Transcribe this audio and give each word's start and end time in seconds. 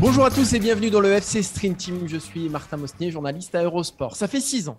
Bonjour 0.00 0.24
à 0.24 0.30
tous 0.30 0.52
et 0.52 0.58
bienvenue 0.58 0.90
dans 0.90 1.00
le 1.00 1.12
FC 1.12 1.42
Stream 1.42 1.76
Team. 1.76 2.08
Je 2.08 2.16
suis 2.16 2.48
Martin 2.48 2.76
Mosnier, 2.76 3.10
journaliste 3.10 3.54
à 3.54 3.62
Eurosport. 3.62 4.16
Ça 4.16 4.26
fait 4.26 4.40
six 4.40 4.68
ans. 4.68 4.78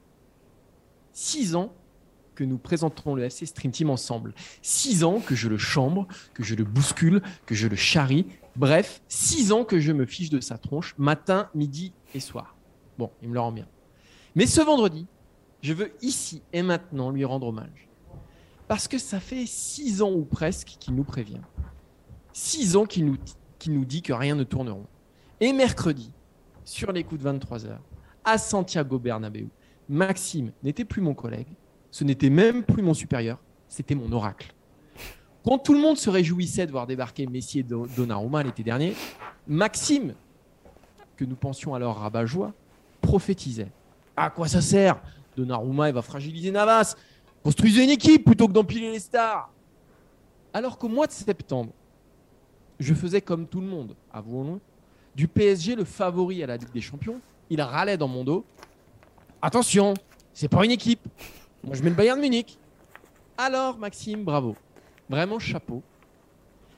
Six 1.13 1.55
ans 1.55 1.73
que 2.35 2.43
nous 2.43 2.57
présentons 2.57 3.15
le 3.15 3.23
FC 3.23 3.45
Stream 3.45 3.71
Team 3.71 3.89
ensemble. 3.89 4.33
Six 4.61 5.03
ans 5.03 5.21
que 5.21 5.33
je 5.33 5.47
le 5.47 5.57
chambre, 5.57 6.07
que 6.33 6.43
je 6.43 6.53
le 6.53 6.65
bouscule, 6.65 7.21
que 7.45 7.55
je 7.55 7.67
le 7.67 7.77
charrie. 7.77 8.27
Bref, 8.57 9.01
six 9.07 9.51
ans 9.53 9.63
que 9.63 9.79
je 9.79 9.93
me 9.93 10.05
fiche 10.05 10.29
de 10.29 10.41
sa 10.41 10.57
tronche, 10.57 10.93
matin, 10.97 11.49
midi 11.55 11.93
et 12.13 12.19
soir. 12.19 12.55
Bon, 12.97 13.09
il 13.21 13.29
me 13.29 13.33
le 13.33 13.39
rend 13.39 13.53
bien. 13.53 13.67
Mais 14.35 14.45
ce 14.45 14.61
vendredi, 14.61 15.07
je 15.61 15.73
veux 15.73 15.93
ici 16.01 16.41
et 16.51 16.61
maintenant 16.61 17.09
lui 17.09 17.23
rendre 17.23 17.47
hommage. 17.47 17.87
Parce 18.67 18.87
que 18.87 18.97
ça 18.97 19.19
fait 19.19 19.45
six 19.45 20.01
ans 20.01 20.11
ou 20.11 20.25
presque 20.25 20.75
qu'il 20.79 20.93
nous 20.93 21.03
prévient. 21.03 21.41
Six 22.33 22.75
ans 22.75 22.85
qu'il 22.85 23.05
nous, 23.05 23.17
qu'il 23.59 23.73
nous 23.73 23.85
dit 23.85 24.01
que 24.01 24.11
rien 24.11 24.35
ne 24.35 24.43
tournera. 24.43 24.77
Et 25.45 25.53
mercredi, 25.53 26.11
sur 26.63 26.91
les 26.91 27.03
coups 27.03 27.21
de 27.21 27.29
23h, 27.29 27.77
à 28.23 28.39
Santiago 28.39 28.97
Bernabéu, 28.97 29.47
Maxime 29.87 30.51
n'était 30.63 30.85
plus 30.85 31.03
mon 31.03 31.13
collègue, 31.13 31.49
ce 31.91 32.03
n'était 32.03 32.31
même 32.31 32.63
plus 32.63 32.81
mon 32.81 32.95
supérieur, 32.95 33.37
c'était 33.67 33.93
mon 33.93 34.11
oracle. 34.11 34.55
Quand 35.43 35.59
tout 35.59 35.73
le 35.73 35.79
monde 35.79 35.97
se 35.97 36.09
réjouissait 36.09 36.65
de 36.65 36.71
voir 36.71 36.87
débarquer 36.87 37.27
Messi 37.27 37.59
et 37.59 37.63
Donnarumma 37.63 38.41
l'été 38.41 38.63
dernier, 38.63 38.95
Maxime, 39.47 40.15
que 41.15 41.25
nous 41.25 41.35
pensions 41.35 41.75
alors 41.75 41.97
rabat-joie, 41.97 42.51
prophétisait. 42.99 43.71
À 44.17 44.31
quoi 44.31 44.47
ça 44.47 44.61
sert? 44.61 44.99
Donnarumma, 45.37 45.89
il 45.89 45.93
va 45.93 46.01
fragiliser 46.01 46.49
Navas. 46.49 46.95
Construisez 47.43 47.83
une 47.83 47.91
équipe 47.91 48.25
plutôt 48.25 48.47
que 48.47 48.53
d'empiler 48.53 48.91
les 48.91 48.97
stars. 48.97 49.53
Alors 50.51 50.79
qu'au 50.79 50.89
mois 50.89 51.05
de 51.05 51.11
septembre, 51.11 51.71
je 52.79 52.95
faisais 52.95 53.21
comme 53.21 53.45
tout 53.45 53.61
le 53.61 53.67
monde, 53.67 53.95
avouons-le, 54.11 54.59
du 55.15 55.27
PSG 55.27 55.75
le 55.75 55.85
favori 55.85 56.43
à 56.43 56.47
la 56.47 56.57
Ligue 56.57 56.71
des 56.71 56.81
Champions. 56.81 57.19
Il 57.49 57.61
râlait 57.61 57.97
dans 57.97 58.07
mon 58.07 58.23
dos. 58.23 58.45
Attention, 59.41 59.93
c'est 60.33 60.47
pas 60.47 60.65
une 60.65 60.71
équipe. 60.71 61.07
Je 61.71 61.81
mets 61.81 61.89
le 61.89 61.95
Bayern 61.95 62.17
de 62.17 62.21
Munich. 62.21 62.57
Alors, 63.37 63.77
Maxime, 63.77 64.23
bravo. 64.23 64.55
Vraiment 65.09 65.39
chapeau. 65.39 65.81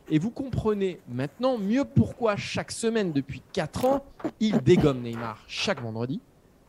Et 0.10 0.20
vous 0.20 0.30
comprenez 0.30 1.00
maintenant 1.10 1.58
mieux 1.58 1.84
pourquoi 1.84 2.38
chaque 2.38 2.72
semaine 2.72 3.12
depuis 3.12 3.42
4 3.52 3.86
ans, 3.86 4.06
il 4.40 4.60
dégomme 4.62 5.02
Neymar 5.02 5.44
chaque 5.48 5.82
vendredi. 5.82 6.22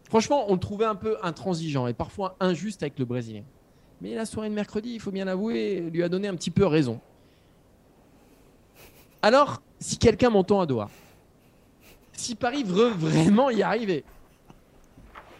Franchement, 0.08 0.46
on 0.48 0.55
le 0.55 0.58
trouvait 0.58 0.86
un 0.86 0.94
peu 0.94 1.19
intransigeant 1.22 1.86
et 1.86 1.94
parfois 1.94 2.36
injuste 2.41 2.83
avec 2.83 2.98
le 2.98 3.05
Brésilien. 3.05 3.44
Mais 4.00 4.14
la 4.14 4.27
soirée 4.27 4.48
de 4.48 4.55
mercredi, 4.55 4.91
il 4.94 5.00
faut 5.00 5.11
bien 5.11 5.24
l'avouer, 5.24 5.80
lui 5.92 6.02
a 6.02 6.08
donné 6.08 6.29
un 6.29 6.35
petit 6.35 6.50
peu 6.50 6.67
raison. 6.67 7.00
Alors, 9.23 9.62
si 9.79 9.98
quelqu'un 9.98 10.30
m'entend 10.30 10.61
à 10.61 10.67
Doha, 10.67 10.89
si 12.18 12.34
Paris 12.34 12.64
veut 12.64 12.90
vraiment 12.90 13.51
y 13.51 13.62
arriver, 13.62 14.05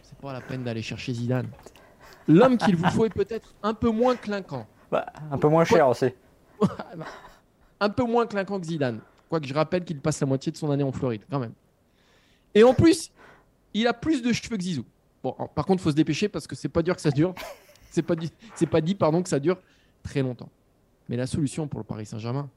c'est 0.03 0.19
pas 0.19 0.33
la 0.33 0.41
peine 0.41 0.65
d'aller 0.65 0.83
chercher 0.83 1.13
Zidane. 1.13 1.49
L'homme 2.27 2.59
qu'il 2.59 2.77
vous 2.77 2.89
faut 2.91 3.05
est 3.05 3.15
peut-être 3.15 3.55
un 3.63 3.75
peu 3.75 3.91
moins 3.91 4.17
clinquant. 4.17 4.67
Bah, 4.91 5.07
un 5.31 5.39
peu 5.39 5.49
moins 5.49 5.65
cher 5.65 5.89
aussi. 5.89 6.07
un 7.81 7.89
peu 7.89 8.05
moins 8.05 8.27
clinquant 8.27 8.61
que 8.61 8.67
Zidane. 8.67 9.01
Quoique 9.29 9.47
je 9.47 9.55
rappelle 9.55 9.85
qu'il 9.85 10.01
passe 10.01 10.21
la 10.21 10.27
moitié 10.27 10.53
de 10.53 10.57
son 10.57 10.71
année 10.71 10.85
en 10.85 10.93
Floride, 10.93 11.23
quand 11.31 11.39
même. 11.39 11.53
Et 12.55 12.65
en 12.65 12.75
plus, 12.75 13.11
il 13.75 13.87
a 13.87 13.93
plus 13.93 14.23
de 14.23 14.33
cheveux 14.33 14.57
que 14.57 14.63
Zizou. 14.63 14.85
Bon, 15.23 15.35
par 15.55 15.67
contre, 15.67 15.83
il 15.83 15.85
faut 15.85 15.91
se 15.91 15.97
dépêcher 15.97 16.29
parce 16.29 16.47
que 16.47 16.55
c'est 16.55 16.69
pas 16.69 16.83
dur 16.83 16.95
que 16.95 17.03
ça 17.03 17.11
dure. 17.11 17.35
C'est 17.91 18.03
pas 18.03 18.15
dit, 18.15 18.31
c'est 18.55 18.67
pas 18.67 18.81
dit 18.81 18.95
pardon 18.95 19.23
que 19.23 19.29
ça 19.29 19.41
dure 19.41 19.59
très 20.03 20.23
longtemps. 20.23 20.51
Mais 21.09 21.17
la 21.17 21.27
solution 21.27 21.67
pour 21.67 21.81
le 21.81 21.85
Paris 21.85 22.07
Saint-Germain, 22.07 22.51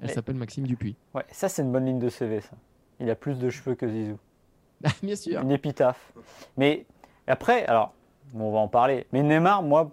elle 0.00 0.10
s'appelle 0.10 0.36
Maxime 0.36 0.66
Dupuis. 0.66 0.94
Ouais, 1.14 1.24
ça 1.32 1.48
c'est 1.48 1.62
une 1.62 1.72
bonne 1.72 1.86
ligne 1.86 1.98
de 1.98 2.08
CV 2.08 2.40
ça. 2.40 2.50
Il 3.00 3.10
a 3.10 3.14
plus 3.14 3.38
de 3.38 3.50
cheveux 3.50 3.74
que 3.74 3.88
Zizou. 3.88 4.18
Ah, 4.84 4.90
bien 5.02 5.16
sûr. 5.16 5.40
Une 5.40 5.50
épitaphe. 5.50 6.12
Mais 6.56 6.86
après, 7.26 7.66
alors, 7.66 7.92
on 8.32 8.52
va 8.52 8.58
en 8.58 8.68
parler. 8.68 9.06
Mais 9.12 9.24
Neymar, 9.24 9.62
moi, 9.62 9.90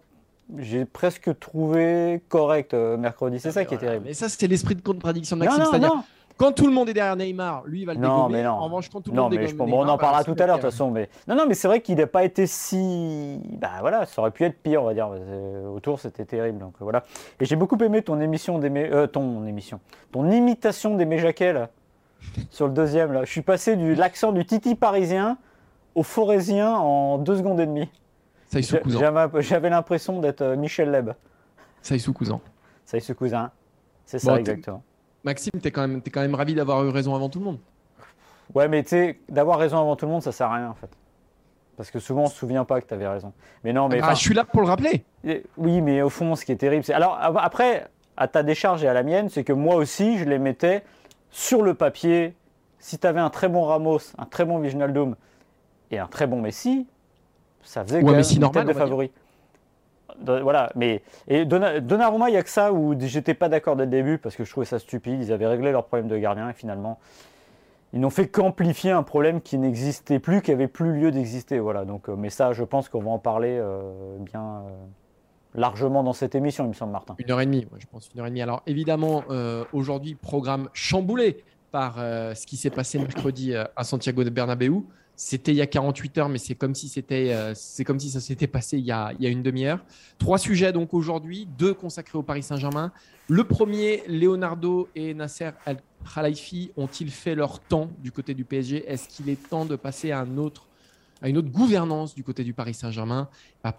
j'ai 0.58 0.86
presque 0.86 1.40
trouvé 1.40 2.22
correct 2.30 2.76
euh, 2.76 2.96
mercredi. 2.96 3.40
C'est 3.40 3.52
ça 3.52 3.66
qui 3.66 3.74
est 3.74 3.80
terrible. 3.80 4.06
Mais 4.06 4.14
ça, 4.14 4.30
c'était 4.30 4.48
l'esprit 4.48 4.76
de 4.76 4.82
contradiction 4.82 5.38
de 5.38 5.44
Maxime. 5.44 5.64
Non, 5.64 5.72
non, 5.72 5.96
non. 5.96 6.04
Quand 6.38 6.52
tout 6.52 6.68
le 6.68 6.74
monde 6.74 6.90
est 6.90 6.94
derrière 6.94 7.16
Neymar, 7.16 7.64
lui, 7.66 7.82
il 7.82 7.86
va 7.86 7.94
le 7.94 8.00
non, 8.00 8.28
Mais 8.28 8.44
non. 8.44 8.52
En 8.52 8.66
revanche, 8.66 8.90
quand 8.90 9.00
tout 9.00 9.12
le 9.12 9.22
monde 9.22 9.34
mais 9.34 9.48
dégomme 9.48 9.74
On 9.74 9.88
en 9.88 9.98
parlera 9.98 10.24
tout 10.24 10.36
à 10.38 10.46
l'heure, 10.46 10.58
de 10.58 10.62
toute 10.62 10.72
façon. 10.72 10.92
Mais... 10.92 11.10
Non, 11.28 11.36
non, 11.36 11.46
mais 11.48 11.54
c'est 11.54 11.70
vrai 11.70 11.80
qu'il 11.80 11.96
n'a 11.96 12.08
pas 12.08 12.26
été 12.26 12.46
si... 12.46 13.40
Bah 13.58 13.72
voilà, 13.80 14.06
ça 14.06 14.22
aurait 14.22 14.32
pu 14.32 14.44
être 14.44 14.62
pire, 14.62 14.84
on 14.84 14.86
va 14.86 14.94
dire. 14.94 15.10
Autour, 15.74 16.00
c'était 16.00 16.26
terrible. 16.26 16.60
Donc 16.60 16.74
voilà. 16.82 17.06
Et 17.40 17.46
j'ai 17.46 17.56
beaucoup 17.56 17.78
aimé 17.78 18.02
ton 18.02 18.20
émission. 18.20 18.60
Euh, 18.62 19.08
ton 19.08 19.46
émission. 19.46 19.80
Ton 20.12 20.30
imitation 20.30 20.96
d'Aimé 20.96 21.20
Jacquet, 21.20 21.54
là, 21.54 21.70
sur 22.50 22.68
le 22.68 22.74
deuxième. 22.74 23.12
Là. 23.13 23.24
Je 23.24 23.31
suis 23.31 23.41
passé 23.41 23.75
de 23.75 23.94
l'accent 23.94 24.31
du 24.31 24.46
titi 24.46 24.75
parisien 24.75 25.38
au 25.94 26.03
forésien 26.03 26.72
en 26.74 27.18
deux 27.18 27.38
secondes 27.38 27.59
et 27.59 27.66
demie. 27.66 27.90
Ça 28.47 28.59
y 28.59 28.63
sous 28.63 28.78
cousin. 28.78 29.30
J'avais 29.40 29.69
l'impression 29.69 30.19
d'être 30.19 30.41
euh, 30.41 30.56
Michel 30.56 30.91
Leb. 30.91 31.12
Ça 31.81 31.96
y 31.96 32.00
sous 32.00 32.14
cousin. 32.14 32.40
Ça 32.85 32.97
y 32.97 33.02
sous 33.02 33.16
cousin. 33.16 33.52
C'est 34.06 34.19
ça, 34.19 34.38
exactement. 34.38 34.84
Maxime, 35.24 35.59
tu 35.59 35.68
es, 35.68 35.72
quand 35.72 35.88
même, 35.88 36.02
es 36.06 36.09
quand 36.09 36.22
même 36.22 36.35
ravi 36.35 36.53
d'avoir 36.53 36.84
eu 36.85 36.90
raison 36.90 37.16
avant 37.16 37.30
tout 37.30 37.40
le 37.40 37.46
monde. 37.46 37.59
Ouais, 38.53 38.68
mais 38.68 38.84
tu 38.84 38.90
sais, 38.90 39.19
d'avoir 39.28 39.58
raison 39.58 39.80
avant 39.80 39.96
tout 39.96 40.06
le 40.06 40.12
monde, 40.12 40.22
ça 40.22 40.31
sert 40.31 40.52
à 40.52 40.56
rien 40.56 40.69
en 40.69 40.75
fait. 40.75 40.90
Parce 41.78 41.91
que 41.91 42.00
souvent, 42.00 42.24
on 42.24 42.28
se 42.28 42.35
souvient 42.35 42.64
pas 42.64 42.80
que 42.80 42.88
tu 42.88 42.94
avais 42.94 43.08
raison. 43.08 43.34
Mais 43.64 43.74
non, 43.74 43.90
mais. 43.90 44.00
Ah, 44.02 44.14
je 44.14 44.22
suis 44.22 44.34
là 44.34 44.46
pour 44.46 44.62
le 44.62 44.68
rappeler. 44.68 45.03
Oui, 45.58 45.81
mais 45.81 46.02
au 46.02 46.09
fond, 46.09 46.35
ce 46.35 46.46
qui 46.46 46.52
est 46.52 46.58
terrible, 46.58 46.84
c'est. 46.84 46.94
Alors, 46.94 47.18
après, 47.19 47.88
à 48.16 48.28
ta 48.28 48.44
décharge 48.44 48.84
et 48.84 48.88
à 48.88 48.94
la 48.94 49.03
mienne, 49.03 49.30
c'est 49.30 49.44
que 49.44 49.52
moi 49.52 49.75
aussi, 49.75 50.18
je 50.18 50.24
les 50.24 50.40
mettais 50.40 50.84
sur 51.35 51.62
le 51.62 51.73
papier. 51.73 52.34
Si 52.79 52.97
tu 52.97 53.06
avais 53.06 53.19
un 53.19 53.29
très 53.29 53.50
bon 53.50 53.63
Ramos, 53.63 54.00
un 54.18 54.25
très 54.25 54.46
bon 54.46 54.59
Viginaldum 54.59 55.16
et 55.91 56.00
un 56.00 56.07
très 56.07 56.28
bon 56.28 56.40
Messi, 56.40 56.88
ça 57.62 57.84
faisait 57.84 58.01
quand 58.01 58.12
même 58.12 58.23
une 58.31 58.40
normal, 58.40 58.66
tête 58.66 58.73
de 58.73 58.79
favori 58.79 59.12
voilà, 60.23 60.72
mais 60.75 61.01
et 61.28 61.44
Donnarumma, 61.44 62.29
il 62.29 62.31
n'y 62.31 62.38
a 62.38 62.44
que 62.44 62.50
ça 62.50 62.72
où 62.72 62.97
j'étais 62.97 63.34
pas 63.34 63.50
d'accord 63.50 63.75
dès 63.75 63.84
le 63.84 63.91
début 63.91 64.18
parce 64.18 64.38
que 64.38 64.46
je 64.46 64.50
trouvais 64.50 64.66
ça 64.66 64.79
stupide. 64.79 65.22
Ils 65.22 65.34
avaient 65.34 65.46
réglé 65.46 65.73
leur 65.73 65.84
problème 65.84 66.07
de 66.07 66.18
gardien 66.18 66.50
et 66.50 66.53
finalement, 66.53 67.00
ils 67.91 68.00
n'ont 68.00 68.09
fait 68.09 68.29
qu'amplifier 68.29 68.91
un 68.91 69.03
problème 69.03 69.41
qui 69.41 69.57
n'existait 69.57 70.19
plus, 70.19 70.41
qui 70.41 70.53
avait 70.53 70.69
plus 70.69 70.94
lieu 70.94 71.12
d'exister. 71.12 71.59
Voilà. 71.59 71.84
Donc, 71.84 72.07
euh, 72.07 72.16
mais 72.16 72.29
ça, 72.29 72.53
je 72.53 72.63
pense 72.63 72.88
qu'on 72.88 73.02
va 73.02 73.12
en 73.12 73.19
parler 73.19 73.57
euh, 73.59 74.17
bien 74.19 74.41
euh, 74.41 74.69
largement 75.56 76.04
dans 76.04 76.14
cette 76.14 76.36
émission, 76.36 76.66
il 76.66 76.70
me 76.70 76.74
semble, 76.74 76.92
Martin. 76.92 77.16
Une 77.18 77.32
heure 77.32 77.42
et 77.42 77.46
demie, 77.46 77.68
je 77.78 77.86
pense 77.86 78.10
une 78.14 78.20
heure 78.20 78.28
et 78.28 78.30
demie. 78.30 78.42
Alors 78.42 78.62
évidemment, 78.68 79.24
aujourd'hui, 79.74 80.16
programme 80.16 80.70
chamboulé 80.74 81.44
par 81.72 81.96
ce 81.98 82.46
qui 82.46 82.58
s'est 82.58 82.70
passé 82.70 83.00
mercredi 83.00 83.54
à 83.56 83.84
Santiago 83.84 84.24
de 84.24 84.30
Bernabéu. 84.30 84.84
C'était 85.16 85.53
il 85.53 85.58
y 85.58 85.62
a 85.62 85.68
48 85.68 86.18
heures, 86.18 86.29
mais 86.29 86.38
c'est 86.38 86.56
comme 86.56 86.76
si 86.76 86.91
euh, 87.12 87.53
comme 87.85 88.00
si 88.00 88.09
ça 88.09 88.20
s'était 88.20 88.47
passé 88.47 88.78
il 88.78 88.85
y 88.85 88.91
a, 88.91 89.14
il 89.18 89.24
y 89.24 89.28
a 89.28 89.29
une 89.29 89.44
demi-heure. 89.44 89.79
Trois 90.18 90.38
sujets 90.38 90.74
donc 90.74 90.94
aujourd'hui, 90.94 91.47
deux 91.58 91.74
consacrés 91.74 92.18
au 92.18 92.24
Paris 92.24 92.44
Saint-Germain. 92.44 92.91
Le 93.29 93.44
premier, 93.46 94.03
Leonardo 94.08 94.90
et 94.94 95.14
Nasser 95.14 95.52
Al 95.66 95.78
Khalifi 96.14 96.72
ont-ils 96.76 97.09
fait 97.09 97.34
leur 97.34 97.59
temps 97.59 97.90
du 98.00 98.12
côté 98.12 98.34
du 98.34 98.44
PSG 98.44 98.85
Est-ce 98.88 99.08
qu'il 99.08 99.29
est 99.29 99.50
temps 99.50 99.66
de 99.66 99.78
passer 99.78 100.12
à 100.12 100.20
un 100.20 100.38
autre 100.38 100.68
à 101.22 101.29
une 101.29 101.38
autre 101.38 101.50
gouvernance 101.50 102.14
du 102.14 102.23
côté 102.23 102.44
du 102.44 102.53
Paris 102.53 102.73
Saint-Germain 102.73 103.29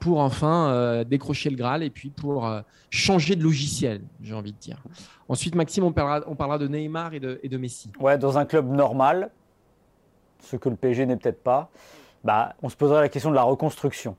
pour 0.00 0.18
enfin 0.18 0.70
euh, 0.70 1.04
décrocher 1.04 1.50
le 1.50 1.56
Graal 1.56 1.82
et 1.82 1.90
puis 1.90 2.10
pour 2.10 2.46
euh, 2.46 2.60
changer 2.90 3.36
de 3.36 3.42
logiciel, 3.42 4.02
j'ai 4.22 4.34
envie 4.34 4.52
de 4.52 4.58
dire. 4.58 4.82
Ensuite, 5.28 5.54
Maxime, 5.54 5.84
on 5.84 5.92
parlera, 5.92 6.58
de 6.58 6.68
Neymar 6.68 7.14
et 7.14 7.20
de, 7.20 7.40
et 7.42 7.48
de 7.48 7.58
Messi. 7.58 7.92
Ouais, 8.00 8.18
dans 8.18 8.38
un 8.38 8.46
club 8.46 8.70
normal, 8.70 9.30
ce 10.40 10.56
que 10.56 10.68
le 10.68 10.76
PSG 10.76 11.06
n'est 11.06 11.16
peut-être 11.16 11.42
pas, 11.42 11.70
bah, 12.24 12.54
on 12.62 12.68
se 12.68 12.76
poserait 12.76 13.00
la 13.00 13.08
question 13.08 13.30
de 13.30 13.36
la 13.36 13.42
reconstruction. 13.42 14.16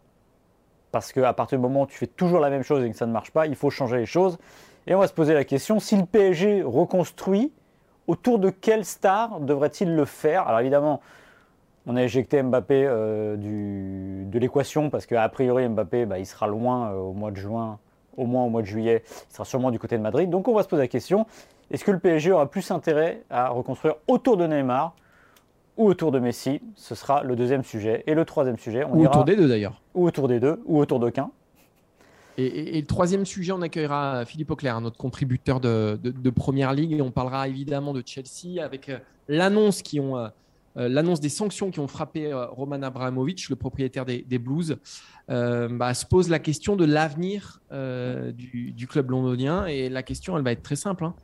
Parce 0.91 1.11
qu'à 1.11 1.33
partir 1.33 1.57
du 1.57 1.61
moment 1.61 1.83
où 1.83 1.87
tu 1.87 1.97
fais 1.97 2.07
toujours 2.07 2.39
la 2.39 2.49
même 2.49 2.63
chose 2.63 2.83
et 2.83 2.89
que 2.89 2.97
ça 2.97 3.05
ne 3.05 3.11
marche 3.11 3.31
pas, 3.31 3.47
il 3.47 3.55
faut 3.55 3.69
changer 3.69 3.97
les 3.97 4.05
choses. 4.05 4.37
Et 4.85 4.95
on 4.95 4.99
va 4.99 5.07
se 5.07 5.13
poser 5.13 5.33
la 5.33 5.43
question, 5.43 5.79
si 5.79 5.97
le 5.97 6.05
PSG 6.05 6.63
reconstruit, 6.63 7.51
autour 8.07 8.39
de 8.39 8.49
quelle 8.49 8.85
star 8.85 9.41
devrait-il 9.41 9.93
le 9.93 10.05
faire? 10.05 10.47
Alors 10.47 10.61
évidemment, 10.61 11.01
on 11.87 11.95
a 11.95 12.03
éjecté 12.03 12.43
Mbappé 12.43 12.85
euh, 12.85 13.37
du, 13.37 14.25
de 14.29 14.39
l'équation 14.39 14.89
parce 14.89 15.05
qu'a 15.05 15.27
priori 15.29 15.67
Mbappé, 15.67 16.05
bah, 16.05 16.19
il 16.19 16.25
sera 16.25 16.45
loin 16.45 16.91
euh, 16.91 16.97
au 16.97 17.13
mois 17.13 17.31
de 17.31 17.37
juin, 17.37 17.79
au 18.17 18.25
moins 18.25 18.43
au 18.43 18.49
mois 18.49 18.61
de 18.61 18.67
juillet, 18.67 19.03
il 19.29 19.33
sera 19.33 19.45
sûrement 19.45 19.71
du 19.71 19.79
côté 19.79 19.97
de 19.97 20.03
Madrid. 20.03 20.29
Donc 20.29 20.49
on 20.49 20.53
va 20.53 20.63
se 20.63 20.67
poser 20.67 20.83
la 20.83 20.87
question, 20.89 21.25
est-ce 21.71 21.85
que 21.85 21.91
le 21.91 21.99
PSG 21.99 22.33
aura 22.33 22.49
plus 22.49 22.69
intérêt 22.71 23.23
à 23.29 23.49
reconstruire 23.49 23.95
autour 24.07 24.35
de 24.35 24.45
Neymar 24.45 24.95
ou 25.77 25.87
autour 25.87 26.11
de 26.11 26.19
Messi? 26.19 26.61
Ce 26.75 26.93
sera 26.93 27.23
le 27.23 27.37
deuxième 27.37 27.63
sujet. 27.63 28.03
Et 28.05 28.15
le 28.15 28.25
troisième 28.25 28.57
sujet, 28.57 28.83
on 28.83 28.93
ou 28.93 29.05
autour 29.05 29.23
des 29.23 29.37
deux 29.37 29.47
d'ailleurs. 29.47 29.81
Ou 29.95 30.07
autour 30.07 30.27
des 30.27 30.41
deux, 30.41 30.61
ou 30.65 30.79
autour 30.79 30.99
d'aucun. 30.99 31.31
Et, 32.39 32.79
le 32.79 32.85
troisième 32.85 33.25
sujet, 33.25 33.51
on 33.51 33.63
accueillera 33.63 34.23
Philippe 34.25 34.51
Auclair, 34.51 34.79
notre 34.79 34.97
contributeur 34.97 35.59
de, 35.59 35.99
de, 36.03 36.29
Première 36.29 36.71
Ligue, 36.71 36.93
et 36.93 37.01
on 37.01 37.09
parlera 37.09 37.47
évidemment 37.47 37.93
de 37.93 38.03
Chelsea 38.05 38.63
avec 38.63 38.89
euh, 38.89 38.99
l'annonce 39.27 39.81
qui 39.81 39.99
ont 39.99 40.17
euh, 40.17 40.27
l'annonce 40.77 41.19
des 41.19 41.29
sanctions 41.29 41.71
qui 41.71 41.79
ont 41.79 41.87
frappé 41.87 42.31
euh, 42.31 42.45
Roman 42.47 42.81
Abramovich, 42.81 43.49
le 43.49 43.55
propriétaire 43.55 44.05
des, 44.05 44.37
Blues, 44.37 44.77
euh, 45.29 45.67
bah, 45.69 45.93
se 45.93 46.05
pose 46.05 46.29
la 46.29 46.39
question 46.39 46.75
de 46.75 46.85
l'avenir 46.85 47.61
du, 47.71 48.87
club 48.87 49.09
londonien. 49.09 49.65
Et 49.65 49.89
la 49.89 50.03
question, 50.03 50.37
elle 50.37 50.43
va 50.43 50.51
être 50.51 50.63
très 50.63 50.75
simple. 50.75 51.05
Hein. 51.05 51.15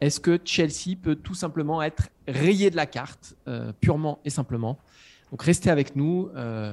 Est-ce 0.00 0.20
que 0.20 0.38
Chelsea 0.44 0.96
peut 1.00 1.16
tout 1.16 1.34
simplement 1.34 1.82
être 1.82 2.08
rayé 2.28 2.70
de 2.70 2.76
la 2.76 2.86
carte, 2.86 3.36
purement 3.80 4.20
et 4.24 4.30
simplement? 4.30 4.78
Donc 5.30 5.42
restez 5.42 5.70
avec 5.70 5.96
nous 5.96 6.28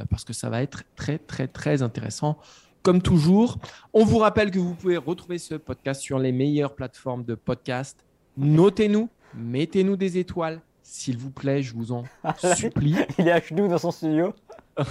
parce 0.10 0.26
que 0.26 0.34
ça 0.34 0.50
va 0.50 0.62
être 0.62 0.84
très 0.98 1.18
très 1.18 1.48
très 1.48 1.82
intéressant. 1.82 2.38
Comme 2.84 3.02
toujours, 3.02 3.60
on 3.94 4.04
vous 4.04 4.18
rappelle 4.18 4.52
que 4.52 4.60
vous 4.60 4.76
pouvez 4.76 4.98
retrouver 4.98 5.38
ce 5.38 5.56
podcast 5.56 6.02
sur 6.02 6.20
les 6.20 6.34
meilleures 6.34 6.76
plateformes 6.76 7.24
de 7.24 7.34
podcast. 7.34 8.04
Notez-nous, 8.36 9.08
mettez-nous 9.36 9.96
des 9.96 10.18
étoiles, 10.18 10.60
s'il 10.94 11.18
vous 11.18 11.32
plaît, 11.32 11.64
je 11.64 11.74
vous 11.74 11.92
en 11.92 12.04
supplie. 12.56 12.96
Il 13.18 13.28
est 13.28 13.32
à 13.32 13.42
genoux 13.42 13.68
dans 13.68 13.80
son 13.80 13.90
studio. 13.90 14.34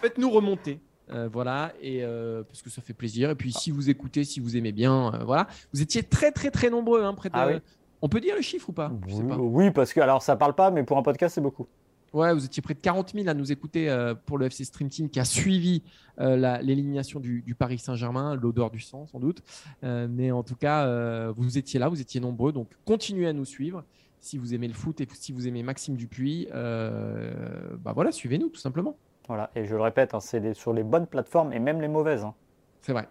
Faites-nous 0.00 0.30
remonter. 0.30 0.80
Euh, 1.10 1.28
voilà, 1.32 1.72
et 1.80 2.04
euh, 2.04 2.44
parce 2.44 2.62
que 2.62 2.70
ça 2.70 2.80
fait 2.80 2.92
plaisir. 2.92 3.30
Et 3.30 3.34
puis 3.34 3.52
si 3.52 3.72
vous 3.72 3.90
écoutez, 3.90 4.22
si 4.22 4.38
vous 4.38 4.56
aimez 4.56 4.70
bien, 4.70 5.12
euh, 5.14 5.24
voilà. 5.24 5.48
Vous 5.72 5.82
étiez 5.82 6.04
très 6.04 6.30
très 6.30 6.52
très 6.52 6.70
nombreux, 6.70 7.02
hein, 7.02 7.12
près 7.14 7.28
de... 7.28 7.34
ah, 7.36 7.48
oui. 7.48 7.54
On 8.02 8.08
peut 8.08 8.20
dire 8.20 8.36
le 8.36 8.42
chiffre 8.42 8.68
ou 8.68 8.72
pas, 8.72 8.92
oui, 9.38 9.72
parce 9.72 9.92
que 9.92 10.00
alors 10.00 10.22
ça 10.22 10.36
parle 10.36 10.54
pas, 10.54 10.70
mais 10.70 10.84
pour 10.84 10.96
un 10.96 11.02
podcast 11.02 11.34
c'est 11.34 11.40
beaucoup. 11.40 11.66
Ouais, 12.12 12.32
vous 12.32 12.44
étiez 12.44 12.62
près 12.62 12.74
de 12.74 12.78
40 12.78 13.14
000 13.14 13.28
à 13.28 13.34
nous 13.34 13.50
écouter 13.50 13.92
pour 14.26 14.38
le 14.38 14.46
FC 14.46 14.64
Stream 14.64 14.88
Team 14.88 15.10
qui 15.10 15.18
a 15.18 15.24
suivi 15.24 15.82
l'élimination 16.18 17.18
du, 17.18 17.42
du, 17.42 17.56
Paris 17.56 17.80
Saint-Germain, 17.80 18.36
l'odeur 18.36 18.70
du 18.70 18.78
sang 18.78 19.06
sans 19.08 19.18
doute. 19.18 19.42
mais 19.82 20.30
en 20.30 20.44
tout 20.44 20.54
cas, 20.54 21.32
vous 21.32 21.58
étiez 21.58 21.80
là, 21.80 21.88
vous 21.88 22.00
étiez 22.00 22.20
nombreux, 22.20 22.52
donc 22.52 22.68
continuez 22.84 23.26
à 23.26 23.32
nous 23.32 23.44
suivre 23.44 23.82
si 24.20 24.38
vous 24.38 24.54
aimez 24.54 24.68
le 24.68 24.74
foot 24.74 25.00
et 25.00 25.08
si 25.12 25.32
vous 25.32 25.46
aimez 25.46 25.62
Maxime 25.62 25.96
Dupuis, 25.96 26.48
euh, 26.52 27.76
bah 27.80 27.92
voilà, 27.92 28.12
suivez-nous 28.12 28.48
tout 28.48 28.60
simplement. 28.60 28.96
Voilà, 29.26 29.50
et 29.54 29.64
je 29.64 29.74
le 29.74 29.82
répète, 29.82 30.14
hein, 30.14 30.20
c'est 30.20 30.54
sur 30.54 30.72
les 30.72 30.82
bonnes 30.82 31.06
plateformes 31.06 31.52
et 31.52 31.58
même 31.58 31.80
les 31.80 31.88
mauvaises. 31.88 32.24
Hein. 32.24 32.34
C'est 32.80 32.92
vrai. 32.92 33.08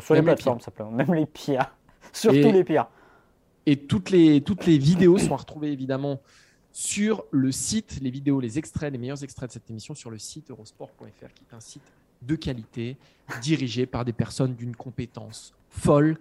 Sur 0.00 0.14
les 0.14 0.22
plateformes, 0.22 0.60
simplement, 0.60 0.90
même 0.90 1.14
les 1.14 1.26
pires. 1.26 1.74
Surtout 2.12 2.52
les 2.52 2.64
pires. 2.64 2.88
Et 3.66 3.76
toutes 3.76 4.10
les, 4.10 4.40
toutes 4.40 4.66
les 4.66 4.78
vidéos 4.78 5.18
sont 5.18 5.34
à 5.34 5.36
retrouver 5.36 5.70
évidemment 5.70 6.20
sur 6.72 7.24
le 7.30 7.52
site, 7.52 7.98
les 8.00 8.10
vidéos, 8.10 8.40
les 8.40 8.58
extraits, 8.58 8.92
les 8.92 8.98
meilleurs 8.98 9.22
extraits 9.22 9.48
de 9.48 9.52
cette 9.52 9.70
émission 9.70 9.94
sur 9.94 10.10
le 10.10 10.18
site 10.18 10.50
eurosport.fr, 10.50 11.34
qui 11.34 11.44
est 11.50 11.54
un 11.54 11.60
site 11.60 11.82
de 12.22 12.34
qualité, 12.34 12.96
dirigé 13.40 13.86
par 13.86 14.04
des 14.04 14.12
personnes 14.12 14.54
d'une 14.54 14.74
compétence 14.74 15.54
folle, 15.68 16.18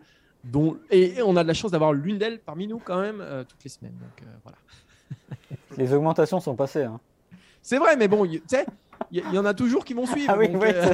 et 0.90 1.22
on 1.22 1.36
a 1.36 1.44
de 1.44 1.48
la 1.48 1.54
chance 1.54 1.72
d'avoir 1.72 1.94
l'une 1.94 2.18
d'elles 2.18 2.40
parmi 2.40 2.68
nous 2.68 2.80
quand 2.80 3.00
même 3.00 3.22
euh, 3.22 3.44
toutes 3.44 3.64
les 3.64 3.70
semaines. 3.70 3.94
Donc, 3.94 4.24
euh, 4.24 4.32
voilà. 4.44 4.58
les 5.78 5.94
augmentations 5.94 6.40
sont 6.40 6.56
passées. 6.56 6.84
Hein. 6.84 7.00
C'est 7.62 7.78
vrai, 7.78 7.96
mais 7.96 8.08
bon, 8.08 8.26
tu 8.26 8.42
sais, 8.48 8.66
il 9.12 9.24
y, 9.34 9.38
en 9.38 9.46
a 9.46 9.54
toujours 9.54 9.86
qui 9.86 9.94
vont 9.94 10.06
suivre. 10.06 10.32
Ah 10.34 10.38
oui, 10.38 10.50
donc, 10.50 10.64
euh, 10.64 10.94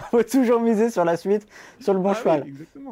faut 0.10 0.22
toujours 0.22 0.60
miser 0.60 0.90
sur 0.90 1.04
la 1.04 1.16
suite, 1.16 1.46
sur 1.80 1.92
le 1.92 2.00
bon 2.00 2.10
ah 2.10 2.14
cheval. 2.14 2.46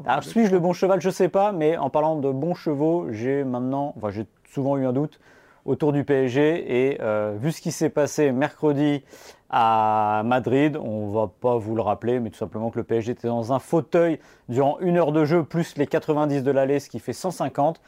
Alors, 0.07 0.25
suis-je 0.25 0.51
le 0.51 0.59
bon 0.59 0.73
cheval? 0.73 1.01
Je 1.01 1.11
sais 1.11 1.29
pas, 1.29 1.53
mais 1.53 1.77
en 1.77 1.91
parlant 1.91 2.17
de 2.17 2.31
bons 2.33 2.55
chevaux, 2.55 3.07
j'ai 3.11 3.45
maintenant, 3.45 3.95
enfin, 3.97 4.11
j'ai 4.11 4.27
souvent 4.51 4.77
eu 4.77 4.87
un 4.87 4.93
doute 4.93 5.21
autour 5.65 5.93
du 5.93 6.05
PSG 6.05 6.91
et 6.91 6.99
vu 7.39 7.53
ce 7.53 7.61
qui 7.61 7.71
s'est 7.71 7.91
passé 7.91 8.33
mercredi 8.33 9.05
à 9.51 10.23
Madrid. 10.25 10.77
On 10.77 11.09
va 11.09 11.29
pas 11.41 11.57
vous 11.57 11.75
le 11.75 11.83
rappeler, 11.83 12.21
mais 12.21 12.31
tout 12.31 12.39
simplement 12.39 12.71
que 12.71 12.79
le 12.79 12.85
PSG 12.85 13.13
était 13.13 13.29
dans 13.29 13.53
un 13.53 13.59
fauteuil 13.59 14.19
durant 14.49 14.79
une 14.81 14.97
heure 14.97 15.13
de 15.13 15.25
jeu, 15.25 15.45
plus 15.45 15.77
les 15.77 15.87
90 15.87 16.43
de 16.43 16.51
l'aller, 16.51 16.81
ce 16.81 16.89
qui 16.89 16.99
fait 16.99 17.13
150. 17.13 17.81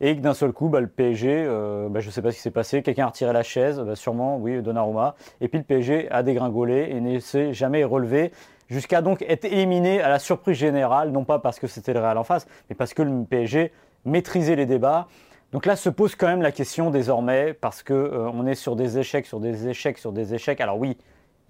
Et 0.00 0.16
que 0.16 0.20
d'un 0.20 0.34
seul 0.34 0.52
coup, 0.52 0.68
bah, 0.68 0.80
le 0.80 0.88
PSG, 0.88 1.44
euh, 1.46 1.88
bah, 1.88 2.00
je 2.00 2.08
ne 2.08 2.12
sais 2.12 2.20
pas 2.20 2.30
ce 2.30 2.36
qui 2.36 2.42
s'est 2.42 2.50
passé, 2.50 2.82
quelqu'un 2.82 3.04
a 3.04 3.08
retiré 3.08 3.32
la 3.32 3.42
chaise, 3.42 3.80
bah, 3.80 3.94
sûrement, 3.94 4.38
oui, 4.38 4.60
Donnarumma. 4.60 5.14
Et 5.40 5.48
puis 5.48 5.58
le 5.58 5.64
PSG 5.64 6.10
a 6.10 6.22
dégringolé 6.22 6.88
et 6.90 7.00
ne 7.00 7.18
s'est 7.20 7.52
jamais 7.52 7.84
relevé, 7.84 8.32
jusqu'à 8.68 9.02
donc 9.02 9.22
être 9.28 9.44
éliminé 9.44 10.00
à 10.00 10.08
la 10.08 10.18
surprise 10.18 10.56
générale, 10.56 11.10
non 11.10 11.24
pas 11.24 11.38
parce 11.38 11.60
que 11.60 11.66
c'était 11.66 11.92
le 11.92 12.00
Real 12.00 12.18
en 12.18 12.24
face, 12.24 12.46
mais 12.68 12.74
parce 12.74 12.92
que 12.92 13.02
le 13.02 13.24
PSG 13.24 13.72
maîtrisait 14.04 14.56
les 14.56 14.66
débats. 14.66 15.06
Donc 15.52 15.66
là 15.66 15.76
se 15.76 15.88
pose 15.88 16.16
quand 16.16 16.26
même 16.26 16.42
la 16.42 16.52
question 16.52 16.90
désormais, 16.90 17.54
parce 17.54 17.82
qu'on 17.82 17.94
euh, 17.94 18.46
est 18.46 18.54
sur 18.54 18.76
des 18.76 18.98
échecs, 18.98 19.26
sur 19.26 19.40
des 19.40 19.68
échecs, 19.68 19.98
sur 19.98 20.12
des 20.12 20.34
échecs. 20.34 20.60
Alors 20.60 20.78
oui, 20.78 20.96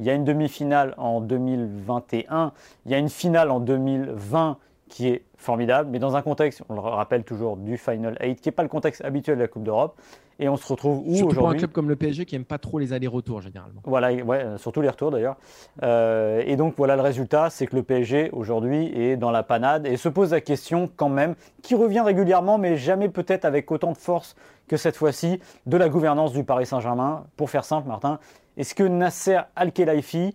il 0.00 0.06
y 0.06 0.10
a 0.10 0.14
une 0.14 0.24
demi-finale 0.24 0.94
en 0.98 1.20
2021, 1.20 2.52
il 2.86 2.92
y 2.92 2.94
a 2.94 2.98
une 2.98 3.08
finale 3.08 3.50
en 3.50 3.60
2020 3.60 4.58
qui 4.88 5.08
est 5.08 5.22
formidable, 5.36 5.88
mais 5.90 5.98
dans 5.98 6.16
un 6.16 6.22
contexte, 6.22 6.62
on 6.68 6.74
le 6.74 6.80
rappelle 6.80 7.24
toujours, 7.24 7.56
du 7.56 7.78
Final 7.78 8.18
8, 8.20 8.40
qui 8.40 8.48
n'est 8.48 8.52
pas 8.52 8.62
le 8.62 8.68
contexte 8.68 9.04
habituel 9.04 9.36
de 9.36 9.42
la 9.42 9.48
Coupe 9.48 9.64
d'Europe. 9.64 9.98
Et 10.38 10.48
on 10.48 10.56
se 10.56 10.66
retrouve 10.66 10.98
où 11.06 11.12
aujourd'hui 11.12 11.34
pour 11.36 11.48
un 11.48 11.54
club 11.54 11.72
comme 11.72 11.88
le 11.88 11.96
PSG 11.96 12.24
qui 12.24 12.34
n'aime 12.34 12.44
pas 12.44 12.58
trop 12.58 12.78
les 12.78 12.92
allers-retours 12.92 13.40
généralement. 13.40 13.80
Voilà, 13.84 14.12
ouais, 14.12 14.44
surtout 14.56 14.80
les 14.80 14.88
retours 14.88 15.10
d'ailleurs. 15.10 15.36
Euh, 15.82 16.42
et 16.44 16.56
donc 16.56 16.74
voilà 16.76 16.96
le 16.96 17.02
résultat, 17.02 17.50
c'est 17.50 17.66
que 17.66 17.76
le 17.76 17.82
PSG 17.82 18.30
aujourd'hui 18.32 18.86
est 18.98 19.16
dans 19.16 19.30
la 19.30 19.42
panade 19.42 19.86
et 19.86 19.96
se 19.96 20.08
pose 20.08 20.32
la 20.32 20.40
question 20.40 20.90
quand 20.96 21.08
même, 21.08 21.34
qui 21.62 21.74
revient 21.74 22.00
régulièrement, 22.00 22.58
mais 22.58 22.76
jamais 22.76 23.08
peut-être 23.08 23.44
avec 23.44 23.70
autant 23.70 23.92
de 23.92 23.98
force 23.98 24.34
que 24.66 24.76
cette 24.76 24.96
fois-ci, 24.96 25.40
de 25.66 25.76
la 25.76 25.88
gouvernance 25.88 26.32
du 26.32 26.44
Paris 26.44 26.66
Saint-Germain. 26.66 27.24
Pour 27.36 27.50
faire 27.50 27.64
simple, 27.64 27.88
Martin, 27.88 28.18
est-ce 28.56 28.74
que 28.74 28.82
Nasser 28.82 29.40
Al-Khelaifi 29.56 30.34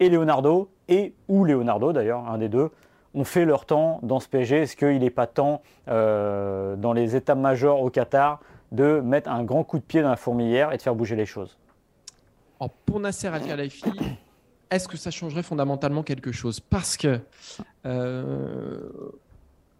et 0.00 0.08
Leonardo, 0.08 0.68
et 0.88 1.14
ou 1.28 1.44
Leonardo 1.44 1.92
d'ailleurs, 1.92 2.28
un 2.28 2.38
des 2.38 2.48
deux, 2.48 2.70
ont 3.14 3.24
fait 3.24 3.44
leur 3.44 3.64
temps 3.64 3.98
dans 4.02 4.20
ce 4.20 4.28
PSG 4.28 4.56
Est-ce 4.58 4.76
qu'il 4.76 4.98
n'est 4.98 5.10
pas 5.10 5.26
temps 5.26 5.62
euh, 5.88 6.76
dans 6.76 6.92
les 6.92 7.16
états-majors 7.16 7.82
au 7.82 7.90
Qatar 7.90 8.40
de 8.72 9.00
mettre 9.00 9.30
un 9.30 9.44
grand 9.44 9.64
coup 9.64 9.78
de 9.78 9.84
pied 9.84 10.02
dans 10.02 10.10
la 10.10 10.16
fourmilière 10.16 10.72
et 10.72 10.76
de 10.76 10.82
faire 10.82 10.94
bouger 10.94 11.16
les 11.16 11.26
choses 11.26 11.56
Pour 12.84 13.00
Nasser 13.00 13.28
Al-Khelaifi, 13.28 13.84
est-ce 14.70 14.88
que 14.88 14.96
ça 14.96 15.10
changerait 15.10 15.42
fondamentalement 15.42 16.02
quelque 16.02 16.32
chose? 16.32 16.60
Parce 16.60 16.96
que 16.96 17.20
euh, 17.84 18.88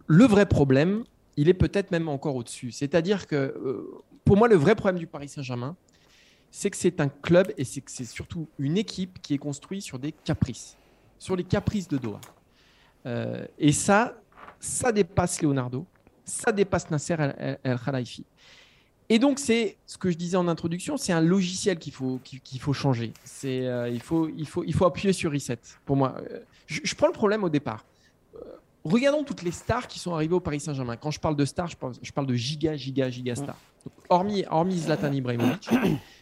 le 0.07 0.25
vrai 0.25 0.45
problème, 0.45 1.03
il 1.35 1.49
est 1.49 1.53
peut-être 1.53 1.91
même 1.91 2.09
encore 2.09 2.35
au-dessus. 2.35 2.71
C'est-à-dire 2.71 3.27
que 3.27 3.35
euh, 3.35 4.03
pour 4.25 4.37
moi, 4.37 4.47
le 4.47 4.55
vrai 4.55 4.75
problème 4.75 4.99
du 4.99 5.07
Paris 5.07 5.29
Saint-Germain, 5.29 5.75
c'est 6.49 6.69
que 6.69 6.77
c'est 6.77 7.01
un 7.01 7.09
club 7.09 7.51
et 7.57 7.63
c'est 7.63 7.81
que 7.81 7.91
c'est 7.91 8.05
surtout 8.05 8.47
une 8.57 8.77
équipe 8.77 9.21
qui 9.21 9.33
est 9.33 9.37
construite 9.37 9.83
sur 9.83 9.99
des 9.99 10.11
caprices, 10.11 10.77
sur 11.19 11.35
les 11.35 11.43
caprices 11.43 11.87
de 11.87 11.97
Doha. 11.97 12.21
Euh, 13.05 13.45
et 13.59 13.71
ça, 13.71 14.15
ça 14.59 14.91
dépasse 14.91 15.41
Leonardo, 15.41 15.85
ça 16.23 16.51
dépasse 16.51 16.89
Nasser 16.89 17.15
El-Khalifi. 17.63 18.25
Et 19.09 19.19
donc, 19.19 19.39
c'est 19.39 19.77
ce 19.85 19.97
que 19.97 20.11
je 20.11 20.17
disais 20.17 20.35
en 20.35 20.47
introduction, 20.47 20.97
c'est 20.97 21.13
un 21.13 21.21
logiciel 21.21 21.79
qu'il 21.79 21.93
faut, 21.93 22.19
qu'il 22.23 22.59
faut 22.59 22.73
changer. 22.73 23.13
C'est, 23.23 23.65
euh, 23.65 23.89
il, 23.89 24.01
faut, 24.01 24.27
il, 24.27 24.47
faut, 24.47 24.63
il 24.65 24.73
faut 24.73 24.85
appuyer 24.85 25.13
sur 25.13 25.31
reset. 25.31 25.59
Pour 25.85 25.95
moi, 25.95 26.15
euh, 26.29 26.39
je, 26.65 26.93
prends 26.93 27.07
le 27.07 27.13
problème 27.13 27.43
au 27.45 27.49
départ. 27.49 27.85
Euh, 28.35 28.39
regardons 28.83 29.23
toutes 29.23 29.43
les 29.43 29.51
stars 29.51 29.87
qui 29.87 29.97
sont 29.97 30.13
arrivées 30.13 30.33
au 30.33 30.41
Paris 30.41 30.59
Saint-Germain. 30.59 30.97
Quand 30.97 31.11
je 31.11 31.21
parle 31.21 31.37
de 31.37 31.45
stars, 31.45 31.69
je 31.69 31.77
parle, 31.77 31.93
je 32.01 32.11
parle 32.11 32.27
de 32.27 32.33
giga, 32.35 32.75
giga, 32.75 33.09
giga 33.09 33.35
stars. 33.35 33.57
hormis, 34.09 34.43
hormis 34.49 34.79
Zlatan 34.79 35.13
Ibrahimovic, 35.13 35.69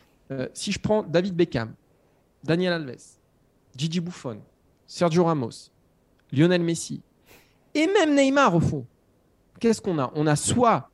si 0.54 0.72
je 0.72 0.80
prends 0.80 1.01
David 1.01 1.36
Beckham, 1.36 1.74
Daniel 2.44 2.74
Alves, 2.74 3.18
Gigi 3.75 4.00
Buffon, 4.00 4.38
Sergio 4.86 5.24
Ramos, 5.24 5.72
Lionel 6.32 6.62
Messi 6.62 7.01
et 7.74 7.88
même 7.88 8.13
Neymar 8.13 8.56
au 8.56 8.60
fond, 8.60 8.86
qu'est-ce 9.60 9.82
qu'on 9.82 9.98
a? 9.98 10.12
On 10.13 10.27
a 10.27 10.36
soit 10.36 10.89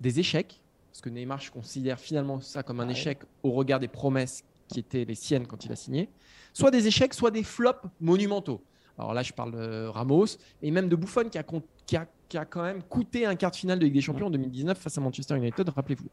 des 0.00 0.20
échecs, 0.20 0.60
parce 0.90 1.00
que 1.00 1.08
Neymar, 1.08 1.40
je 1.40 1.50
considère 1.50 1.98
finalement 1.98 2.40
ça 2.40 2.62
comme 2.62 2.80
un 2.80 2.88
échec 2.88 3.18
au 3.42 3.52
regard 3.52 3.80
des 3.80 3.88
promesses 3.88 4.44
qui 4.68 4.80
étaient 4.80 5.04
les 5.04 5.14
siennes 5.14 5.46
quand 5.46 5.64
il 5.64 5.72
a 5.72 5.76
signé, 5.76 6.08
soit 6.52 6.70
des 6.70 6.86
échecs, 6.86 7.14
soit 7.14 7.30
des 7.30 7.42
flops 7.42 7.88
monumentaux. 8.00 8.60
Alors 8.98 9.14
là, 9.14 9.22
je 9.22 9.32
parle 9.32 9.52
de 9.52 9.86
Ramos 9.86 10.26
et 10.60 10.70
même 10.70 10.88
de 10.88 10.96
Buffon 10.96 11.28
qui 11.28 11.38
a, 11.38 11.44
qui 11.86 11.96
a, 11.96 12.06
qui 12.28 12.36
a 12.36 12.44
quand 12.44 12.62
même 12.62 12.82
coûté 12.82 13.24
un 13.26 13.36
quart 13.36 13.52
de 13.52 13.56
finale 13.56 13.78
de 13.78 13.84
Ligue 13.84 13.94
des 13.94 14.00
Champions 14.00 14.26
en 14.26 14.30
2019 14.30 14.76
face 14.76 14.98
à 14.98 15.00
Manchester 15.00 15.36
United, 15.36 15.68
rappelez-vous. 15.68 16.08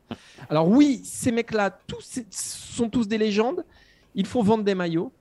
Alors 0.49 0.67
oui, 0.67 1.01
ces 1.03 1.31
mecs-là, 1.31 1.71
tous 1.87 2.21
sont 2.29 2.89
tous 2.89 3.07
des 3.07 3.17
légendes. 3.17 3.65
Il 4.13 4.27
faut 4.27 4.43
vendre 4.43 4.63
des 4.63 4.75
maillots. 4.75 5.11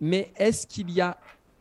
Mais 0.00 0.30
est-ce 0.36 0.66
qu'il 0.66 0.90
y 0.90 1.00
a 1.00 1.18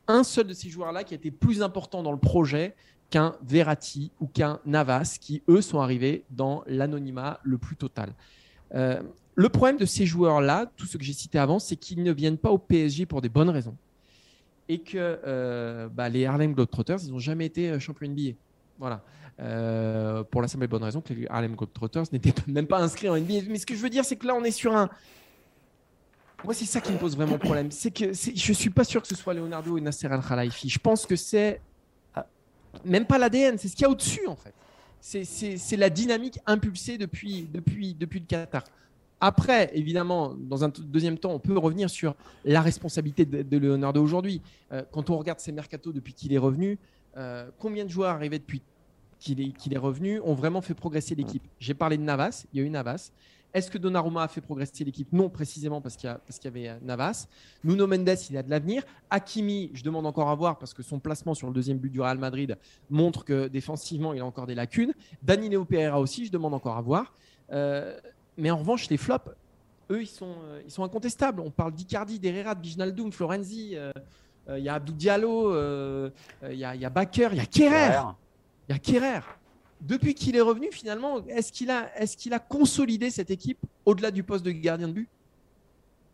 un 0.07 0.23
seul 0.23 0.47
de 0.47 0.53
ces 0.53 0.69
joueurs-là 0.69 1.03
qui 1.03 1.13
a 1.13 1.17
été 1.17 1.31
plus 1.31 1.61
important 1.61 2.03
dans 2.03 2.11
le 2.11 2.19
projet 2.19 2.75
qu'un 3.09 3.35
Verratti 3.41 4.11
ou 4.19 4.27
qu'un 4.27 4.59
Navas 4.65 5.17
qui, 5.19 5.41
eux, 5.47 5.61
sont 5.61 5.79
arrivés 5.79 6.23
dans 6.29 6.63
l'anonymat 6.67 7.39
le 7.43 7.57
plus 7.57 7.75
total. 7.75 8.13
Euh, 8.75 9.01
le 9.35 9.49
problème 9.49 9.77
de 9.77 9.85
ces 9.85 10.05
joueurs-là, 10.05 10.71
tous 10.75 10.87
ceux 10.87 10.99
que 10.99 11.05
j'ai 11.05 11.13
cités 11.13 11.39
avant, 11.39 11.59
c'est 11.59 11.75
qu'ils 11.75 12.03
ne 12.03 12.11
viennent 12.11 12.37
pas 12.37 12.49
au 12.49 12.57
PSG 12.57 13.05
pour 13.05 13.21
des 13.21 13.29
bonnes 13.29 13.49
raisons. 13.49 13.75
Et 14.69 14.79
que 14.79 14.97
euh, 14.97 15.87
bah, 15.87 16.09
les 16.09 16.25
Harlem 16.25 16.53
Globetrotters, 16.53 16.97
ils 17.03 17.11
n'ont 17.11 17.19
jamais 17.19 17.45
été 17.45 17.69
euh, 17.69 17.79
champions 17.79 18.09
NBA. 18.09 18.31
Voilà. 18.79 19.01
pour 20.29 20.41
la 20.41 20.47
simple 20.47 20.65
et 20.65 20.67
bonne 20.67 20.83
raison 20.83 21.01
que 21.01 21.11
les 21.11 21.27
Harlem 21.29 21.55
Globetrotters 21.55 22.03
n'étaient 22.11 22.33
même 22.47 22.67
pas 22.67 22.79
inscrits 22.79 23.09
en 23.09 23.17
NBA. 23.17 23.49
Mais 23.49 23.57
ce 23.57 23.65
que 23.65 23.73
je 23.73 23.79
veux 23.79 23.89
dire, 23.89 24.05
c'est 24.05 24.17
que 24.17 24.27
là, 24.27 24.35
on 24.35 24.43
est 24.43 24.51
sur 24.51 24.75
un. 24.75 24.89
Moi, 26.43 26.53
c'est 26.53 26.65
ça 26.65 26.81
qui 26.81 26.91
me 26.91 26.97
pose 26.97 27.15
vraiment 27.15 27.39
problème. 27.39 27.71
C'est 27.71 27.89
que 27.89 28.13
je 28.13 28.53
suis 28.53 28.69
pas 28.69 28.83
sûr 28.83 29.01
que 29.01 29.07
ce 29.07 29.15
soit 29.15 29.33
Leonardo 29.33 29.77
et 29.77 29.81
Nasser 29.81 30.05
Al-Khelaifi. 30.07 30.69
Je 30.69 30.77
pense 30.77 31.07
que 31.07 31.15
c'est 31.15 31.61
même 32.85 33.05
pas 33.05 33.17
l'ADN, 33.17 33.57
c'est 33.57 33.67
ce 33.67 33.75
qu'il 33.75 33.83
y 33.83 33.85
a 33.85 33.89
au-dessus 33.89 34.27
en 34.27 34.35
fait. 34.35 34.53
C'est 34.99 35.77
la 35.77 35.89
dynamique 35.89 36.39
impulsée 36.45 36.97
depuis, 36.97 37.47
depuis, 37.53 37.93
depuis 37.93 38.19
le 38.19 38.25
Qatar. 38.25 38.63
Après, 39.19 39.71
évidemment, 39.73 40.35
dans 40.37 40.63
un 40.63 40.69
deuxième 40.69 41.17
temps, 41.17 41.31
on 41.31 41.39
peut 41.39 41.57
revenir 41.57 41.89
sur 41.89 42.15
la 42.45 42.61
responsabilité 42.61 43.25
de, 43.25 43.57
Leonardo 43.57 44.01
aujourd'hui. 44.03 44.41
Euh, 44.71 44.83
quand 44.91 45.09
on 45.09 45.17
regarde 45.17 45.39
ses 45.39 45.51
mercatos 45.51 45.91
depuis 45.91 46.13
qu'il 46.13 46.33
est 46.33 46.37
revenu, 46.37 46.77
euh, 47.15 47.49
combien 47.57 47.83
de 47.83 47.89
joueurs 47.89 48.13
arrivés 48.13 48.37
depuis 48.37 48.61
qu'il 49.19 49.41
est, 49.41 49.53
est 49.71 49.77
revenu 49.77 50.19
ont 50.21 50.35
vraiment 50.35 50.61
fait 50.61 50.75
progresser 50.75 51.15
l'équipe 51.15 51.41
J'ai 51.59 51.73
parlé 51.73 51.97
de 51.97 52.03
Navas, 52.03 52.45
il 52.53 52.59
y 52.59 52.63
a 52.63 52.65
eu 52.65 52.69
Navas. 52.69 53.11
Est-ce 53.53 53.71
que 53.71 53.77
Donnarumma 53.77 54.23
a 54.23 54.27
fait 54.27 54.41
progresser 54.41 54.83
l'équipe? 54.83 55.11
Non, 55.11 55.29
précisément 55.29 55.81
parce 55.81 55.95
qu'il 55.95 56.09
y, 56.09 56.47
avait 56.47 56.69
euh, 56.69 56.77
Navas. 56.81 57.27
Nuno 57.63 57.87
Mendes, 57.87 58.15
il 58.29 58.37
a 58.37 58.43
de 58.43 58.49
l'avenir. 58.49 58.83
Hakimi, 59.09 59.71
je 59.73 59.83
demande 59.83 60.05
encore 60.05 60.29
à 60.29 60.35
voir 60.35 60.59
parce 60.59 60.73
que 60.73 60.83
son 60.83 60.99
placement 60.99 61.33
sur 61.33 61.47
le 61.47 61.53
deuxième 61.53 61.77
but 61.77 61.89
du 61.89 62.01
Real 62.01 62.17
Madrid 62.17 62.57
montre 62.89 63.23
que 63.23 63.47
défensivement, 63.47 64.13
il 64.13 64.19
a 64.19 64.25
encore 64.25 64.47
des 64.47 64.55
lacunes. 64.55 64.93
Danilo 65.23 65.65
Pereira 65.65 65.99
aussi, 65.99 66.25
je 66.25 66.31
demande 66.31 66.53
encore 66.53 66.77
à 66.77 66.81
voir. 66.81 67.13
Euh, 67.51 67.97
mais 68.37 68.51
en 68.51 68.57
revanche, 68.57 68.89
les 68.89 68.97
flops, 68.97 69.31
eux, 69.89 70.01
ils 70.01 70.07
sont, 70.07 70.35
euh, 70.43 70.61
ils 70.65 70.71
sont 70.71 70.83
incontestables. 70.83 71.39
On 71.39 71.49
parle 71.49 71.71
d'Icardi, 71.71 72.19
d'Herrera, 72.19 72.53
de 72.53 72.61
Bijnaldoum, 72.61 73.11
Florenzi. 73.11 73.75
Il 74.49 74.63
y 74.63 74.69
a 74.69 74.75
Abdou 74.75 74.93
Diallo, 74.93 75.51
il 76.49 76.57
y, 76.57 76.63
a, 76.63 76.73
il 76.75 76.81
y 76.81 76.85
a 76.85 76.89
Bakker, 76.89 77.29
il 77.31 77.37
y 77.37 77.41
a 77.41 77.45
Kerrer. 77.45 77.99
Il 78.69 78.73
y 78.73 78.75
a 78.75 78.79
Kerrer 78.79 79.21
depuis 79.81 80.13
qu'il 80.13 80.35
est 80.35 80.41
revenu, 80.41 80.69
finalement, 80.71 81.25
est-ce 81.27 81.51
qu'il 81.51 81.69
a, 81.69 81.91
est 82.01 82.15
qu'il 82.15 82.33
a 82.33 82.39
consolidé 82.39 83.09
cette 83.09 83.31
équipe 83.31 83.59
au-delà 83.85 84.11
du 84.11 84.23
poste 84.23 84.43
de 84.43 84.51
gardien 84.51 84.87
de 84.87 84.93
but? 84.93 85.09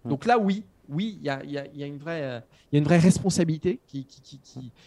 Donc 0.05 0.25
là, 0.25 0.38
oui, 0.38 0.63
oui, 0.89 1.17
il 1.20 1.25
y 1.25 1.29
a, 1.29 1.43
y, 1.46 1.58
a, 1.58 1.65
y 1.74 1.84
a, 1.84 1.88
une 1.88 1.98
vraie, 1.98 2.43
y 2.72 2.75
a 2.75 2.79
une 2.79 2.84
vraie 2.84 3.00
responsabilité 3.00 3.79
qu'il 3.88 4.05
qui, 4.05 4.39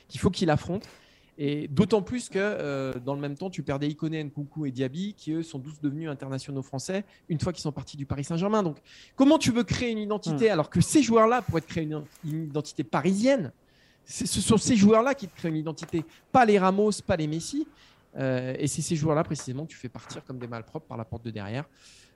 qui, 0.08 0.18
faut 0.18 0.30
qu'il 0.30 0.50
affronte. 0.50 0.86
Et 1.38 1.68
d'autant 1.68 2.00
plus 2.00 2.30
que 2.30 2.38
euh, 2.38 2.94
dans 3.04 3.14
le 3.14 3.20
même 3.20 3.36
temps, 3.36 3.50
tu 3.50 3.62
perdais 3.62 3.88
Ikoné, 3.88 4.24
Nkoukou 4.24 4.66
et 4.66 4.70
Diaby, 4.70 5.14
qui 5.14 5.32
eux 5.32 5.42
sont 5.42 5.58
tous 5.58 5.80
devenus 5.82 6.08
internationaux 6.08 6.62
français 6.62 7.04
une 7.28 7.38
fois 7.38 7.52
qu'ils 7.52 7.62
sont 7.62 7.72
partis 7.72 7.96
du 7.96 8.06
Paris 8.06 8.24
Saint-Germain. 8.24 8.62
Donc, 8.62 8.78
comment 9.16 9.36
tu 9.38 9.52
veux 9.52 9.64
créer 9.64 9.90
une 9.90 9.98
identité 9.98 10.48
alors 10.48 10.70
que 10.70 10.80
ces 10.80 11.02
joueurs-là 11.02 11.42
pourraient 11.42 11.60
te 11.60 11.68
créer 11.68 11.84
une, 11.84 12.04
une 12.24 12.44
identité 12.44 12.84
parisienne? 12.84 13.52
Ce 14.06 14.40
sont 14.40 14.56
ces 14.56 14.76
joueurs-là 14.76 15.14
qui 15.14 15.26
te 15.28 15.36
créent 15.36 15.48
une 15.48 15.56
identité, 15.56 16.04
pas 16.30 16.44
les 16.44 16.58
Ramos, 16.58 16.92
pas 17.06 17.16
les 17.16 17.26
Messi. 17.26 17.66
Euh, 18.18 18.54
et 18.58 18.66
c'est 18.66 18.82
ces 18.82 18.96
joueurs-là, 18.96 19.24
précisément, 19.24 19.66
tu 19.66 19.76
fais 19.76 19.88
partir 19.88 20.24
comme 20.24 20.38
des 20.38 20.46
malpropres 20.46 20.86
par 20.86 20.96
la 20.96 21.04
porte 21.04 21.24
de 21.24 21.30
derrière. 21.30 21.64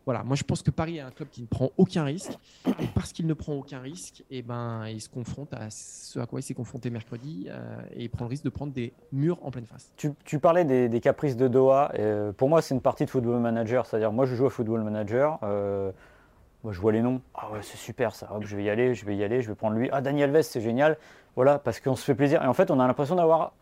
Voilà, 0.07 0.23
moi 0.25 0.35
je 0.35 0.45
pense 0.45 0.63
que 0.63 0.71
Paris 0.71 0.97
est 0.97 1.03
un 1.03 1.11
club 1.11 1.29
qui 1.29 1.43
ne 1.43 1.47
prend 1.47 1.71
aucun 1.77 2.05
risque. 2.05 2.33
Et 2.67 2.87
parce 2.95 3.13
qu'il 3.13 3.27
ne 3.27 3.35
prend 3.35 3.53
aucun 3.53 3.81
risque, 3.81 4.25
eh 4.31 4.43
ben, 4.43 4.87
il 4.89 5.01
se 5.01 5.11
confronte 5.11 5.53
à 5.53 5.69
ce 5.71 6.19
à 6.19 6.27
quoi 6.27 6.41
il 6.41 6.43
s'est 6.43 6.55
confronté 6.55 6.91
mercredi 6.91 7.49
euh, 7.51 7.83
et 7.95 8.05
il 8.05 8.09
prend 8.11 8.25
le 8.25 8.31
risque 8.31 8.45
de 8.45 8.51
prendre 8.51 8.73
des 8.73 8.95
murs 9.13 9.39
en 9.43 9.51
pleine 9.51 9.67
face. 9.67 9.93
Tu, 9.97 10.39
parlais 10.39 10.65
des, 10.65 11.01
caprices 11.01 11.37
de 11.37 11.49
Doha. 11.49 11.93
Euh, 11.99 12.33
pour 12.33 12.49
moi, 12.49 12.63
c'est 12.63 12.75
une 12.75 12.81
partie 12.81 13.05
de 13.05 13.11
football 13.11 13.41
manager. 13.41 13.85
C'est-à-dire, 13.85 14.11
moi 14.11 14.25
je 14.25 14.35
joue 14.35 14.47
à 14.47 14.51
football 14.51 14.83
manager. 14.83 15.39
moi 15.43 16.73
je 16.73 16.81
vois 16.81 16.93
les 16.93 17.03
noms. 17.03 17.21
Ah 17.35 17.51
ouais, 17.53 17.61
c'est 17.63 17.77
super 17.77 18.15
ça. 18.15 18.31
je 18.41 18.57
vais 18.57 18.65
y 18.65 18.71
aller, 18.71 18.95
je 18.95 19.05
vais 19.05 19.17
y 19.17 19.23
aller, 19.23 19.43
je 19.43 19.49
vais 19.49 19.55
prendre 19.55 19.77
lui. 19.77 19.91
Ah, 19.93 20.01
Daniel 20.01 20.31
Vest, 20.31 20.53
c'est 20.53 20.63
génial. 20.63 20.97
Voilà, 21.37 21.59
parce 21.59 21.79
qu'on 21.79 21.95
se 21.95 22.05
fait 22.05 22.15
plaisir. 22.15 22.43
Et 22.43 22.47
en 22.47 22.55
fait, 22.55 22.71
on 22.71 22.81
a 22.81 22.87
l'impression 22.87 23.17
d'avoir 23.17 23.53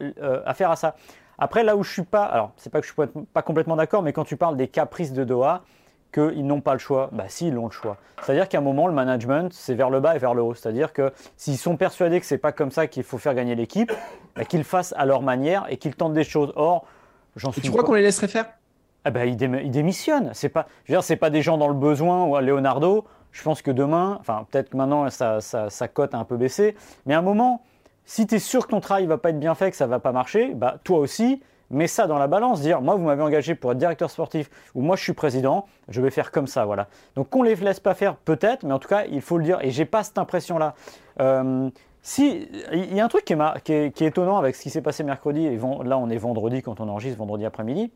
affaire 0.46 0.70
à 0.70 0.76
ça. 0.76 0.94
Après, 1.38 1.62
là 1.62 1.76
où 1.76 1.82
je 1.82 1.92
suis 1.92 2.02
pas, 2.02 2.24
alors 2.24 2.52
c'est 2.56 2.70
pas 2.70 2.80
que 2.80 2.86
je 2.86 2.92
suis 2.92 3.24
pas 3.32 3.42
complètement 3.42 3.76
d'accord, 3.76 4.02
mais 4.02 4.12
quand 4.12 4.24
tu 4.24 4.36
parles 4.36 4.56
des 4.56 4.68
caprices 4.68 5.12
de 5.12 5.24
Doha, 5.24 5.62
qu'ils 6.12 6.46
n'ont 6.46 6.60
pas 6.60 6.72
le 6.72 6.78
choix, 6.78 7.10
bah 7.12 7.24
si, 7.28 7.48
ils 7.48 7.58
ont 7.58 7.66
le 7.66 7.70
choix. 7.70 7.96
C'est-à-dire 8.22 8.48
qu'à 8.48 8.58
un 8.58 8.62
moment, 8.62 8.86
le 8.86 8.94
management, 8.94 9.52
c'est 9.52 9.74
vers 9.74 9.90
le 9.90 10.00
bas 10.00 10.16
et 10.16 10.18
vers 10.18 10.34
le 10.34 10.42
haut. 10.42 10.54
C'est-à-dire 10.54 10.92
que 10.92 11.12
s'ils 11.36 11.58
sont 11.58 11.76
persuadés 11.76 12.18
que 12.18 12.26
c'est 12.26 12.38
pas 12.38 12.52
comme 12.52 12.70
ça 12.70 12.86
qu'il 12.86 13.02
faut 13.02 13.18
faire 13.18 13.34
gagner 13.34 13.54
l'équipe, 13.54 13.92
bah, 14.34 14.44
qu'ils 14.44 14.64
fassent 14.64 14.94
à 14.96 15.04
leur 15.04 15.22
manière 15.22 15.66
et 15.68 15.76
qu'ils 15.76 15.94
tentent 15.94 16.14
des 16.14 16.24
choses. 16.24 16.52
Or, 16.56 16.86
j'en 17.36 17.52
suis. 17.52 17.60
tu 17.60 17.70
crois 17.70 17.84
qu'on 17.84 17.94
les 17.94 18.02
laisserait 18.02 18.28
faire? 18.28 18.46
Ah 19.04 19.10
bah, 19.10 19.26
ils, 19.26 19.36
démissionnent. 19.36 20.30
C'est 20.32 20.48
pas, 20.48 20.66
je 20.84 20.92
veux 20.92 20.96
dire, 20.96 21.04
c'est 21.04 21.16
pas 21.16 21.30
des 21.30 21.42
gens 21.42 21.58
dans 21.58 21.68
le 21.68 21.74
besoin 21.74 22.24
ou 22.24 22.36
à 22.36 22.40
Leonardo. 22.40 23.04
Je 23.30 23.42
pense 23.42 23.60
que 23.60 23.70
demain, 23.70 24.16
enfin 24.20 24.46
peut-être 24.50 24.70
que 24.70 24.76
maintenant 24.76 25.08
sa, 25.10 25.40
sa 25.40 25.88
cote 25.88 26.14
a 26.14 26.18
un 26.18 26.24
peu 26.24 26.38
baissé, 26.38 26.74
mais 27.04 27.12
à 27.12 27.18
un 27.18 27.22
moment, 27.22 27.62
si 28.08 28.26
tu 28.26 28.36
es 28.36 28.38
sûr 28.38 28.64
que 28.64 28.70
ton 28.70 28.80
travail 28.80 29.04
va 29.04 29.18
pas 29.18 29.28
être 29.28 29.38
bien 29.38 29.54
fait, 29.54 29.70
que 29.70 29.76
ça 29.76 29.86
va 29.86 29.98
pas 29.98 30.12
marcher, 30.12 30.54
bah 30.54 30.78
toi 30.82 30.98
aussi, 30.98 31.42
mets 31.68 31.86
ça 31.86 32.06
dans 32.06 32.16
la 32.16 32.26
balance, 32.26 32.62
dire 32.62 32.80
moi 32.80 32.94
vous 32.94 33.04
m'avez 33.04 33.22
engagé 33.22 33.54
pour 33.54 33.72
être 33.72 33.76
directeur 33.76 34.10
sportif 34.10 34.50
ou 34.74 34.80
moi 34.80 34.96
je 34.96 35.02
suis 35.02 35.12
président, 35.12 35.66
je 35.88 36.00
vais 36.00 36.08
faire 36.08 36.32
comme 36.32 36.46
ça, 36.46 36.64
voilà. 36.64 36.88
Donc 37.16 37.28
qu'on 37.28 37.42
les 37.42 37.54
laisse 37.54 37.80
pas 37.80 37.92
faire 37.92 38.16
peut-être, 38.16 38.62
mais 38.62 38.72
en 38.72 38.78
tout 38.78 38.88
cas 38.88 39.04
il 39.04 39.20
faut 39.20 39.36
le 39.36 39.44
dire 39.44 39.58
et 39.60 39.70
j'ai 39.70 39.84
pas 39.84 40.04
cette 40.04 40.16
impression 40.16 40.56
là. 40.56 40.74
Euh, 41.20 41.68
si 42.00 42.48
il 42.72 42.94
y 42.94 42.98
a 42.98 43.04
un 43.04 43.08
truc 43.08 43.26
qui 43.26 43.34
est, 43.34 44.00
étonnant 44.00 44.38
avec 44.38 44.56
ce 44.56 44.62
qui 44.62 44.70
s'est 44.70 44.80
passé 44.80 45.04
mercredi 45.04 45.44
et 45.44 45.58
là 45.84 45.98
on 45.98 46.08
est 46.08 46.16
vendredi 46.16 46.62
quand 46.62 46.80
on 46.80 46.88
enregistre 46.88 47.18
vendredi 47.18 47.44
après-midi, 47.44 47.92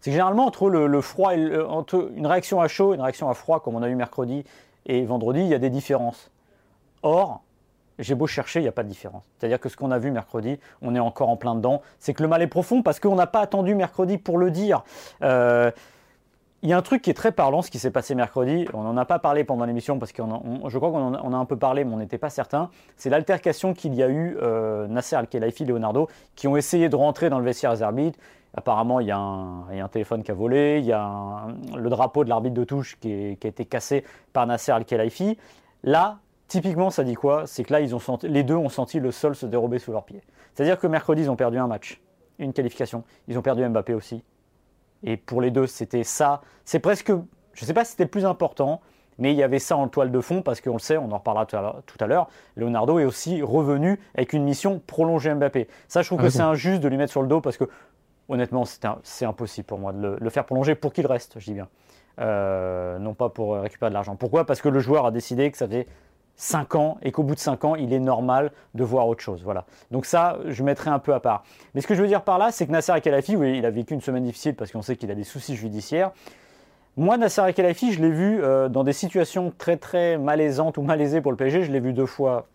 c'est 0.00 0.10
que 0.10 0.14
généralement 0.14 0.46
entre 0.46 0.68
le, 0.68 1.00
froid 1.00 1.32
et 1.32 1.56
entre 1.60 2.10
une 2.16 2.26
réaction 2.26 2.60
à 2.60 2.66
chaud, 2.66 2.92
une 2.92 3.02
réaction 3.02 3.30
à 3.30 3.34
froid 3.34 3.60
comme 3.60 3.76
on 3.76 3.82
a 3.84 3.88
eu 3.88 3.94
mercredi 3.94 4.42
et 4.84 5.04
vendredi, 5.04 5.42
il 5.42 5.48
y 5.48 5.54
a 5.54 5.60
des 5.60 5.70
différences. 5.70 6.32
Or 7.04 7.44
j'ai 7.98 8.14
beau 8.14 8.26
chercher, 8.26 8.60
il 8.60 8.62
n'y 8.62 8.68
a 8.68 8.72
pas 8.72 8.82
de 8.82 8.88
différence. 8.88 9.24
C'est-à-dire 9.38 9.60
que 9.60 9.68
ce 9.68 9.76
qu'on 9.76 9.90
a 9.90 9.98
vu 9.98 10.10
mercredi, 10.10 10.58
on 10.82 10.94
est 10.94 11.00
encore 11.00 11.28
en 11.28 11.36
plein 11.36 11.54
dedans. 11.54 11.82
C'est 11.98 12.14
que 12.14 12.22
le 12.22 12.28
mal 12.28 12.42
est 12.42 12.46
profond 12.46 12.82
parce 12.82 13.00
qu'on 13.00 13.14
n'a 13.14 13.26
pas 13.26 13.40
attendu 13.40 13.74
mercredi 13.74 14.18
pour 14.18 14.38
le 14.38 14.50
dire. 14.50 14.84
Euh, 15.22 15.70
il 16.62 16.70
y 16.70 16.72
a 16.72 16.76
un 16.76 16.82
truc 16.82 17.02
qui 17.02 17.10
est 17.10 17.14
très 17.14 17.32
parlant, 17.32 17.62
ce 17.62 17.70
qui 17.70 17.78
s'est 17.78 17.90
passé 17.90 18.14
mercredi. 18.14 18.66
On 18.74 18.82
n'en 18.82 18.96
a 18.96 19.04
pas 19.04 19.18
parlé 19.18 19.44
pendant 19.44 19.64
l'émission 19.66 19.98
parce 19.98 20.12
que 20.12 20.22
je 20.22 20.78
crois 20.78 20.90
qu'on 20.90 21.14
a, 21.14 21.18
a, 21.18 21.40
un 21.40 21.44
peu 21.44 21.56
parlé, 21.56 21.84
mais 21.84 21.94
on 21.94 21.98
n'était 21.98 22.18
pas 22.18 22.30
certain. 22.30 22.70
C'est 22.96 23.10
l'altercation 23.10 23.72
qu'il 23.74 23.94
y 23.94 24.02
a 24.02 24.08
eu 24.08 24.36
euh, 24.42 24.88
Nasser 24.88 25.16
Al-Khelaifi, 25.16 25.64
Leonardo, 25.64 26.08
qui 26.34 26.48
ont 26.48 26.56
essayé 26.56 26.88
de 26.88 26.96
rentrer 26.96 27.30
dans 27.30 27.38
le 27.38 27.44
vestiaire 27.44 27.72
des 27.72 27.82
arbitres. 27.82 28.18
Apparemment, 28.54 29.00
il 29.00 29.06
y, 29.06 29.10
a 29.10 29.18
un, 29.18 29.88
téléphone 29.92 30.22
qui 30.22 30.30
a 30.30 30.34
volé, 30.34 30.78
il 30.78 30.86
y 30.86 30.92
a 30.92 31.46
le 31.76 31.90
drapeau 31.90 32.24
de 32.24 32.30
l'arbitre 32.30 32.54
de 32.54 32.64
touche 32.64 32.96
qui, 33.00 33.36
qui, 33.38 33.46
a 33.46 33.50
été 33.50 33.66
cassé 33.66 34.02
par 34.32 34.46
Nasser 34.46 34.72
Al-Khelaifi. 34.72 35.36
Là, 35.84 36.18
Typiquement, 36.48 36.90
ça 36.90 37.02
dit 37.02 37.14
quoi? 37.14 37.46
C'est 37.46 37.64
que 37.64 37.72
là, 37.72 37.80
ils 37.80 37.94
ont 37.94 37.98
senti, 37.98 38.28
les 38.28 38.44
deux 38.44 38.54
ont 38.54 38.68
senti 38.68 39.00
le 39.00 39.10
sol 39.10 39.34
se 39.34 39.46
dérober 39.46 39.78
sous 39.78 39.90
leurs 39.92 40.04
pieds. 40.04 40.22
C'est-à-dire 40.54 40.78
que 40.78 40.86
mercredi, 40.86 41.22
ils 41.22 41.30
ont 41.30 41.36
perdu 41.36 41.58
un 41.58 41.66
match, 41.66 42.00
une 42.38 42.52
qualification. 42.52 43.04
Ils 43.28 43.36
ont 43.38 43.42
perdu 43.42 43.68
Mbappé 43.68 43.94
aussi. 43.94 44.22
Et 45.02 45.16
pour 45.16 45.40
les 45.40 45.50
deux, 45.50 45.66
c'était 45.66 46.04
ça. 46.04 46.40
C'est 46.64 46.78
presque, 46.78 47.08
je 47.08 47.62
ne 47.62 47.66
sais 47.66 47.74
pas 47.74 47.84
si 47.84 47.92
c'était 47.92 48.04
le 48.04 48.10
plus 48.10 48.24
important, 48.24 48.80
mais 49.18 49.32
il 49.32 49.36
y 49.36 49.42
avait 49.42 49.58
ça 49.58 49.76
en 49.76 49.88
toile 49.88 50.10
de 50.10 50.20
fond 50.20 50.42
parce 50.42 50.60
qu'on 50.60 50.74
le 50.74 50.78
sait, 50.78 50.96
on 50.96 51.10
en 51.10 51.18
reparlera 51.18 51.46
tout 51.46 51.96
à 52.00 52.06
l'heure. 52.06 52.28
Leonardo 52.56 52.98
est 52.98 53.04
aussi 53.04 53.42
revenu 53.42 53.98
avec 54.14 54.32
une 54.32 54.44
mission 54.44 54.80
prolonger 54.86 55.34
Mbappé. 55.34 55.68
Ça, 55.88 56.02
je 56.02 56.08
trouve 56.08 56.20
que 56.20 56.28
c'est 56.28 56.40
injuste 56.40 56.82
de 56.82 56.88
lui 56.88 56.96
mettre 56.96 57.12
sur 57.12 57.22
le 57.22 57.28
dos 57.28 57.40
parce 57.40 57.56
que, 57.56 57.64
honnêtement, 58.28 58.64
c'est 59.02 59.24
impossible 59.24 59.66
pour 59.66 59.78
moi 59.78 59.92
de 59.92 60.16
le, 60.20 60.30
faire 60.30 60.44
prolonger 60.44 60.74
pour 60.74 60.92
qu'il 60.92 61.06
reste, 61.06 61.38
je 61.38 61.46
dis 61.46 61.54
bien. 61.54 61.68
Euh, 62.18 62.98
non 62.98 63.12
pas 63.12 63.28
pour 63.28 63.56
récupérer 63.56 63.90
de 63.90 63.94
l'argent. 63.94 64.16
Pourquoi? 64.16 64.46
Parce 64.46 64.62
que 64.62 64.70
le 64.70 64.80
joueur 64.80 65.04
a 65.04 65.10
décidé 65.10 65.50
que 65.50 65.58
ça 65.58 65.66
faisait 65.66 65.86
5 66.36 66.74
ans 66.74 66.98
et 67.02 67.12
qu'au 67.12 67.22
bout 67.22 67.34
de 67.34 67.40
5 67.40 67.64
ans, 67.64 67.74
il 67.74 67.92
est 67.92 67.98
normal 67.98 68.52
de 68.74 68.84
voir 68.84 69.08
autre 69.08 69.22
chose. 69.22 69.42
Voilà. 69.42 69.64
Donc 69.90 70.06
ça, 70.06 70.38
je 70.46 70.62
mettrai 70.62 70.90
un 70.90 70.98
peu 70.98 71.14
à 71.14 71.20
part. 71.20 71.44
Mais 71.74 71.80
ce 71.80 71.86
que 71.86 71.94
je 71.94 72.02
veux 72.02 72.08
dire 72.08 72.22
par 72.22 72.38
là, 72.38 72.52
c'est 72.52 72.66
que 72.66 72.72
Nasser 72.72 72.92
Al-Khelaifi, 72.92 73.36
oui, 73.36 73.58
il 73.58 73.66
a 73.66 73.70
vécu 73.70 73.94
une 73.94 74.00
semaine 74.00 74.24
difficile 74.24 74.54
parce 74.54 74.70
qu'on 74.70 74.82
sait 74.82 74.96
qu'il 74.96 75.10
a 75.10 75.14
des 75.14 75.24
soucis 75.24 75.56
judiciaires. 75.56 76.12
Moi, 76.96 77.16
Nasser 77.18 77.40
Al-Khelaifi, 77.40 77.92
je 77.92 78.00
l'ai 78.00 78.10
vu 78.10 78.42
euh, 78.42 78.68
dans 78.68 78.84
des 78.84 78.92
situations 78.92 79.52
très 79.56 79.76
très 79.76 80.18
malaisantes 80.18 80.78
ou 80.78 80.82
malaisées 80.82 81.20
pour 81.20 81.32
le 81.32 81.36
PSG. 81.36 81.62
Je 81.62 81.72
l'ai 81.72 81.80
vu 81.80 81.92
deux 81.92 82.06
fois 82.06 82.46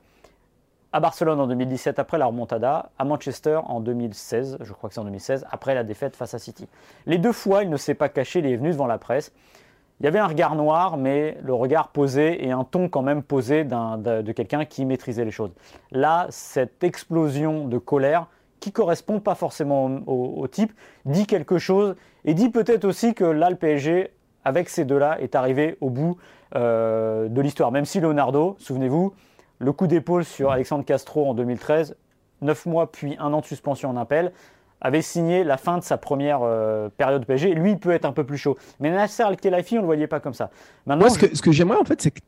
à 0.94 1.00
Barcelone 1.00 1.40
en 1.40 1.48
2017 1.48 2.00
après 2.00 2.18
la 2.18 2.26
remontada, 2.26 2.90
à 3.00 3.06
Manchester 3.06 3.60
en 3.66 3.80
2016, 3.80 4.58
je 4.60 4.74
crois 4.74 4.90
que 4.90 4.94
c'est 4.94 5.00
en 5.00 5.06
2016, 5.06 5.46
après 5.50 5.74
la 5.74 5.84
défaite 5.84 6.16
face 6.16 6.34
à 6.34 6.40
City. 6.40 6.68
Les 7.06 7.18
deux 7.18 7.32
fois, 7.32 7.64
il 7.64 7.70
ne 7.70 7.78
s'est 7.78 7.94
pas 7.94 8.10
caché, 8.10 8.40
il 8.40 8.46
est 8.46 8.58
venu 8.58 8.72
devant 8.72 8.88
la 8.88 8.98
presse. 8.98 9.32
Il 10.01 10.05
y 10.05 10.08
avait 10.08 10.17
un 10.17 10.25
regard 10.25 10.55
noir, 10.55 10.98
mais 10.98 11.38
le 11.43 11.53
regard 11.53 11.89
posé 11.89 12.43
et 12.43 12.50
un 12.50 12.63
ton 12.63 12.89
quand 12.89 13.03
même 13.03 13.22
posé 13.22 13.63
de, 13.63 14.31
quelqu'un 14.31 14.65
qui 14.65 14.84
maîtrisait 14.84 15.24
les 15.24 15.29
choses. 15.29 15.51
Là, 15.91 16.25
cette 16.31 16.84
explosion 16.84 17.67
de 17.67 17.77
colère, 17.77 18.25
qui 18.60 18.72
correspond 18.72 19.20
pas 19.20 19.36
forcément 19.36 19.86
au, 20.08 20.48
type, 20.48 20.74
dit 21.05 21.27
quelque 21.27 21.60
chose 21.60 21.96
et 22.25 22.34
dit 22.34 22.50
peut-être 22.50 22.86
aussi 22.86 23.13
que 23.13 23.24
là, 23.24 23.51
le 23.51 23.58
PSG, 23.58 24.10
avec 24.43 24.70
ces 24.70 24.86
deux-là, 24.86 25.22
est 25.22 25.36
arrivé 25.36 25.77
au 25.81 25.91
bout 25.91 26.17
euh, 26.55 27.27
de 27.27 27.39
l'histoire. 27.39 27.72
Même 27.72 27.86
si 27.86 28.00
Leonardo, 28.00 28.55
souvenez-vous, 28.58 29.13
le 29.60 29.72
coup 29.72 29.86
d'épaule 29.86 30.25
sur 30.25 30.50
Alexandre 30.50 30.84
Castro 30.84 31.29
en 31.29 31.36
2013, 31.36 31.96
9 32.41 32.65
mois 32.65 32.91
puis 32.91 33.17
un 33.20 33.34
an 33.34 33.41
de 33.41 33.46
suspension 33.46 33.91
en 33.91 33.98
appel, 33.98 34.31
avait 34.82 35.02
signé 35.02 35.44
la 35.44 35.58
fin 35.58 35.78
de 35.78 35.84
sa 35.84 35.98
première 35.98 36.40
euh, 36.42 36.90
période 36.90 37.26
PSG. 37.26 37.54
Lui, 37.54 37.72
il 37.72 37.80
peut 37.80 37.92
être 37.92 38.06
un 38.06 38.12
peu 38.12 38.24
plus 38.24 38.38
chaud. 38.38 38.58
Mais 38.80 38.92
Nasser 38.92 39.24
Al-Khelaifi, 39.24 39.76
on 39.76 39.78
ne 39.78 39.82
le 39.82 39.86
voyait 39.86 40.08
pas 40.08 40.20
comme 40.20 40.34
ça. 40.34 40.50
Maintenant, 40.86 41.06
Moi, 41.06 41.10
ce 41.12 41.20
que, 41.20 41.36
ce 41.36 41.42
que 41.42 41.52
j'aimerais, 41.52 41.78
en 41.78 41.86
fait, 41.86 42.02
c'est 42.02 42.12
que 42.12 42.20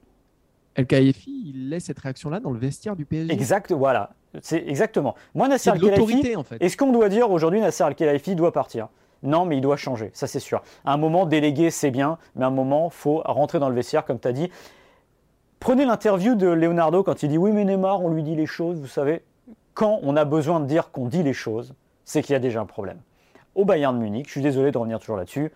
Al-Khelaifi, 0.75 1.53
il 1.53 1.69
laisse 1.69 1.85
cette 1.85 1.99
réaction-là 1.99 2.39
dans 2.39 2.51
le 2.51 2.59
vestiaire 2.59 2.95
du 2.95 3.05
PSG. 3.05 3.33
Exact, 3.33 3.71
voilà. 3.71 4.11
C'est 4.41 4.63
exactement. 4.67 5.15
Moi, 5.35 5.47
Nasser 5.47 5.71
Al-Khelaifi, 5.71 6.35
en 6.35 6.43
fait. 6.43 6.57
est-ce 6.59 6.77
qu'on 6.77 6.91
doit 6.91 7.09
dire 7.09 7.29
aujourd'hui 7.29 7.59
Nasser 7.59 7.83
Al-Khelaifi 7.83 8.35
doit 8.35 8.51
partir? 8.51 8.87
Non, 9.23 9.45
mais 9.45 9.57
il 9.57 9.61
doit 9.61 9.77
changer, 9.77 10.11
ça 10.13 10.27
c'est 10.27 10.41
sûr. 10.41 10.63
À 10.83 10.93
un 10.93 10.97
moment, 10.97 11.25
déléguer, 11.25 11.71
c'est 11.71 11.91
bien, 11.91 12.17
mais 12.35 12.43
à 12.43 12.47
un 12.47 12.51
moment, 12.51 12.89
faut 12.89 13.21
rentrer 13.23 13.57
dans 13.57 13.69
le 13.69 13.75
vestiaire, 13.75 14.03
comme 14.03 14.19
tu 14.19 14.27
as 14.27 14.33
dit. 14.33 14.49
Prenez 15.61 15.85
l'interview 15.85 16.35
de 16.35 16.47
Leonardo 16.47 17.03
quand 17.03 17.23
il 17.23 17.29
dit 17.29 17.37
Oui, 17.37 17.53
mais 17.53 17.63
Neymar, 17.63 18.03
on 18.03 18.09
lui 18.09 18.21
dit 18.21 18.35
les 18.35 18.45
choses, 18.45 18.81
vous 18.81 18.87
savez. 18.87 19.23
Quand 19.73 19.99
on 20.03 20.17
a 20.17 20.25
besoin 20.25 20.59
de 20.59 20.65
dire 20.65 20.91
qu'on 20.91 21.07
dit 21.07 21.23
les 21.23 21.33
choses, 21.33 21.73
c'est 22.05 22.21
qu'il 22.21 22.33
y 22.33 22.35
a 22.35 22.39
déjà 22.39 22.61
un 22.61 22.65
problème. 22.65 22.99
Au 23.55 23.65
Bayern 23.65 23.97
de 23.97 24.03
Munich, 24.03 24.27
je 24.27 24.31
suis 24.31 24.41
désolé 24.41 24.71
de 24.71 24.77
revenir 24.77 24.99
toujours 24.99 25.17
là-dessus, 25.17 25.51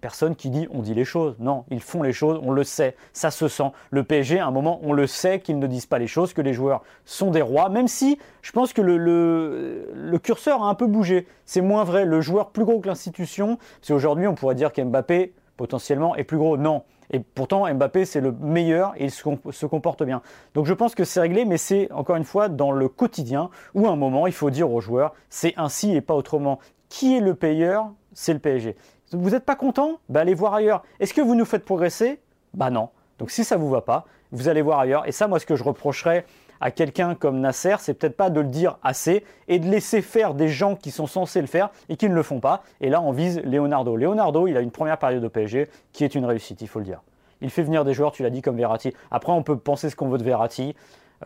personne 0.00 0.36
qui 0.36 0.50
dit 0.50 0.68
on 0.70 0.82
dit 0.82 0.94
les 0.94 1.04
choses. 1.04 1.34
Non, 1.38 1.64
ils 1.70 1.80
font 1.80 2.02
les 2.02 2.12
choses, 2.12 2.38
on 2.42 2.52
le 2.52 2.64
sait, 2.64 2.96
ça 3.12 3.30
se 3.30 3.48
sent. 3.48 3.70
Le 3.90 4.04
PSG, 4.04 4.38
à 4.38 4.46
un 4.46 4.50
moment, 4.50 4.78
on 4.82 4.92
le 4.92 5.06
sait 5.06 5.40
qu'ils 5.40 5.58
ne 5.58 5.66
disent 5.66 5.86
pas 5.86 5.98
les 5.98 6.06
choses, 6.06 6.32
que 6.32 6.42
les 6.42 6.52
joueurs 6.52 6.82
sont 7.04 7.30
des 7.30 7.42
rois, 7.42 7.68
même 7.68 7.88
si 7.88 8.18
je 8.42 8.52
pense 8.52 8.72
que 8.72 8.82
le, 8.82 10.18
curseur 10.22 10.62
a 10.62 10.68
un 10.68 10.74
peu 10.74 10.86
bougé. 10.86 11.26
C'est 11.44 11.60
moins 11.60 11.84
vrai, 11.84 12.04
le 12.04 12.20
joueur 12.20 12.50
plus 12.50 12.64
gros 12.64 12.80
que 12.80 12.88
l'institution, 12.88 13.56
parce 13.56 13.88
qu'aujourd'hui 13.88 14.26
on 14.26 14.34
pourrait 14.34 14.54
dire 14.54 14.72
qu'Mbappé, 14.72 15.34
potentiellement, 15.56 16.14
est 16.16 16.24
plus 16.24 16.38
gros. 16.38 16.56
Non. 16.56 16.84
Et 17.10 17.20
pourtant, 17.20 17.72
Mbappé, 17.72 18.04
c'est 18.04 18.20
le 18.20 18.32
meilleur 18.32 18.94
et 18.96 19.04
il 19.04 19.10
se 19.10 19.66
comporte 19.66 20.02
bien. 20.02 20.22
Donc 20.54 20.66
je 20.66 20.74
pense 20.74 20.94
que 20.94 21.04
c'est 21.04 21.20
réglé, 21.20 21.44
mais 21.44 21.56
c'est 21.56 21.90
encore 21.92 22.16
une 22.16 22.24
fois 22.24 22.48
dans 22.48 22.72
le 22.72 22.88
quotidien 22.88 23.50
où 23.74 23.86
à 23.86 23.90
un 23.90 23.96
moment, 23.96 24.26
il 24.26 24.32
faut 24.32 24.50
dire 24.50 24.70
aux 24.70 24.80
joueurs, 24.80 25.14
c'est 25.30 25.54
ainsi 25.56 25.94
et 25.94 26.00
pas 26.00 26.14
autrement. 26.14 26.58
Qui 26.88 27.16
est 27.16 27.20
le 27.20 27.34
payeur? 27.34 27.90
C'est 28.12 28.32
le 28.32 28.38
PSG. 28.38 28.76
Vous 29.12 29.30
n'êtes 29.30 29.44
pas 29.44 29.56
content? 29.56 29.98
Bah, 30.08 30.20
Allez 30.20 30.34
voir 30.34 30.54
ailleurs. 30.54 30.82
Est-ce 31.00 31.14
que 31.14 31.20
vous 31.20 31.34
nous 31.34 31.44
faites 31.44 31.64
progresser? 31.64 32.20
Bah 32.54 32.70
non. 32.70 32.90
Donc 33.18 33.30
si 33.30 33.44
ça 33.44 33.56
ne 33.56 33.60
vous 33.60 33.70
va 33.70 33.82
pas, 33.82 34.06
vous 34.32 34.48
allez 34.48 34.62
voir 34.62 34.80
ailleurs. 34.80 35.06
Et 35.06 35.12
ça, 35.12 35.28
moi, 35.28 35.38
ce 35.38 35.46
que 35.46 35.56
je 35.56 35.64
reprocherais 35.64 36.24
à 36.60 36.70
quelqu'un 36.70 37.14
comme 37.14 37.40
Nasser, 37.40 37.76
c'est 37.78 37.94
peut-être 37.94 38.16
pas 38.16 38.30
de 38.30 38.40
le 38.40 38.48
dire 38.48 38.78
assez 38.82 39.24
et 39.48 39.58
de 39.58 39.68
laisser 39.68 40.02
faire 40.02 40.34
des 40.34 40.48
gens 40.48 40.76
qui 40.76 40.90
sont 40.90 41.06
censés 41.06 41.40
le 41.40 41.46
faire 41.46 41.70
et 41.88 41.96
qui 41.96 42.08
ne 42.08 42.14
le 42.14 42.22
font 42.22 42.40
pas. 42.40 42.62
Et 42.80 42.88
là, 42.88 43.00
on 43.00 43.12
vise 43.12 43.40
Leonardo. 43.44 43.96
Leonardo, 43.96 44.46
il 44.46 44.56
a 44.56 44.60
une 44.60 44.70
première 44.70 44.98
période 44.98 45.24
au 45.24 45.30
PSG 45.30 45.68
qui 45.92 46.04
est 46.04 46.14
une 46.14 46.24
réussite, 46.24 46.60
il 46.62 46.68
faut 46.68 46.78
le 46.78 46.84
dire. 46.84 47.02
Il 47.40 47.50
fait 47.50 47.62
venir 47.62 47.84
des 47.84 47.92
joueurs, 47.92 48.12
tu 48.12 48.22
l'as 48.22 48.30
dit, 48.30 48.42
comme 48.42 48.56
Verratti. 48.56 48.92
Après, 49.10 49.32
on 49.32 49.42
peut 49.42 49.58
penser 49.58 49.90
ce 49.90 49.96
qu'on 49.96 50.08
veut 50.08 50.18
de 50.18 50.24
Verratti, 50.24 50.74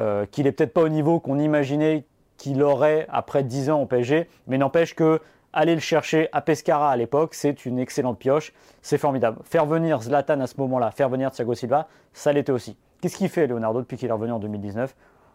euh, 0.01 0.27
qu'il 0.27 0.47
est 0.47 0.53
peut-être 0.53 0.73
pas 0.73 0.83
au 0.83 0.89
niveau 0.89 1.21
qu'on 1.21 1.39
imaginait 1.39 2.05
qu'il 2.37 2.63
aurait 2.63 3.07
après 3.11 3.45
10 3.45 3.71
ans 3.71 3.83
au 3.83 3.87
PSG, 3.87 4.29
mais 4.47 4.59
n'empêche 4.59 4.95
que 4.95 5.21
aller 5.53 5.75
le 5.75 5.81
chercher 5.81 6.29
à 6.33 6.41
Pescara 6.41 6.91
à 6.91 6.97
l'époque, 6.97 7.35
c'est 7.35 7.67
une 7.67 7.79
excellente 7.79 8.19
pioche, 8.19 8.53
c'est 8.83 8.99
formidable. 8.99 9.39
Faire 9.45 9.67
venir 9.67 10.01
Zlatan 10.01 10.41
à 10.41 10.47
ce 10.47 10.55
moment-là, 10.59 10.91
faire 10.91 11.09
venir 11.09 11.31
Thiago 11.31 11.55
Silva, 11.55 11.89
ça 12.13 12.33
l'était 12.33 12.53
aussi. 12.53 12.77
Qu'est-ce 13.01 13.17
qu'il 13.17 13.29
fait 13.29 13.47
Leonardo 13.47 13.81
depuis 13.81 13.97
qu'il 13.97 14.09
est 14.09 14.13
revenu 14.13 14.33
en 14.33 14.39
2019 14.39 14.95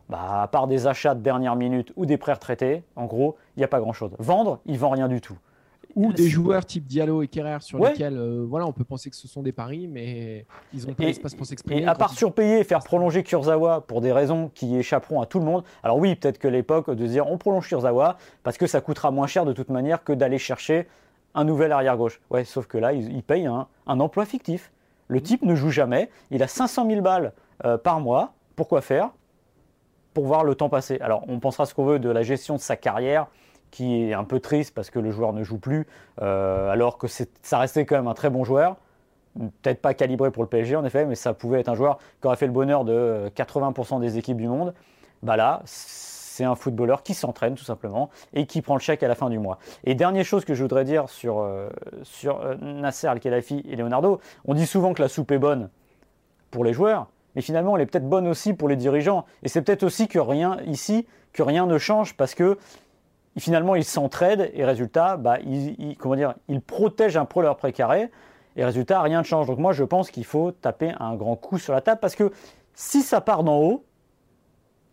bah, 0.10 0.44
à 0.44 0.48
part 0.48 0.68
des 0.68 0.88
achats 0.88 1.16
de 1.16 1.22
dernière 1.22 1.56
minute 1.56 1.92
ou 1.96 2.06
des 2.06 2.18
prêts 2.18 2.34
retraités, 2.34 2.84
en 2.96 3.06
gros, 3.06 3.38
il 3.56 3.60
n'y 3.60 3.64
a 3.64 3.68
pas 3.68 3.80
grand-chose. 3.80 4.12
Vendre, 4.20 4.60
il 4.66 4.78
vend 4.78 4.90
rien 4.90 5.08
du 5.08 5.22
tout. 5.22 5.38
Ou 5.96 6.12
des 6.12 6.28
joueurs 6.28 6.66
type 6.66 6.86
Diallo 6.88 7.22
et 7.22 7.28
Kerrer 7.30 7.62
sur 7.62 7.80
lesquels 7.80 8.18
euh, 8.18 8.46
voilà, 8.46 8.66
on 8.66 8.74
peut 8.74 8.84
penser 8.84 9.10
que 9.10 9.16
ce 9.16 9.30
sont 9.30 9.42
des 9.42 9.54
paris, 9.54 9.88
mais 9.88 10.46
ils 10.74 10.86
ont 10.90 10.94
pas 10.94 11.06
l'espace 11.06 11.34
pour 11.36 11.46
s'exprimer. 11.46 11.84
Et 11.84 11.86
à 11.88 11.96
part 11.96 12.12
surpayer 12.14 12.60
et 12.60 12.64
faire 12.66 12.84
prolonger 12.84 13.24
Kurzawa 13.24 13.80
pour 13.80 14.02
des 14.02 14.12
raisons 14.12 14.52
qui 14.54 14.76
échapperont 14.76 15.22
à 15.22 15.26
tout 15.26 15.40
le 15.40 15.46
monde, 15.46 15.64
alors 15.84 15.98
oui, 15.98 16.16
peut-être 16.16 16.38
que 16.38 16.50
l'époque 16.50 16.92
de 16.92 17.08
dire 17.08 17.32
on 17.32 17.38
prolonge 17.38 17.70
Kurzawa 17.70 18.18
parce 18.44 18.58
que 18.58 18.68
ça 18.68 18.82
coûtera 18.82 19.12
moins 19.12 19.28
cher 19.28 19.46
de 19.46 19.54
toute 19.54 19.70
manière 19.70 20.04
que 20.04 20.12
d'aller 20.12 20.38
chercher 20.38 20.86
un 21.34 21.46
nouvel 21.46 21.72
arrière-gauche. 21.72 22.20
Ouais, 22.30 22.44
sauf 22.44 22.68
que 22.68 22.78
là, 22.78 22.94
il, 22.94 23.24
paye 23.24 23.46
un, 23.46 23.68
emploi 23.88 24.26
fictif. 24.26 24.72
Le 25.08 25.22
type 25.22 25.44
ne 25.44 25.56
joue 25.56 25.70
jamais, 25.70 26.10
il 26.32 26.42
a 26.44 26.48
500 26.48 26.90
000 26.90 27.02
balles 27.02 27.32
euh, 27.64 27.78
par 27.78 28.00
mois. 28.00 28.34
Pourquoi 28.56 28.82
faire? 28.82 29.12
Pour 30.16 30.26
voir 30.26 30.44
le 30.46 30.56
temps 30.56 30.70
passer. 30.70 30.98
Alors, 31.02 31.24
on 31.28 31.40
pensera 31.40 31.68
ce 31.68 31.76
qu'on 31.76 31.86
veut 31.86 32.00
de 32.00 32.10
la 32.10 32.24
gestion 32.24 32.56
de 32.56 32.62
sa 32.62 32.78
carrière, 32.78 33.28
qui 33.70 34.02
est 34.02 34.14
un 34.14 34.24
peu 34.24 34.40
triste 34.40 34.74
parce 34.74 34.90
que 34.90 34.98
le 34.98 35.12
joueur 35.12 35.34
ne 35.34 35.44
joue 35.44 35.60
plus, 35.60 35.86
euh, 36.22 36.72
alors 36.72 36.98
que 36.98 37.08
ça 37.08 37.60
restait 37.60 37.86
quand 37.86 37.98
même 37.98 38.08
un 38.08 38.14
très 38.14 38.30
bon 38.30 38.46
joueur. 38.46 38.78
Peut-être 39.62 39.82
pas 39.82 39.94
calibré 39.94 40.32
pour 40.32 40.42
le 40.44 40.50
PSG 40.50 40.78
en 40.78 40.86
effet, 40.86 41.06
mais 41.06 41.16
ça 41.16 41.34
pouvait 41.34 41.60
être 41.60 41.68
un 41.68 41.76
joueur 41.76 41.98
qui 42.22 42.28
aurait 42.28 42.38
fait 42.38 42.46
le 42.46 42.54
bonheur 42.54 42.86
de 42.86 43.30
80% 43.36 44.00
des 44.00 44.18
équipes 44.18 44.38
du 44.38 44.48
monde. 44.48 44.74
Bah 45.22 45.36
là, 45.36 45.62
c'est 45.66 46.46
un 46.46 46.56
footballeur 46.56 47.04
qui 47.04 47.14
s'entraîne 47.14 47.56
tout 47.56 47.66
simplement 47.66 48.10
et 48.34 48.46
qui 48.46 48.62
prend 48.62 48.76
le 48.76 48.80
chèque 48.80 49.04
à 49.04 49.10
la 49.10 49.16
fin 49.16 49.30
du 49.30 49.40
mois. 49.40 49.60
Et 49.84 49.96
dernière 49.96 50.24
chose 50.24 50.46
que 50.46 50.54
je 50.54 50.62
voudrais 50.62 50.86
dire 50.86 51.10
sur, 51.10 51.40
euh, 51.40 51.68
euh, 52.26 52.56
Nasser 52.62 53.08
Al-Khelaifi 53.08 53.64
et 53.68 53.76
Leonardo, 53.76 54.22
on 54.46 54.54
dit 54.54 54.66
souvent 54.66 54.94
que 54.94 55.02
la 55.02 55.10
soupe 55.10 55.32
est 55.32 55.40
bonne 55.40 55.70
pour 56.52 56.64
les 56.64 56.72
joueurs, 56.72 57.08
mais 57.36 57.42
finalement 57.42 57.76
elle 57.76 57.84
est 57.84 57.86
peut-être 57.86 58.08
bonne 58.08 58.28
aussi 58.28 58.54
pour 58.54 58.70
les 58.70 58.76
dirigeants. 58.76 59.26
Et 59.44 59.50
c'est 59.50 59.62
peut-être 59.62 59.84
aussi 59.84 60.08
que 60.08 60.20
rien 60.20 60.58
ici, 60.66 61.06
que 61.34 61.44
rien 61.44 61.66
ne 61.66 61.78
change 61.78 62.16
parce 62.16 62.36
que 62.36 62.58
finalement 63.38 63.76
ils 63.76 63.84
s'entraident 63.84 64.50
et 64.54 64.66
résultat, 64.66 65.18
bah, 65.18 65.38
ils, 65.46 65.98
comment 65.98 66.16
dire, 66.16 66.36
ils 66.48 66.62
protègent 66.62 67.18
un 67.18 67.26
peu 67.26 67.42
leur 67.42 67.58
précaré 67.58 68.10
et 68.56 68.64
résultat, 68.64 69.02
rien 69.02 69.20
ne 69.20 69.26
change. 69.26 69.48
Donc 69.48 69.60
moi 69.60 69.74
je 69.74 69.84
pense 69.84 70.12
qu'il 70.12 70.26
faut 70.26 70.52
taper 70.52 70.94
un 71.00 71.16
grand 71.16 71.36
coup 71.36 71.58
sur 71.58 71.74
la 71.74 71.82
table 71.82 72.00
parce 72.00 72.16
que 72.16 72.32
si 72.74 73.02
ça 73.02 73.22
part 73.22 73.44
d'en 73.44 73.58
haut, 73.58 73.84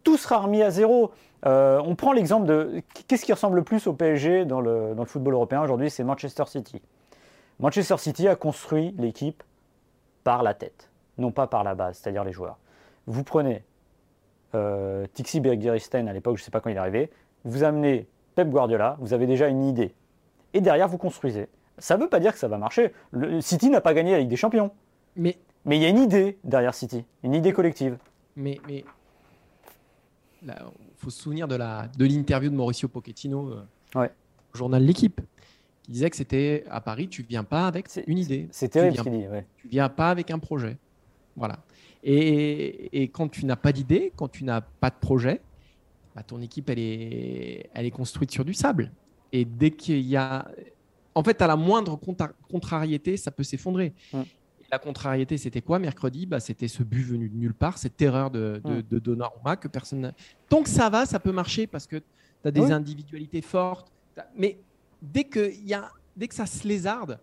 tout 0.04 0.16
sera 0.16 0.38
remis 0.38 0.62
à 0.62 0.70
zéro. 0.70 1.12
Euh, 1.44 1.80
on 1.84 1.96
prend 1.96 2.12
l'exemple 2.12 2.46
de 2.46 2.82
qu'est-ce 3.08 3.24
qui 3.24 3.32
ressemble 3.32 3.56
le 3.56 3.64
plus 3.64 3.86
au 3.86 3.92
PSG 3.92 4.44
dans 4.44 4.60
le, 4.60 4.94
dans 4.94 5.02
le 5.02 5.08
football 5.08 5.34
européen 5.34 5.62
aujourd'hui, 5.62 5.90
c'est 5.90 6.04
Manchester 6.04 6.44
City. 6.46 6.80
Manchester 7.58 7.96
City 7.98 8.28
a 8.28 8.36
construit 8.36 8.94
l'équipe 8.98 9.42
par 10.24 10.42
la 10.42 10.54
tête 10.54 10.91
non 11.18 11.30
pas 11.30 11.46
par 11.46 11.64
la 11.64 11.74
base, 11.74 11.98
c'est-à-dire 11.98 12.24
les 12.24 12.32
joueurs. 12.32 12.58
Vous 13.06 13.24
prenez 13.24 13.64
euh, 14.54 15.06
Tixi 15.14 15.40
Bergeristen 15.40 16.08
à 16.08 16.12
l'époque, 16.12 16.36
je 16.36 16.42
ne 16.42 16.44
sais 16.44 16.50
pas 16.50 16.60
quand 16.60 16.70
il 16.70 16.76
est 16.76 16.80
arrivé, 16.80 17.10
vous 17.44 17.64
amenez 17.64 18.06
Pep 18.34 18.48
Guardiola, 18.48 18.96
vous 19.00 19.12
avez 19.12 19.26
déjà 19.26 19.48
une 19.48 19.64
idée. 19.64 19.94
Et 20.54 20.60
derrière, 20.60 20.88
vous 20.88 20.98
construisez. 20.98 21.48
Ça 21.78 21.96
ne 21.96 22.02
veut 22.02 22.08
pas 22.08 22.20
dire 22.20 22.32
que 22.32 22.38
ça 22.38 22.48
va 22.48 22.58
marcher. 22.58 22.92
Le 23.10 23.40
City 23.40 23.70
n'a 23.70 23.80
pas 23.80 23.94
gagné 23.94 24.12
la 24.12 24.18
Ligue 24.20 24.28
des 24.28 24.36
Champions. 24.36 24.70
Mais 25.16 25.38
mais 25.64 25.78
il 25.78 25.82
y 25.82 25.86
a 25.86 25.88
une 25.88 25.98
idée 25.98 26.38
derrière 26.44 26.74
City, 26.74 27.04
une 27.22 27.34
idée 27.34 27.52
collective. 27.52 27.98
Mais 28.36 28.60
mais 28.66 28.84
il 30.44 30.54
faut 30.96 31.10
se 31.10 31.22
souvenir 31.22 31.48
de 31.48 31.56
la 31.56 31.88
de 31.96 32.04
l'interview 32.04 32.50
de 32.50 32.56
Mauricio 32.56 32.88
Pochettino 32.88 33.50
euh, 33.50 33.64
ouais. 33.94 34.10
au 34.54 34.58
journal 34.58 34.82
L'équipe 34.82 35.20
qui 35.82 35.92
disait 35.92 36.10
que 36.10 36.16
c'était 36.16 36.64
à 36.70 36.80
Paris, 36.80 37.08
tu 37.08 37.22
viens 37.22 37.44
pas 37.44 37.66
avec 37.66 37.88
une 38.06 38.18
idée. 38.18 38.48
C'est 38.52 38.68
terrible 38.68 38.96
ce 38.96 39.02
qu'il 39.02 39.12
dit. 39.12 39.26
Tu 39.56 39.68
viens 39.68 39.88
pas 39.88 40.10
avec 40.10 40.30
un 40.30 40.38
projet. 40.38 40.76
Voilà. 41.36 41.58
Et, 42.04 43.10
quand 43.12 43.28
tu 43.28 43.46
n'as 43.46 43.56
pas 43.56 43.72
d'idée, 43.72 44.12
quand 44.16 44.28
tu 44.28 44.44
n'as 44.44 44.60
pas 44.60 44.90
de 44.90 44.96
projet, 45.00 45.40
bah, 46.14 46.22
ton 46.22 46.40
équipe, 46.40 46.68
elle 46.68 46.78
est, 46.78 47.70
elle 47.74 47.86
est 47.86 47.90
construite 47.90 48.30
sur 48.30 48.44
du 48.44 48.54
sable. 48.54 48.92
Et 49.32 49.44
dès 49.44 49.70
qu'il 49.70 50.00
y 50.00 50.16
a. 50.16 50.50
En 51.14 51.22
fait, 51.22 51.42
à 51.42 51.46
la 51.46 51.56
moindre 51.56 52.00
contrariété, 52.50 53.16
ça 53.16 53.30
peut 53.30 53.42
s'effondrer. 53.42 53.92
La 54.70 54.78
contrariété, 54.78 55.36
c'était 55.36 55.60
quoi? 55.60 55.78
Mercredi 55.78 56.24
bah, 56.24 56.40
C'était 56.40 56.68
ce 56.68 56.82
but 56.82 57.02
venu 57.02 57.28
de 57.28 57.36
nulle 57.36 57.52
part, 57.52 57.76
cette 57.76 58.00
erreur 58.00 58.30
de, 58.30 58.62
de, 58.64 58.98
Donnarumma 58.98 59.56
que 59.56 59.68
personne. 59.68 60.14
Tant 60.48 60.62
que 60.62 60.70
ça 60.70 60.88
va, 60.88 61.04
ça 61.04 61.20
peut 61.20 61.32
marcher 61.32 61.66
parce 61.66 61.86
que 61.86 61.96
tu 61.96 62.48
as 62.48 62.50
des 62.50 62.72
individualités 62.72 63.42
fortes. 63.42 63.92
Mais 64.34 64.58
dès 65.02 65.24
que, 65.24 65.52
y 65.62 65.74
a, 65.74 65.90
dès 66.16 66.28
que 66.28 66.34
ça 66.34 66.46
se 66.46 66.66
lézarde, 66.66 67.18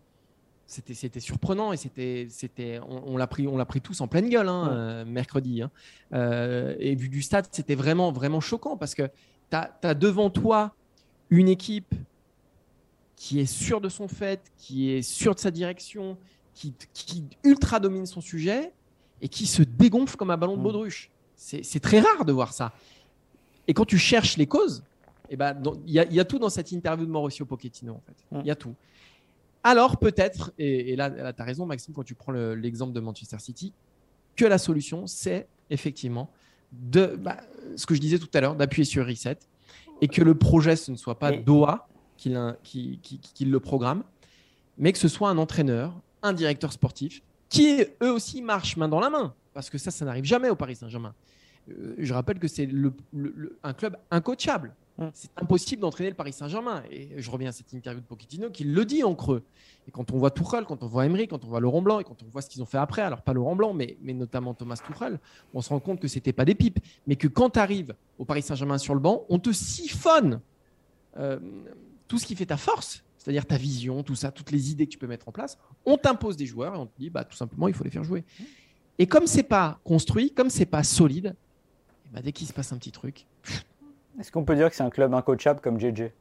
c'était 0.69 1.19
surprenant 1.19 1.73
et 1.73 1.77
c'était 1.77 2.27
c'était 2.29 2.79
on, 2.87 3.17
l'a 3.17 3.25
pris 3.25 3.47
on 3.47 3.57
l'a 3.57 3.65
pris 3.65 3.81
tous 3.81 4.01
en 4.01 4.07
pleine 4.07 4.29
gueule 4.29 4.47
hein, 4.47 4.69
euh, 4.71 5.05
mercredi 5.05 5.63
hein. 5.63 5.71
euh, 6.13 6.75
et 6.79 6.93
vu 6.93 7.09
du 7.09 7.23
stade 7.23 7.47
c'était 7.51 7.73
vraiment 7.73 8.11
vraiment 8.11 8.39
choquant 8.39 8.77
parce 8.77 8.93
que 8.93 9.09
tu 9.49 9.57
as, 9.57 9.93
devant 9.95 10.29
toi 10.29 10.75
une 11.31 11.47
équipe 11.47 11.95
qui 13.15 13.39
est 13.39 13.47
sûre 13.47 13.81
de 13.81 13.89
son 13.89 14.07
fait 14.07 14.51
qui 14.57 14.91
est 14.91 15.01
sûre 15.01 15.33
de 15.33 15.39
sa 15.39 15.49
direction 15.49 16.17
qui, 16.53 16.73
qui 16.93 17.23
ultra 17.43 17.79
domine 17.79 18.05
son 18.05 18.21
sujet 18.21 18.71
et 19.21 19.27
qui 19.27 19.45
se 19.45 19.63
dégonfle 19.63 20.15
comme 20.17 20.31
un 20.31 20.37
ballon 20.37 20.57
de 20.57 20.61
baudruche. 20.61 21.09
C'est 21.35 21.79
très 21.79 21.99
rare 21.99 22.25
de 22.25 22.33
voir 22.33 22.53
ça. 22.53 22.73
Et 23.67 23.73
quand 23.73 23.85
tu 23.85 23.97
cherches 23.97 24.37
les 24.37 24.47
causes 24.47 24.83
eh 25.29 25.35
ben, 25.35 25.55
il 25.85 25.91
y, 25.91 26.15
y, 26.15 26.19
a 26.19 26.25
tout 26.25 26.39
dans 26.39 26.49
cette 26.49 26.71
interview 26.71 27.05
de 27.05 27.11
Mauricio 27.11 27.45
Pochettino 27.45 27.93
en 27.93 28.01
fait. 28.05 28.39
Il 28.41 28.47
y 28.47 28.51
a 28.51 28.55
tout 28.55 28.73
alors 29.69 29.97
peut-être, 29.97 30.51
et, 30.57 30.95
là, 30.95 31.11
tu 31.11 31.41
as 31.41 31.45
raison 31.45 31.67
Maxime 31.67 31.93
quand 31.93 32.03
tu 32.03 32.15
prends 32.15 32.31
l'exemple 32.31 32.91
de 32.91 32.99
Manchester 32.99 33.37
City, 33.37 33.71
que 34.35 34.45
la 34.45 34.57
solution, 34.57 35.05
c'est 35.05 35.47
effectivement 35.69 36.31
de 36.71 37.15
bah, 37.19 37.37
ce 37.75 37.85
que 37.85 37.93
je 37.93 37.99
disais 37.99 38.17
tout 38.17 38.29
à 38.33 38.41
l'heure, 38.41 38.55
d'appuyer 38.55 38.85
sur 38.85 39.05
Reset 39.05 39.37
et 40.01 40.07
que 40.07 40.23
le 40.23 40.33
projet, 40.33 40.75
ce 40.75 40.91
ne 40.91 40.95
soit 40.95 41.19
pas 41.19 41.31
Doha 41.31 41.87
qui, 42.17 42.33
qui, 43.01 43.45
le 43.45 43.59
programme, 43.59 44.03
mais 44.79 44.91
que 44.91 44.97
ce 44.97 45.07
soit 45.07 45.29
un 45.29 45.37
entraîneur, 45.37 45.93
un 46.23 46.33
directeur 46.33 46.73
sportif, 46.73 47.21
qui 47.47 47.83
eux 48.01 48.11
aussi 48.11 48.41
marchent 48.41 48.75
main 48.75 48.87
dans 48.87 48.99
la 48.99 49.11
main, 49.11 49.35
parce 49.53 49.69
que 49.69 49.77
ça, 49.77 49.91
ça 49.91 50.03
n'arrive 50.03 50.25
jamais 50.25 50.49
au 50.49 50.55
Paris 50.55 50.77
Saint-Germain. 50.77 51.13
Euh, 51.69 51.95
je 51.99 52.11
rappelle 52.11 52.39
que 52.39 52.47
c'est 52.47 52.67
un 53.63 53.73
club 53.73 53.97
incoachable. 54.09 54.73
Mm. 54.99 55.09
C'est 55.13 55.31
impossible 55.37 55.81
d'entraîner 55.81 56.09
le 56.09 56.15
Paris 56.15 56.33
Saint-Germain. 56.33 56.83
Et 56.91 57.09
je 57.17 57.31
reviens 57.31 57.49
à 57.49 57.51
cette 57.51 57.71
interview 57.73 58.01
de 58.01 58.05
Pochettino 58.05 58.49
qui 58.49 58.65
le 58.65 58.85
dit 58.85 59.03
en 59.03 59.15
creux. 59.15 59.43
Et 59.87 59.91
quand 59.91 60.11
on 60.11 60.17
voit 60.17 60.29
Tuchel, 60.29 60.65
quand 60.65 60.83
on 60.83 60.87
voit 60.87 61.05
Emery, 61.05 61.27
quand 61.27 61.43
on 61.45 61.47
voit 61.47 61.59
Laurent 61.59 61.81
Blanc 61.81 61.99
et 61.99 62.03
quand 62.03 62.21
on 62.21 62.27
voit 62.29 62.41
ce 62.41 62.49
qu'ils 62.49 62.61
ont 62.61 62.65
fait 62.65 62.77
après, 62.77 63.01
alors 63.01 63.21
pas 63.21 63.33
Laurent 63.33 63.55
Blanc, 63.55 63.73
mais, 63.73 63.97
mais 64.01 64.13
notamment 64.13 64.53
Thomas 64.53 64.79
Tuchel, 64.85 65.19
on 65.53 65.61
se 65.61 65.69
rend 65.69 65.79
compte 65.79 65.99
que 65.99 66.07
c'était 66.07 66.33
pas 66.33 66.45
des 66.45 66.55
pipes, 66.55 66.79
mais 67.07 67.15
que 67.15 67.27
quand 67.27 67.51
tu 67.51 67.59
arrives 67.59 67.95
au 68.19 68.25
Paris 68.25 68.41
Saint-Germain 68.41 68.77
sur 68.77 68.93
le 68.93 68.99
banc, 68.99 69.23
on 69.29 69.39
te 69.39 69.51
siphonne 69.51 70.41
euh, 71.17 71.39
tout 72.07 72.19
ce 72.19 72.25
qui 72.25 72.35
fait 72.35 72.45
ta 72.45 72.57
force, 72.57 73.03
c'est-à-dire 73.17 73.45
ta 73.45 73.57
vision, 73.57 74.03
tout 74.03 74.15
ça, 74.15 74.31
toutes 74.31 74.51
les 74.51 74.71
idées 74.71 74.85
que 74.85 74.91
tu 74.91 74.97
peux 74.97 75.07
mettre 75.07 75.27
en 75.27 75.31
place. 75.31 75.57
On 75.85 75.97
t'impose 75.97 76.37
des 76.37 76.45
joueurs 76.45 76.75
et 76.75 76.77
on 76.77 76.85
te 76.85 76.99
dit, 76.99 77.09
bah, 77.09 77.23
tout 77.23 77.35
simplement, 77.35 77.67
il 77.67 77.73
faut 77.73 77.83
les 77.83 77.89
faire 77.89 78.03
jouer. 78.03 78.23
Et 78.97 79.07
comme 79.07 79.27
c'est 79.27 79.43
pas 79.43 79.79
construit, 79.83 80.31
comme 80.31 80.49
c'est 80.49 80.65
pas 80.65 80.83
solide, 80.83 81.35
eh 82.05 82.13
ben, 82.13 82.21
dès 82.21 82.31
qu'il 82.31 82.47
se 82.47 82.53
passe 82.53 82.73
un 82.73 82.77
petit 82.77 82.91
truc, 82.91 83.25
Est-ce 84.19 84.31
qu'on 84.31 84.43
peut 84.43 84.55
dire 84.55 84.69
que 84.69 84.75
c'est 84.75 84.83
un 84.83 84.89
club 84.89 85.13
incoachable 85.13 85.59
comme 85.61 85.79
JJ 85.79 86.11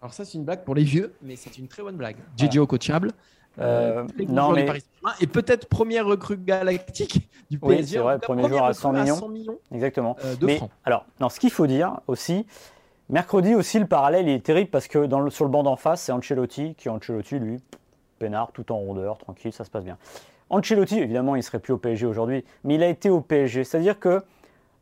Alors 0.00 0.12
ça, 0.14 0.24
c'est 0.24 0.34
une 0.38 0.44
blague 0.44 0.64
pour 0.64 0.74
les 0.74 0.84
vieux, 0.84 1.14
mais 1.22 1.36
c'est 1.36 1.58
une 1.58 1.68
très 1.68 1.82
bonne 1.82 1.96
blague. 1.96 2.16
JJ 2.36 2.64
coachable. 2.66 3.10
Euh, 3.60 4.04
gros 4.20 4.32
non, 4.32 4.52
mais- 4.52 4.68
et 5.20 5.26
peut-être 5.26 5.66
première 5.68 6.06
recrue 6.06 6.36
galactique 6.36 7.28
du 7.50 7.58
Oui, 7.60 7.76
PSG. 7.76 7.94
c'est 7.94 7.98
en 7.98 8.04
vrai, 8.04 8.18
premier 8.20 8.46
joueur 8.46 8.64
à 8.64 8.68
recrue 8.68 8.80
100 8.82 8.92
millions. 8.92 9.28
millions 9.28 9.58
Exactement. 9.72 10.16
euh, 10.24 10.36
de 10.36 10.46
Mais 10.46 10.58
francs. 10.58 10.70
alors, 10.84 11.06
non, 11.20 11.28
ce 11.28 11.40
qu'il 11.40 11.50
faut 11.50 11.66
dire 11.66 11.98
aussi, 12.06 12.46
mercredi 13.08 13.56
aussi, 13.56 13.80
le 13.80 13.86
parallèle 13.86 14.28
il 14.28 14.34
est 14.34 14.44
terrible 14.44 14.70
parce 14.70 14.86
que 14.86 15.06
dans 15.06 15.18
le- 15.18 15.30
sur 15.30 15.44
le 15.44 15.50
banc 15.50 15.64
d'en 15.64 15.74
face, 15.74 16.02
c'est 16.02 16.12
Ancelotti 16.12 16.76
qui, 16.76 16.88
Ancelotti, 16.88 17.40
lui, 17.40 17.60
peinard, 18.20 18.52
tout 18.52 18.70
en 18.70 18.76
rondeur, 18.78 19.18
tranquille, 19.18 19.52
ça 19.52 19.64
se 19.64 19.70
passe 19.70 19.84
bien. 19.84 19.98
Ancelotti, 20.50 20.98
évidemment, 21.00 21.34
il 21.34 21.42
serait 21.42 21.58
plus 21.58 21.72
au 21.72 21.78
PSG 21.78 22.06
aujourd'hui, 22.06 22.44
mais 22.62 22.76
il 22.76 22.82
a 22.84 22.88
été 22.88 23.10
au 23.10 23.20
PSG. 23.20 23.64
C'est-à-dire 23.64 23.98
que 23.98 24.22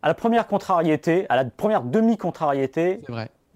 à 0.07 0.09
la 0.09 0.15
première 0.15 0.47
contrariété, 0.47 1.27
à 1.29 1.35
la 1.35 1.45
première 1.45 1.83
demi-contrariété, 1.83 3.01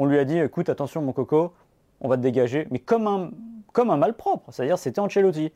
on 0.00 0.04
lui 0.04 0.18
a 0.18 0.24
dit 0.24 0.36
écoute, 0.36 0.68
attention, 0.68 1.00
mon 1.00 1.12
coco, 1.12 1.52
on 2.00 2.08
va 2.08 2.16
te 2.16 2.22
dégager, 2.22 2.66
mais 2.72 2.80
comme 2.80 3.06
un, 3.06 3.30
comme 3.72 3.88
un 3.90 3.96
malpropre. 3.96 4.52
C'est-à-dire, 4.52 4.76
c'était 4.76 4.98
Ancelotti. 4.98 5.52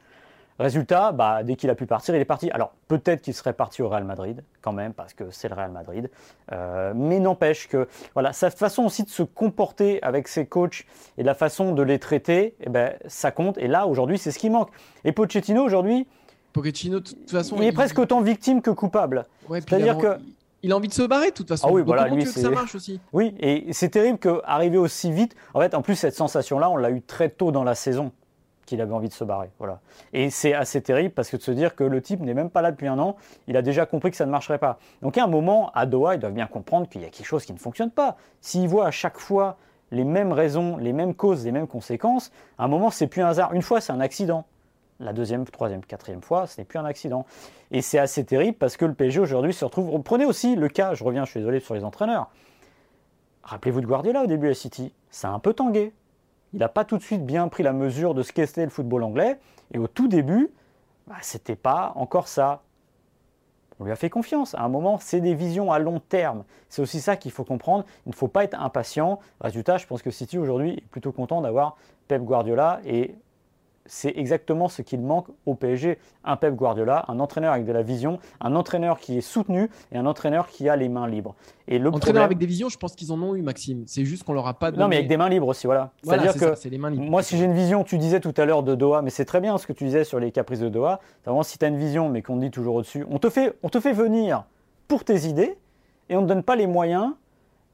Résultat, 0.61 1.11
bah, 1.11 1.42
dès 1.42 1.57
qu'il 1.57 1.68
a 1.68 1.74
pu 1.74 1.85
partir, 1.87 2.14
il 2.14 2.20
est 2.20 2.24
parti. 2.24 2.48
Alors, 2.52 2.74
peut-être 2.87 3.22
qu'il 3.22 3.35
serait 3.35 3.54
parti 3.54 3.83
au 3.83 3.88
Real 3.88 4.04
Madrid, 4.04 4.44
quand 4.62 4.70
même, 4.70 4.92
parce 4.92 5.14
que 5.14 5.24
c'est 5.33 5.48
le 5.48 5.57
Real 5.57 5.72
Madrid. 5.72 6.09
Euh, 6.52 6.92
mais 6.94 7.18
n'empêche 7.18 7.66
que 7.66 7.88
voilà, 8.12 8.33
sa 8.33 8.50
façon 8.50 8.85
aussi 8.85 9.02
de 9.02 9.11
se 9.11 9.24
comporter 9.24 10.00
avec 10.04 10.28
ses 10.28 10.46
coachs 10.46 10.87
et 11.18 11.24
la 11.24 11.35
façon 11.35 11.72
de 11.72 11.83
les 11.83 11.98
traiter, 11.98 12.54
eh 12.61 12.70
ben, 12.70 12.92
ça 13.09 13.33
compte. 13.33 13.59
Et 13.59 13.66
là, 13.66 13.88
aujourd'hui, 13.88 14.16
c'est 14.16 14.30
ce 14.30 14.38
qui 14.38 14.48
manque. 14.48 14.70
Et 15.02 15.11
Pochettino, 15.11 15.64
aujourd'hui, 15.64 16.07
Pochettino, 16.52 17.00
de 17.00 17.04
toute 17.09 17.28
façon, 17.33 17.57
il 17.59 17.64
est 17.64 17.72
presque 17.72 17.98
autant 17.98 18.20
victime 18.20 18.62
que 18.62 18.70
coupable. 18.70 19.24
Ouais, 19.48 19.61
c'est-à-dire 19.61 19.98
que- 19.98 20.18
il 20.64 20.72
a 20.72 20.77
envie 20.77 20.88
de 20.88 20.92
se 20.94 21.03
barrer 21.03 21.29
de 21.31 21.35
toute 21.35 21.48
façon. 21.48 21.68
Ah 21.68 21.72
oui, 21.72 21.83
Donc, 21.83 21.87
voilà, 21.88 22.05
comment 22.05 22.16
lui, 22.16 22.22
tu 22.22 22.29
veux 22.29 22.35
que 22.35 22.40
c'est- 22.40 22.46
ça 22.46 22.50
marche 22.50 22.74
aussi? 22.74 22.98
Oui, 23.12 23.35
et 23.38 23.72
c'est 23.72 23.90
terrible 23.90 24.18
qu'arriver 24.18 24.79
aussi 24.79 25.12
vite. 25.12 25.37
En 25.55 25.61
fait, 25.61 25.74
en 25.74 25.83
plus, 25.83 25.94
cette 25.94 26.14
sensation-là, 26.16 26.70
on 26.70 26.77
l'a 26.77 26.90
eu 26.90 27.03
très 27.03 27.29
tôt 27.29 27.53
dans 27.53 27.62
la 27.64 27.74
saison 27.74 28.11
qu'il 28.66 28.81
avait 28.81 28.94
envie 28.94 29.09
de 29.11 29.14
se 29.14 29.24
barrer. 29.24 29.50
Voilà. 29.59 29.81
Et 30.14 30.31
c'est 30.31 30.55
assez 30.55 30.81
terrible 30.81 31.12
parce 31.14 31.29
que 31.29 31.37
de 31.37 31.42
se 31.42 31.50
dire 31.50 31.74
que 31.77 31.85
le 31.85 32.00
type 32.00 32.20
n'est 32.20 32.33
même 32.33 32.48
pas 32.48 32.62
là 32.62 32.70
depuis 32.70 32.87
un 32.88 32.98
an, 32.98 33.16
il 33.46 33.57
a 33.59 33.62
déjà 33.62 33.85
compris 33.85 34.11
que 34.11 34.16
ça 34.16 34.24
ne 34.24 34.31
marcherait 34.31 34.59
pas. 34.59 34.79
Donc, 35.03 35.18
à 35.18 35.24
un 35.24 35.27
moment, 35.27 35.70
à 35.74 35.85
Doha, 35.85 36.14
ils 36.14 36.18
doivent 36.18 36.33
bien 36.33 36.46
comprendre 36.46 36.88
qu'il 36.88 37.03
y 37.03 37.05
a 37.05 37.09
quelque 37.11 37.27
chose 37.27 37.44
qui 37.44 37.53
ne 37.53 37.59
fonctionne 37.59 37.90
pas. 37.90 38.16
S'ils 38.40 38.66
voient 38.66 38.87
à 38.87 38.90
chaque 38.90 39.18
fois 39.18 39.59
les 39.90 40.05
mêmes 40.05 40.33
raisons, 40.33 40.79
les 40.79 40.94
mêmes 40.94 41.14
causes, 41.14 41.44
les 41.44 41.53
mêmes 41.53 41.66
conséquences, 41.66 42.33
à 42.59 42.64
un 42.64 42.68
moment, 42.68 42.90
c'est 42.90 43.07
plus 43.07 43.20
un 43.20 43.29
hasard. 43.29 43.53
Une 43.53 43.61
fois, 43.62 43.83
c'est 43.83 43.92
un 43.92 44.00
accident. 44.00 44.46
La 45.00 45.12
deuxième, 45.12 45.44
troisième, 45.44 45.85
quatrième 45.85 46.22
fois, 46.22 46.46
ce 46.46 46.61
n'est 46.61 46.64
plus 46.64 46.78
un 46.78 46.85
accident. 46.85 47.26
Et 47.72 47.83
c'est 47.83 47.98
assez 47.98 48.24
terrible 48.24 48.57
parce 48.57 48.76
que 48.76 48.85
le 48.85 48.94
PSG 48.94 49.20
aujourd'hui 49.20 49.52
se 49.52 49.64
retrouve. 49.64 50.00
Prenez 50.02 50.24
aussi 50.24 50.54
le 50.54 50.68
cas, 50.68 50.94
je 50.94 51.02
reviens, 51.02 51.24
je 51.24 51.30
suis 51.30 51.40
désolé 51.40 51.61
sur 51.61 51.74
les 51.74 51.85
entraîneurs. 51.85 52.30
Rappelez-vous 53.42 53.80
de 53.80 53.87
Guardiola 53.87 54.22
au 54.22 54.26
début 54.26 54.48
à 54.48 54.54
City. 54.54 54.92
Ça 55.11 55.28
a 55.28 55.33
un 55.33 55.40
peu 55.40 55.52
tangué. 55.52 55.92
Il 56.52 56.61
n'a 56.61 56.68
pas 56.68 56.85
tout 56.85 56.96
de 56.96 57.02
suite 57.02 57.26
bien 57.26 57.48
pris 57.48 57.64
la 57.64 57.72
mesure 57.72 58.14
de 58.14 58.22
ce 58.22 58.33
qu'était 58.33 58.64
le 58.64 58.70
football 58.70 59.02
anglais. 59.02 59.38
Et 59.72 59.78
au 59.78 59.88
tout 59.88 60.07
début, 60.07 60.50
bah, 61.09 61.16
c'était 61.20 61.57
pas 61.57 61.92
encore 61.96 62.28
ça. 62.28 62.62
On 63.80 63.85
lui 63.85 63.90
a 63.90 63.96
fait 63.96 64.11
confiance. 64.11 64.54
À 64.54 64.62
un 64.62 64.68
moment, 64.68 64.98
c'est 65.00 65.20
des 65.20 65.35
visions 65.35 65.72
à 65.72 65.80
long 65.80 65.98
terme. 65.98 66.44
C'est 66.68 66.80
aussi 66.80 67.00
ça 67.00 67.16
qu'il 67.16 67.33
faut 67.33 67.44
comprendre. 67.44 67.85
Il 68.07 68.11
ne 68.11 68.14
faut 68.14 68.28
pas 68.28 68.44
être 68.44 68.59
impatient. 68.59 69.18
Résultat, 69.40 69.78
je 69.78 69.87
pense 69.87 70.00
que 70.00 70.12
City 70.12 70.38
aujourd'hui 70.38 70.74
est 70.78 70.88
plutôt 70.88 71.11
content 71.11 71.40
d'avoir 71.40 71.76
Pep 72.07 72.22
Guardiola 72.22 72.80
et 72.85 73.16
c'est 73.87 74.12
exactement 74.16 74.68
ce 74.68 74.83
qu'il 74.83 75.01
manque 75.01 75.27
au 75.47 75.55
PSG. 75.55 75.99
Un 76.25 76.37
Pep 76.37 76.55
Guardiola, 76.55 77.05
un 77.09 77.20
entraîneur 77.20 77.53
avec 77.53 77.66
de 77.66 77.73
la 77.73 77.83
vision, 77.83 78.18
un 78.40 78.55
entraîneur 78.57 78.99
qui 78.99 79.18
est 79.18 79.20
soutenu 79.20 79.68
et 79.92 79.99
un 79.99 80.07
entraîneur 80.07 80.47
qui 80.49 80.68
a 80.68 80.77
les 80.77 80.88
mains 80.88 81.07
libres. 81.07 81.35
Et 81.68 81.79
le 81.79 81.88
Entraîneur 81.88 82.01
problème... 82.01 82.23
avec 82.23 82.38
des 82.38 82.47
visions, 82.47 82.68
je 82.68 82.79
pense 82.79 82.94
qu'ils 82.94 83.12
en 83.12 83.20
ont 83.23 83.35
eu, 83.35 83.42
Maxime. 83.42 83.85
C'est 83.87 84.05
juste 84.05 84.25
qu'on 84.25 84.33
leur 84.33 84.47
a 84.47 84.55
pas 84.55 84.70
donné. 84.70 84.83
Non, 84.83 84.88
mais 84.88 84.97
avec 84.97 85.09
des 85.09 85.16
mains 85.16 85.29
libres 85.29 85.49
aussi, 85.49 85.66
voilà. 85.66 85.92
Voilà, 86.03 86.23
C'est-à-dire 86.23 86.40
c'est 86.40 86.55
que 86.55 86.61
ça, 86.61 86.68
les 86.68 86.79
mains 86.79 86.90
libres. 86.90 87.05
moi, 87.05 87.23
si 87.23 87.37
j'ai 87.37 87.44
une 87.44 87.55
vision, 87.55 87.85
tu 87.85 87.99
disais 87.99 88.20
tout 88.20 88.35
à 88.37 88.44
l'heure 88.44 88.62
de 88.62 88.75
Doha, 88.75 89.03
mais 89.03 89.11
c'est 89.11 89.25
très 89.25 89.40
bien 89.40 89.57
ce 89.59 89.66
que 89.66 89.73
tu 89.73 89.85
disais 89.85 90.05
sur 90.05 90.18
les 90.18 90.33
caprices 90.33 90.61
de 90.61 90.68
Doha. 90.68 91.01
Vraiment, 91.25 91.42
si 91.42 91.59
tu 91.59 91.64
as 91.64 91.68
une 91.68 91.79
vision, 91.79 92.09
mais 92.09 92.23
qu'on 92.23 92.37
te 92.37 92.40
dit 92.40 92.51
toujours 92.51 92.77
au-dessus, 92.77 93.05
on 93.11 93.18
te, 93.18 93.29
fait, 93.29 93.55
on 93.62 93.68
te 93.68 93.81
fait 93.81 93.92
venir 93.92 94.44
pour 94.88 95.05
tes 95.05 95.27
idées 95.27 95.57
et 96.09 96.16
on 96.16 96.23
ne 96.23 96.27
te 96.27 96.33
donne 96.33 96.42
pas 96.42 96.57
les 96.57 96.66
moyens 96.66 97.12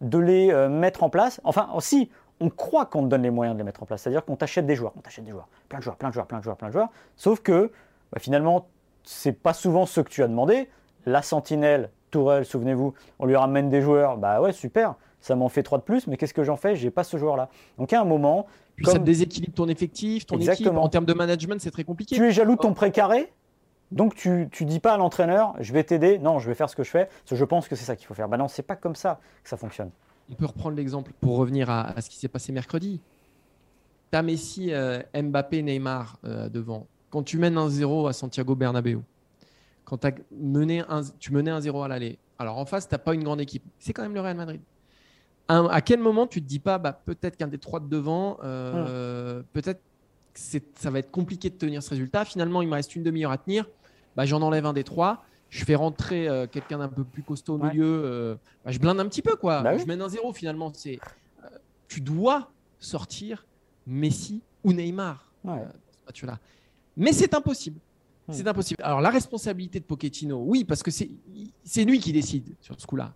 de 0.00 0.18
les 0.18 0.50
euh, 0.50 0.68
mettre 0.68 1.02
en 1.02 1.10
place. 1.10 1.40
Enfin, 1.44 1.68
aussi, 1.74 2.10
on 2.40 2.48
croit 2.50 2.86
qu'on 2.86 3.02
te 3.02 3.08
donne 3.08 3.22
les 3.22 3.30
moyens 3.30 3.54
de 3.54 3.58
les 3.58 3.64
mettre 3.64 3.82
en 3.82 3.86
place. 3.86 4.02
C'est-à-dire 4.02 4.24
qu'on 4.24 4.36
t'achète 4.36 4.66
des 4.66 4.74
joueurs, 4.74 4.92
on 4.96 5.00
t'achète 5.00 5.24
des 5.24 5.30
joueurs, 5.30 5.48
plein 5.68 5.78
de 5.78 5.84
joueurs, 5.84 5.96
plein 5.96 6.08
de 6.08 6.14
joueurs, 6.14 6.26
plein 6.26 6.38
de 6.38 6.44
joueurs, 6.44 6.56
plein 6.56 6.68
de 6.68 6.72
joueurs. 6.72 6.88
Sauf 7.16 7.40
que 7.40 7.70
bah, 8.12 8.18
finalement, 8.20 8.66
c'est 9.04 9.32
pas 9.32 9.52
souvent 9.52 9.86
ce 9.86 10.00
que 10.00 10.08
tu 10.08 10.22
as 10.22 10.28
demandé. 10.28 10.68
La 11.06 11.22
sentinelle, 11.22 11.90
Tourelle, 12.10 12.44
souvenez-vous, 12.44 12.94
on 13.18 13.26
lui 13.26 13.36
ramène 13.36 13.68
des 13.68 13.80
joueurs. 13.82 14.16
Bah 14.18 14.40
ouais, 14.40 14.52
super, 14.52 14.94
ça 15.20 15.36
m'en 15.36 15.48
fait 15.48 15.62
trois 15.62 15.78
de 15.78 15.82
plus, 15.84 16.06
mais 16.06 16.16
qu'est-ce 16.16 16.34
que 16.34 16.42
j'en 16.44 16.56
fais? 16.56 16.76
J'ai 16.76 16.90
pas 16.90 17.04
ce 17.04 17.16
joueur-là. 17.16 17.48
Donc 17.78 17.92
à 17.92 18.00
un 18.00 18.04
moment, 18.04 18.46
Puis 18.76 18.84
ça 18.86 18.92
comme- 18.92 19.02
te 19.02 19.06
déséquilibre 19.06 19.54
ton 19.54 19.68
effectif, 19.68 20.26
ton 20.26 20.36
équipe. 20.36 20.50
Exactement. 20.50 20.82
En 20.82 20.88
termes 20.88 21.04
de 21.06 21.14
management, 21.14 21.60
c'est 21.60 21.70
très 21.70 21.84
compliqué. 21.84 22.16
tu 22.16 22.26
es 22.26 22.32
jaloux 22.32 22.56
de 22.56 22.60
ton 22.60 22.74
précaré, 22.74 23.32
donc 23.92 24.14
tu, 24.14 24.48
tu 24.52 24.64
dis 24.64 24.80
pas 24.80 24.94
à 24.94 24.96
l'entraîneur, 24.96 25.54
je 25.60 25.72
vais 25.72 25.84
t'aider, 25.84 26.18
non, 26.18 26.38
je 26.38 26.48
vais 26.48 26.54
faire 26.54 26.68
ce 26.70 26.76
que 26.76 26.82
je 26.84 26.90
fais, 26.90 27.06
parce 27.06 27.30
que 27.30 27.36
je 27.36 27.44
pense 27.44 27.68
que 27.68 27.76
c'est 27.76 27.84
ça 27.84 27.96
qu'il 27.96 28.06
faut 28.06 28.14
faire. 28.14 28.28
Bah 28.28 28.36
non, 28.36 28.48
c'est 28.48 28.62
pas 28.62 28.76
comme 28.76 28.94
ça 28.96 29.20
que 29.42 29.48
ça 29.48 29.56
fonctionne. 29.56 29.90
On 30.30 30.34
peut 30.34 30.46
reprendre 30.46 30.76
l'exemple 30.76 31.12
pour 31.20 31.36
revenir 31.36 31.70
à, 31.70 31.82
à 31.90 32.00
ce 32.00 32.08
qui 32.10 32.16
s'est 32.16 32.28
passé 32.28 32.52
mercredi. 32.52 33.00
Tu 34.12 34.18
as 34.18 34.22
Messi, 34.22 34.72
euh, 34.72 35.00
Mbappé, 35.14 35.62
Neymar 35.62 36.18
euh, 36.24 36.48
devant. 36.48 36.86
Quand 37.10 37.22
tu 37.22 37.38
mènes 37.38 37.56
1-0 37.56 38.08
à 38.08 38.12
Santiago 38.12 38.54
Bernabéu, 38.54 39.00
quand 39.84 39.98
t'as 39.98 40.12
mené 40.30 40.80
un, 40.88 41.00
tu 41.18 41.32
menais 41.32 41.50
1-0 41.50 41.84
à 41.84 41.88
l'aller, 41.88 42.18
alors 42.38 42.58
en 42.58 42.64
face, 42.64 42.88
tu 42.88 42.94
n'as 42.94 42.98
pas 42.98 43.14
une 43.14 43.24
grande 43.24 43.40
équipe. 43.40 43.64
C'est 43.78 43.92
quand 43.92 44.02
même 44.02 44.14
le 44.14 44.20
Real 44.20 44.36
Madrid. 44.36 44.60
Un- 45.48 45.66
à 45.66 45.80
quel 45.80 45.98
moment 45.98 46.28
tu 46.28 46.40
te 46.40 46.46
dis 46.46 46.60
pas, 46.60 46.78
bah, 46.78 46.92
peut-être 47.04 47.36
qu'un 47.36 47.48
des 47.48 47.58
trois 47.58 47.80
de 47.80 47.88
devant, 47.88 48.38
euh, 48.44 49.42
peut-être 49.52 49.80
que 50.32 50.40
ça 50.76 50.90
va 50.90 51.00
être 51.00 51.10
compliqué 51.10 51.50
de 51.50 51.56
tenir 51.56 51.82
ce 51.82 51.90
résultat. 51.90 52.24
Finalement, 52.24 52.62
il 52.62 52.68
me 52.68 52.74
reste 52.74 52.94
une 52.94 53.02
demi-heure 53.02 53.32
à 53.32 53.38
tenir. 53.38 53.66
Bah, 54.14 54.26
J'en 54.26 54.42
enlève 54.42 54.64
un 54.64 54.72
des 54.72 54.84
trois. 54.84 55.24
Je 55.50 55.64
fais 55.64 55.74
rentrer 55.74 56.28
euh, 56.28 56.46
quelqu'un 56.46 56.78
d'un 56.78 56.88
peu 56.88 57.04
plus 57.04 57.22
costaud 57.22 57.54
au 57.54 57.58
Ouais. 57.58 57.70
milieu. 57.70 57.84
euh, 58.04 58.34
bah, 58.64 58.70
je 58.70 58.78
blinde 58.78 59.00
un 59.00 59.06
petit 59.08 59.22
peu. 59.22 59.36
quoi. 59.36 59.62
Bah 59.62 59.72
oui. 59.74 59.80
Je 59.80 59.86
mène 59.86 60.00
un 60.00 60.08
zéro 60.08 60.32
finalement. 60.32 60.70
C'est, 60.72 60.98
euh, 61.44 61.48
tu 61.88 62.00
dois 62.00 62.50
sortir 62.78 63.44
Messi 63.86 64.42
ou 64.64 64.72
Neymar 64.72 65.26
Ouais. 65.44 65.64
ce 65.90 66.06
match-là. 66.06 66.38
Mais 66.96 67.12
c'est 67.12 67.34
impossible. 67.34 67.78
Hmm. 68.28 68.32
C'est 68.32 68.46
impossible. 68.46 68.82
Alors 68.84 69.00
la 69.00 69.10
responsabilité 69.10 69.80
de 69.80 69.84
Pochettino, 69.84 70.42
oui, 70.46 70.64
parce 70.64 70.82
que 70.82 70.90
c'est 70.90 71.10
c'est 71.64 71.84
lui 71.84 71.98
qui 71.98 72.12
décide 72.12 72.54
sur 72.60 72.80
ce 72.80 72.86
coup-là. 72.86 73.12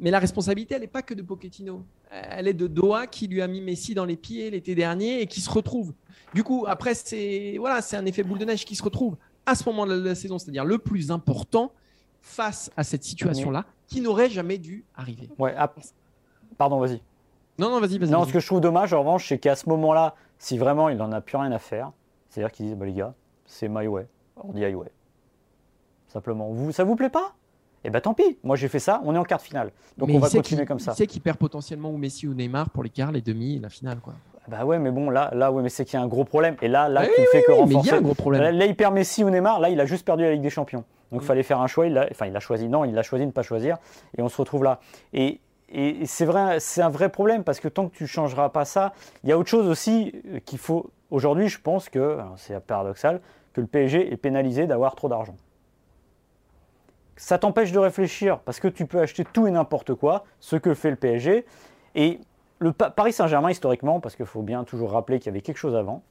Mais 0.00 0.10
la 0.10 0.18
responsabilité, 0.18 0.74
elle 0.74 0.80
n'est 0.80 0.86
pas 0.88 1.02
que 1.02 1.14
de 1.14 1.22
Pochettino. 1.22 1.84
Elle 2.10 2.48
est 2.48 2.54
de 2.54 2.66
Doha 2.66 3.06
qui 3.06 3.28
lui 3.28 3.40
a 3.40 3.46
mis 3.46 3.60
Messi 3.60 3.94
dans 3.94 4.04
les 4.04 4.16
pieds 4.16 4.50
l'été 4.50 4.74
dernier 4.74 5.20
et 5.22 5.26
qui 5.26 5.40
se 5.40 5.48
retrouve. 5.50 5.92
Du 6.34 6.42
coup, 6.42 6.64
après, 6.66 6.94
c'est 6.94 7.56
voilà, 7.58 7.80
c'est 7.82 7.96
un 7.96 8.04
effet 8.06 8.22
boule 8.24 8.38
de 8.38 8.44
neige 8.46 8.64
qui 8.64 8.74
se 8.74 8.82
retrouve 8.82 9.16
à 9.46 9.54
ce 9.54 9.68
moment 9.68 9.86
de 9.86 9.94
la 9.94 10.14
saison, 10.14 10.38
c'est-à-dire 10.38 10.64
le 10.64 10.78
plus 10.78 11.10
important 11.10 11.72
face 12.20 12.70
à 12.76 12.84
cette 12.84 13.02
situation-là 13.02 13.64
qui 13.86 14.00
n'aurait 14.00 14.30
jamais 14.30 14.58
dû 14.58 14.84
arriver. 14.94 15.28
Ouais, 15.38 15.54
Pardon, 16.56 16.78
vas-y. 16.78 17.00
Non, 17.58 17.70
non, 17.70 17.80
vas-y, 17.80 17.98
vas-y. 17.98 18.10
Non, 18.10 18.24
ce 18.24 18.32
que 18.32 18.40
je 18.40 18.46
trouve 18.46 18.60
dommage, 18.60 18.92
en 18.92 19.00
revanche, 19.00 19.28
c'est 19.28 19.38
qu'à 19.38 19.56
ce 19.56 19.68
moment-là, 19.68 20.14
si 20.38 20.58
vraiment 20.58 20.88
il 20.88 20.96
n'en 20.96 21.12
a 21.12 21.20
plus 21.20 21.36
rien 21.36 21.52
à 21.52 21.58
faire, 21.58 21.92
c'est-à-dire 22.28 22.52
qu'ils 22.52 22.66
disent, 22.66 22.76
bah, 22.76 22.86
les 22.86 22.94
gars, 22.94 23.14
c'est 23.44 23.68
my 23.68 23.86
way, 23.86 24.06
on 24.36 24.52
dit 24.52 24.64
highway. 24.64 24.90
Simplement. 26.08 26.48
Vous, 26.50 26.72
ça 26.72 26.84
vous 26.84 26.96
plaît 26.96 27.10
pas? 27.10 27.34
Eh 27.84 27.90
ben 27.90 28.00
tant 28.00 28.14
pis, 28.14 28.38
moi 28.44 28.54
j'ai 28.54 28.68
fait 28.68 28.78
ça, 28.78 29.00
on 29.04 29.14
est 29.14 29.18
en 29.18 29.24
quart 29.24 29.38
de 29.38 29.44
finale. 29.44 29.72
Donc 29.98 30.08
Mais 30.08 30.16
on 30.16 30.20
va 30.20 30.30
continuer 30.30 30.64
comme 30.66 30.78
ça. 30.78 30.92
Il 30.92 30.96
sait 30.96 31.06
qu'il 31.06 31.20
perd 31.20 31.36
potentiellement 31.36 31.90
ou 31.90 31.96
Messi 31.96 32.28
ou 32.28 32.34
Neymar 32.34 32.70
pour 32.70 32.84
les 32.84 32.90
quarts, 32.90 33.10
les 33.10 33.22
demi 33.22 33.56
et 33.56 33.58
la 33.58 33.68
finale. 33.70 33.98
Quoi. 33.98 34.14
Bah 34.48 34.64
ouais, 34.64 34.78
mais 34.78 34.90
bon, 34.90 35.08
là, 35.10 35.30
là 35.34 35.52
ouais, 35.52 35.62
mais 35.62 35.68
c'est 35.68 35.84
qu'il 35.84 35.98
y 35.98 36.02
a 36.02 36.04
un 36.04 36.08
gros 36.08 36.24
problème. 36.24 36.56
Et 36.62 36.68
là, 36.68 36.88
là, 36.88 37.06
tu 37.06 37.20
ne 37.20 37.26
fais 37.26 37.42
que 37.42 37.52
Oui, 37.52 37.58
mais 37.60 37.64
il 37.64 37.76
renforcer. 37.76 37.88
y 37.90 37.92
a 37.92 37.96
un 37.98 38.00
gros 38.02 38.14
problème. 38.14 38.42
Là, 38.42 38.50
là, 38.52 38.66
il 38.66 38.74
perd 38.74 38.92
Messi 38.94 39.22
ou 39.22 39.30
Neymar, 39.30 39.60
là, 39.60 39.68
il 39.68 39.80
a 39.80 39.86
juste 39.86 40.04
perdu 40.04 40.24
la 40.24 40.32
Ligue 40.32 40.42
des 40.42 40.50
Champions. 40.50 40.84
Donc 41.12 41.20
il 41.20 41.24
Mm. 41.24 41.26
fallait 41.28 41.42
faire 41.42 41.60
un 41.60 41.66
choix, 41.66 41.86
il 41.86 41.96
a, 41.98 42.08
enfin 42.10 42.26
il 42.26 42.34
a 42.36 42.40
choisi, 42.40 42.68
non, 42.68 42.84
il 42.84 42.98
a 42.98 43.02
choisi 43.02 43.22
de 43.24 43.28
ne 43.28 43.32
pas 43.32 43.42
choisir, 43.42 43.76
et 44.16 44.22
on 44.22 44.28
se 44.28 44.36
retrouve 44.38 44.64
là. 44.64 44.80
Et, 45.12 45.40
et 45.68 46.06
c'est 46.06 46.24
vrai, 46.24 46.58
c'est 46.58 46.80
un 46.82 46.88
vrai 46.88 47.08
problème, 47.10 47.44
parce 47.44 47.60
que 47.60 47.68
tant 47.68 47.88
que 47.88 47.94
tu 47.94 48.04
ne 48.04 48.08
changeras 48.08 48.48
pas 48.48 48.64
ça, 48.64 48.92
il 49.22 49.28
y 49.28 49.32
a 49.32 49.38
autre 49.38 49.48
chose 49.50 49.68
aussi 49.68 50.12
euh, 50.32 50.38
qu'il 50.44 50.58
faut, 50.58 50.90
aujourd'hui, 51.10 51.48
je 51.48 51.60
pense 51.60 51.88
que, 51.90 52.18
c'est 52.36 52.58
paradoxal, 52.60 53.20
que 53.52 53.60
le 53.60 53.66
PSG 53.66 54.10
est 54.12 54.16
pénalisé 54.16 54.66
d'avoir 54.66 54.94
trop 54.96 55.08
d'argent. 55.08 55.36
ça 57.16 57.38
t'empêche 57.38 57.72
de 57.72 57.78
réfléchir 57.78 58.38
parce 58.40 58.58
que 58.58 58.68
tu 58.68 58.86
peux 58.86 58.98
acheter 59.00 59.24
tout 59.24 59.46
et 59.46 59.50
n'importe 59.50 59.94
quoi, 59.94 60.24
ce 60.40 60.56
que 60.56 60.74
fait 60.74 60.90
le 60.90 60.96
PSG. 60.96 61.44
Et 61.94 62.18
le 62.62 62.72
Paris 62.72 63.12
Saint-Germain, 63.12 63.50
historiquement, 63.50 64.00
parce 64.00 64.14
qu'il 64.14 64.26
faut 64.26 64.42
bien 64.42 64.64
toujours 64.64 64.92
rappeler 64.92 65.18
qu'il 65.18 65.26
y 65.26 65.30
avait 65.30 65.40
quelque 65.40 65.58
chose 65.58 65.74
avant, 65.74 66.02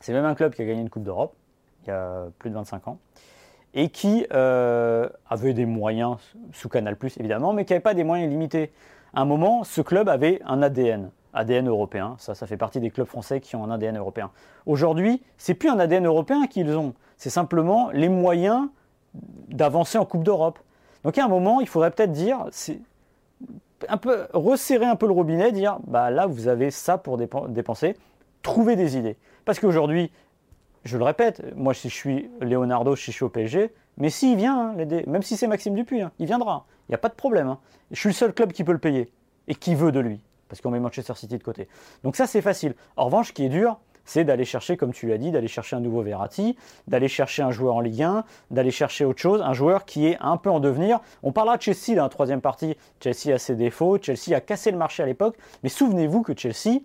c'est 0.00 0.12
même 0.12 0.24
un 0.24 0.34
club 0.34 0.54
qui 0.54 0.62
a 0.62 0.64
gagné 0.64 0.80
une 0.80 0.90
Coupe 0.90 1.02
d'Europe 1.02 1.34
il 1.84 1.88
y 1.88 1.92
a 1.92 2.26
plus 2.38 2.50
de 2.50 2.54
25 2.54 2.88
ans 2.88 2.98
et 3.74 3.90
qui 3.90 4.26
euh, 4.32 5.08
avait 5.28 5.52
des 5.54 5.66
moyens 5.66 6.16
sous 6.52 6.68
Canal 6.68 6.96
évidemment, 7.18 7.52
mais 7.52 7.64
qui 7.64 7.72
n'avait 7.72 7.82
pas 7.82 7.94
des 7.94 8.04
moyens 8.04 8.30
limités. 8.30 8.72
À 9.12 9.22
un 9.22 9.24
moment, 9.24 9.64
ce 9.64 9.80
club 9.80 10.08
avait 10.08 10.40
un 10.46 10.62
ADN, 10.62 11.10
ADN 11.34 11.68
européen. 11.68 12.14
Ça, 12.18 12.34
ça 12.34 12.46
fait 12.46 12.56
partie 12.56 12.80
des 12.80 12.90
clubs 12.90 13.06
français 13.06 13.40
qui 13.40 13.56
ont 13.56 13.64
un 13.64 13.70
ADN 13.70 13.98
européen. 13.98 14.30
Aujourd'hui, 14.66 15.22
c'est 15.36 15.54
plus 15.54 15.68
un 15.68 15.78
ADN 15.78 16.06
européen 16.06 16.46
qu'ils 16.46 16.76
ont, 16.76 16.94
c'est 17.16 17.30
simplement 17.30 17.90
les 17.90 18.08
moyens 18.08 18.68
d'avancer 19.48 19.98
en 19.98 20.04
Coupe 20.04 20.22
d'Europe. 20.22 20.58
Donc 21.04 21.18
à 21.18 21.24
un 21.24 21.28
moment, 21.28 21.60
il 21.60 21.68
faudrait 21.68 21.90
peut-être 21.90 22.12
dire, 22.12 22.46
un 23.88 23.96
peu 23.96 24.26
resserrer 24.32 24.86
un 24.86 24.96
peu 24.96 25.06
le 25.06 25.12
robinet, 25.12 25.52
dire 25.52 25.78
bah 25.86 26.10
là 26.10 26.26
vous 26.26 26.48
avez 26.48 26.70
ça 26.70 26.98
pour 26.98 27.18
dépenser, 27.18 27.96
trouver 28.42 28.76
des 28.76 28.96
idées. 28.96 29.16
Parce 29.44 29.60
qu'aujourd'hui, 29.60 30.10
je 30.84 30.98
le 30.98 31.04
répète, 31.04 31.42
moi 31.56 31.74
si 31.74 31.88
je 31.88 31.94
suis 31.94 32.30
Leonardo, 32.40 32.96
si 32.96 33.10
je 33.10 33.16
suis 33.16 33.24
au 33.24 33.28
PSG, 33.28 33.72
mais 33.96 34.10
s'il 34.10 34.36
vient, 34.36 34.72
hein, 34.78 34.86
même 35.06 35.22
si 35.22 35.36
c'est 35.36 35.46
Maxime 35.46 35.74
Dupuis, 35.74 36.02
hein, 36.02 36.12
il 36.18 36.26
viendra, 36.26 36.66
il 36.88 36.92
n'y 36.92 36.94
a 36.94 36.98
pas 36.98 37.08
de 37.08 37.14
problème. 37.14 37.48
Hein. 37.48 37.58
Je 37.90 37.98
suis 37.98 38.08
le 38.08 38.14
seul 38.14 38.32
club 38.32 38.52
qui 38.52 38.64
peut 38.64 38.72
le 38.72 38.78
payer 38.78 39.12
et 39.48 39.54
qui 39.54 39.74
veut 39.74 39.92
de 39.92 40.00
lui, 40.00 40.20
parce 40.48 40.60
qu'on 40.60 40.70
met 40.70 40.80
Manchester 40.80 41.14
City 41.14 41.38
de 41.38 41.42
côté. 41.42 41.68
Donc 42.04 42.16
ça 42.16 42.26
c'est 42.26 42.42
facile. 42.42 42.74
En 42.96 43.06
revanche, 43.06 43.32
qui 43.32 43.44
est 43.44 43.48
dur, 43.48 43.78
c'est 44.08 44.24
d'aller 44.24 44.46
chercher, 44.46 44.78
comme 44.78 44.94
tu 44.94 45.06
l'as 45.06 45.18
dit, 45.18 45.30
d'aller 45.30 45.48
chercher 45.48 45.76
un 45.76 45.80
nouveau 45.80 46.00
Verratti, 46.00 46.56
d'aller 46.86 47.08
chercher 47.08 47.42
un 47.42 47.50
joueur 47.50 47.76
en 47.76 47.80
Ligue 47.80 48.02
1, 48.02 48.24
d'aller 48.50 48.70
chercher 48.70 49.04
autre 49.04 49.20
chose, 49.20 49.42
un 49.42 49.52
joueur 49.52 49.84
qui 49.84 50.06
est 50.06 50.16
un 50.20 50.38
peu 50.38 50.50
en 50.50 50.60
devenir. 50.60 51.00
On 51.22 51.30
parlera 51.30 51.58
de 51.58 51.62
Chelsea 51.62 51.94
dans 51.94 52.04
la 52.04 52.08
troisième 52.08 52.40
partie. 52.40 52.74
Chelsea 53.00 53.34
a 53.34 53.38
ses 53.38 53.54
défauts, 53.54 53.98
Chelsea 54.00 54.34
a 54.34 54.40
cassé 54.40 54.70
le 54.70 54.78
marché 54.78 55.02
à 55.02 55.06
l'époque, 55.06 55.36
mais 55.62 55.68
souvenez-vous 55.68 56.22
que 56.22 56.32
Chelsea 56.34 56.80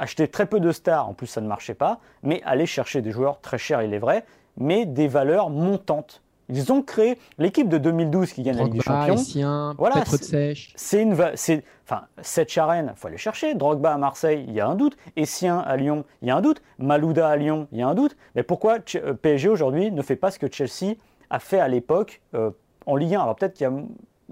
achetait 0.00 0.26
très 0.26 0.46
peu 0.46 0.58
de 0.58 0.72
stars, 0.72 1.08
en 1.08 1.14
plus 1.14 1.28
ça 1.28 1.40
ne 1.40 1.46
marchait 1.46 1.74
pas, 1.74 2.00
mais 2.24 2.42
allait 2.44 2.66
chercher 2.66 3.00
des 3.00 3.12
joueurs 3.12 3.40
très 3.40 3.58
chers, 3.58 3.82
il 3.82 3.94
est 3.94 3.98
vrai, 3.98 4.24
mais 4.56 4.86
des 4.86 5.06
valeurs 5.06 5.50
montantes. 5.50 6.20
Ils 6.50 6.72
ont 6.72 6.82
créé 6.82 7.18
l'équipe 7.38 7.68
de 7.68 7.78
2012 7.78 8.32
qui 8.32 8.42
gagne 8.42 8.56
la 8.56 8.64
Ligue 8.64 8.74
des 8.74 8.80
Champions. 8.80 9.14
Essien, 9.14 9.74
voilà, 9.78 10.04
c'est 10.04 11.02
une, 11.02 11.16
c'est, 11.34 11.64
enfin, 11.84 12.02
cette 12.22 12.50
charène, 12.50 12.92
faut 12.96 13.08
aller 13.08 13.16
chercher. 13.16 13.54
Drogba 13.54 13.94
à 13.94 13.98
Marseille, 13.98 14.44
il 14.46 14.54
y 14.54 14.60
a 14.60 14.66
un 14.66 14.74
doute. 14.74 14.96
Essien 15.16 15.58
à 15.58 15.76
Lyon, 15.76 16.04
il 16.22 16.28
y 16.28 16.30
a 16.30 16.36
un 16.36 16.40
doute. 16.40 16.62
Malouda 16.78 17.28
à 17.28 17.36
Lyon, 17.36 17.68
il 17.72 17.78
y 17.78 17.82
a 17.82 17.88
un 17.88 17.94
doute. 17.94 18.16
Mais 18.34 18.42
pourquoi 18.42 18.78
euh, 18.96 19.14
PSG 19.14 19.48
aujourd'hui 19.48 19.90
ne 19.90 20.02
fait 20.02 20.16
pas 20.16 20.30
ce 20.30 20.38
que 20.38 20.50
Chelsea 20.50 20.94
a 21.30 21.38
fait 21.38 21.60
à 21.60 21.68
l'époque 21.68 22.20
euh, 22.34 22.50
en 22.86 22.96
Ligue 22.96 23.14
1 23.14 23.20
Alors 23.20 23.36
peut-être 23.36 23.54
qu'il 23.54 23.64
y 23.64 23.70
a 23.70 23.72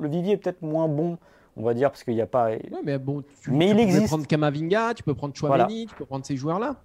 le 0.00 0.08
vivier 0.08 0.34
est 0.34 0.36
peut-être 0.36 0.62
moins 0.62 0.88
bon. 0.88 1.18
On 1.56 1.64
va 1.64 1.74
dire 1.74 1.90
parce 1.90 2.04
qu'il 2.04 2.14
n'y 2.14 2.20
a 2.20 2.26
pas. 2.26 2.50
mais 2.84 2.98
bon, 2.98 3.24
tu, 3.42 3.50
mais 3.50 3.70
il 3.70 3.80
existe. 3.80 4.02
peux 4.02 4.08
prendre 4.08 4.26
Kamavinga, 4.26 4.94
tu 4.94 5.02
peux 5.02 5.14
prendre 5.14 5.34
Chouameni, 5.34 5.86
tu 5.86 5.94
peux 5.96 6.04
prendre 6.04 6.24
ces 6.24 6.36
joueurs-là. 6.36 6.76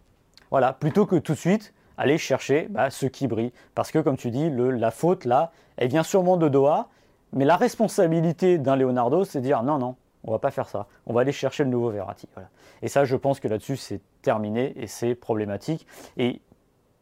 Voilà, 0.49 0.73
plutôt 0.73 1.05
que 1.05 1.15
tout 1.17 1.33
de 1.33 1.37
suite 1.37 1.73
aller 1.97 2.17
chercher 2.17 2.67
bah, 2.69 2.89
ceux 2.89 3.09
qui 3.09 3.27
brillent. 3.27 3.53
Parce 3.75 3.91
que, 3.91 3.99
comme 3.99 4.17
tu 4.17 4.31
dis, 4.31 4.49
le, 4.49 4.71
la 4.71 4.91
faute, 4.91 5.25
là, 5.25 5.51
elle 5.77 5.89
vient 5.89 6.03
sûrement 6.03 6.37
de 6.37 6.49
Doha, 6.49 6.87
mais 7.33 7.45
la 7.45 7.55
responsabilité 7.55 8.57
d'un 8.57 8.75
Leonardo, 8.75 9.25
c'est 9.25 9.39
de 9.39 9.43
dire 9.43 9.63
non, 9.63 9.79
non, 9.79 9.95
on 10.23 10.31
va 10.31 10.39
pas 10.39 10.51
faire 10.51 10.69
ça. 10.69 10.87
On 11.05 11.13
va 11.13 11.21
aller 11.21 11.31
chercher 11.31 11.63
le 11.63 11.69
nouveau 11.69 11.89
Verratti. 11.89 12.27
Et 12.81 12.87
ça, 12.87 13.05
je 13.05 13.15
pense 13.15 13.39
que 13.39 13.47
là-dessus, 13.47 13.77
c'est 13.77 14.01
terminé 14.21 14.73
et 14.77 14.87
c'est 14.87 15.15
problématique. 15.15 15.87
Et 16.17 16.41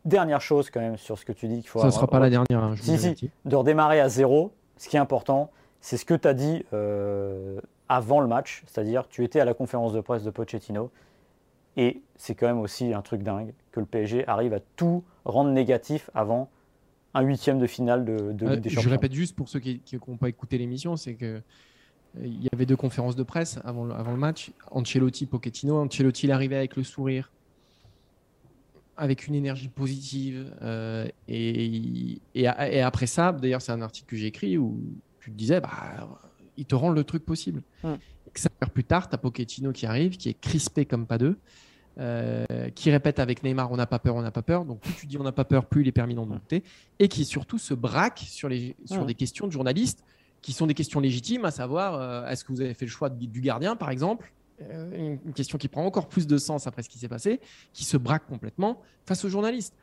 dernière 0.05 0.41
chose, 0.41 0.69
quand 0.69 0.79
même, 0.79 0.97
sur 0.97 1.17
ce 1.17 1.25
que 1.25 1.33
tu 1.33 1.47
dis 1.47 1.59
qu'il 1.61 1.69
faut. 1.69 1.79
Ça 1.79 1.87
ne 1.87 1.91
sera 1.91 2.07
pas 2.07 2.19
la 2.19 2.29
dernière. 2.29 2.63
Hein, 2.63 2.75
si, 2.79 2.97
si, 2.97 3.29
de 3.45 3.55
redémarrer 3.55 3.99
à 3.99 4.09
zéro, 4.09 4.51
ce 4.77 4.89
qui 4.89 4.95
est 4.95 4.99
important, 4.99 5.51
c'est 5.81 5.97
ce 5.97 6.05
que 6.05 6.13
tu 6.13 6.27
as 6.27 6.33
dit 6.33 6.65
euh, 6.73 7.59
avant 7.89 8.21
le 8.21 8.27
match, 8.27 8.63
c'est-à-dire 8.67 9.07
tu 9.09 9.23
étais 9.23 9.39
à 9.39 9.45
la 9.45 9.53
conférence 9.53 9.93
de 9.93 10.01
presse 10.01 10.23
de 10.23 10.29
Pochettino 10.29 10.91
et 11.77 12.01
c'est 12.15 12.35
quand 12.35 12.47
même 12.47 12.59
aussi 12.59 12.93
un 12.93 13.01
truc 13.01 13.23
dingue 13.23 13.53
que 13.71 13.79
le 13.79 13.85
PSG 13.85 14.27
arrive 14.27 14.53
à 14.53 14.59
tout 14.75 15.03
rendre 15.25 15.51
négatif 15.51 16.09
avant 16.13 16.49
un 17.13 17.21
huitième 17.21 17.59
de 17.59 17.67
finale 17.67 18.05
de, 18.05 18.31
de 18.31 18.55
des 18.55 18.69
Champions. 18.69 18.81
Je 18.81 18.89
répète 18.89 19.13
juste 19.13 19.35
pour 19.35 19.49
ceux 19.49 19.59
qui 19.59 19.81
n'ont 20.07 20.17
pas 20.17 20.29
écouté 20.29 20.57
l'émission, 20.57 20.95
c'est 20.95 21.15
que 21.15 21.41
euh, 22.17 22.25
il 22.25 22.43
y 22.43 22.49
avait 22.53 22.65
deux 22.65 22.75
conférences 22.75 23.15
de 23.15 23.23
presse 23.23 23.59
avant 23.63 23.85
le, 23.85 23.93
avant 23.93 24.11
le 24.11 24.17
match. 24.17 24.51
Ancelotti, 24.71 25.25
Pochettino. 25.25 25.77
Ancelotti, 25.77 26.27
il 26.27 26.31
arrivait 26.31 26.57
avec 26.57 26.75
le 26.75 26.83
sourire, 26.83 27.31
avec 28.97 29.27
une 29.27 29.35
énergie 29.35 29.69
positive. 29.69 30.53
Euh, 30.61 31.07
et, 31.27 32.19
et, 32.35 32.47
après 32.47 33.07
ça, 33.07 33.31
d'ailleurs, 33.31 33.61
c'est 33.61 33.71
un 33.71 33.81
article 33.81 34.07
que 34.07 34.15
j'ai 34.15 34.27
écrit 34.27 34.57
où 34.57 34.79
tu 35.19 35.31
disais, 35.31 35.61
bah, 35.61 35.69
il 36.57 36.65
te 36.65 36.75
rend 36.75 36.89
le 36.89 37.03
truc 37.03 37.25
possible. 37.25 37.61
Hum. 37.83 37.97
Que 38.33 38.39
ça 38.39 38.49
plus 38.49 38.83
tard, 38.83 39.09
tu 39.09 39.15
as 39.15 39.17
Pochettino 39.17 39.71
qui 39.71 39.85
arrive, 39.85 40.17
qui 40.17 40.29
est 40.29 40.39
crispé 40.39 40.85
comme 40.85 41.05
pas 41.05 41.17
deux. 41.17 41.37
Euh, 41.99 42.45
qui 42.73 42.89
répète 42.89 43.19
avec 43.19 43.43
Neymar 43.43 43.69
on 43.69 43.75
n'a 43.75 43.85
pas 43.85 43.99
peur, 43.99 44.15
on 44.15 44.21
n'a 44.21 44.31
pas 44.31 44.41
peur. 44.41 44.65
Donc 44.65 44.79
plus 44.79 44.93
tu 44.93 45.05
dis 45.07 45.17
on 45.17 45.23
n'a 45.23 45.33
pas 45.33 45.43
peur, 45.43 45.65
plus 45.65 45.81
il 45.81 45.87
est 45.87 45.91
permis 45.91 46.15
d'en 46.15 46.25
douter. 46.25 46.63
Et 46.99 47.07
qui 47.07 47.25
surtout 47.25 47.57
se 47.57 47.73
braque 47.73 48.19
sur, 48.19 48.47
les, 48.47 48.75
sur 48.85 49.05
des 49.05 49.13
questions 49.13 49.47
de 49.47 49.51
journalistes 49.51 50.03
qui 50.41 50.53
sont 50.53 50.65
des 50.65 50.73
questions 50.73 50.99
légitimes, 50.99 51.45
à 51.45 51.51
savoir 51.51 51.95
euh, 51.95 52.27
est-ce 52.27 52.43
que 52.43 52.51
vous 52.51 52.61
avez 52.61 52.73
fait 52.73 52.85
le 52.85 52.91
choix 52.91 53.09
du 53.09 53.41
gardien 53.41 53.75
par 53.75 53.91
exemple? 53.91 54.31
Euh, 54.61 55.17
Une 55.25 55.33
question 55.33 55.57
qui 55.57 55.67
prend 55.67 55.85
encore 55.85 56.07
plus 56.07 56.27
de 56.27 56.37
sens 56.37 56.65
après 56.65 56.81
ce 56.81 56.89
qui 56.89 56.97
s'est 56.97 57.09
passé, 57.09 57.39
qui 57.73 57.83
se 57.83 57.97
braque 57.97 58.25
complètement 58.25 58.81
face 59.05 59.25
aux 59.25 59.29
journalistes. 59.29 59.75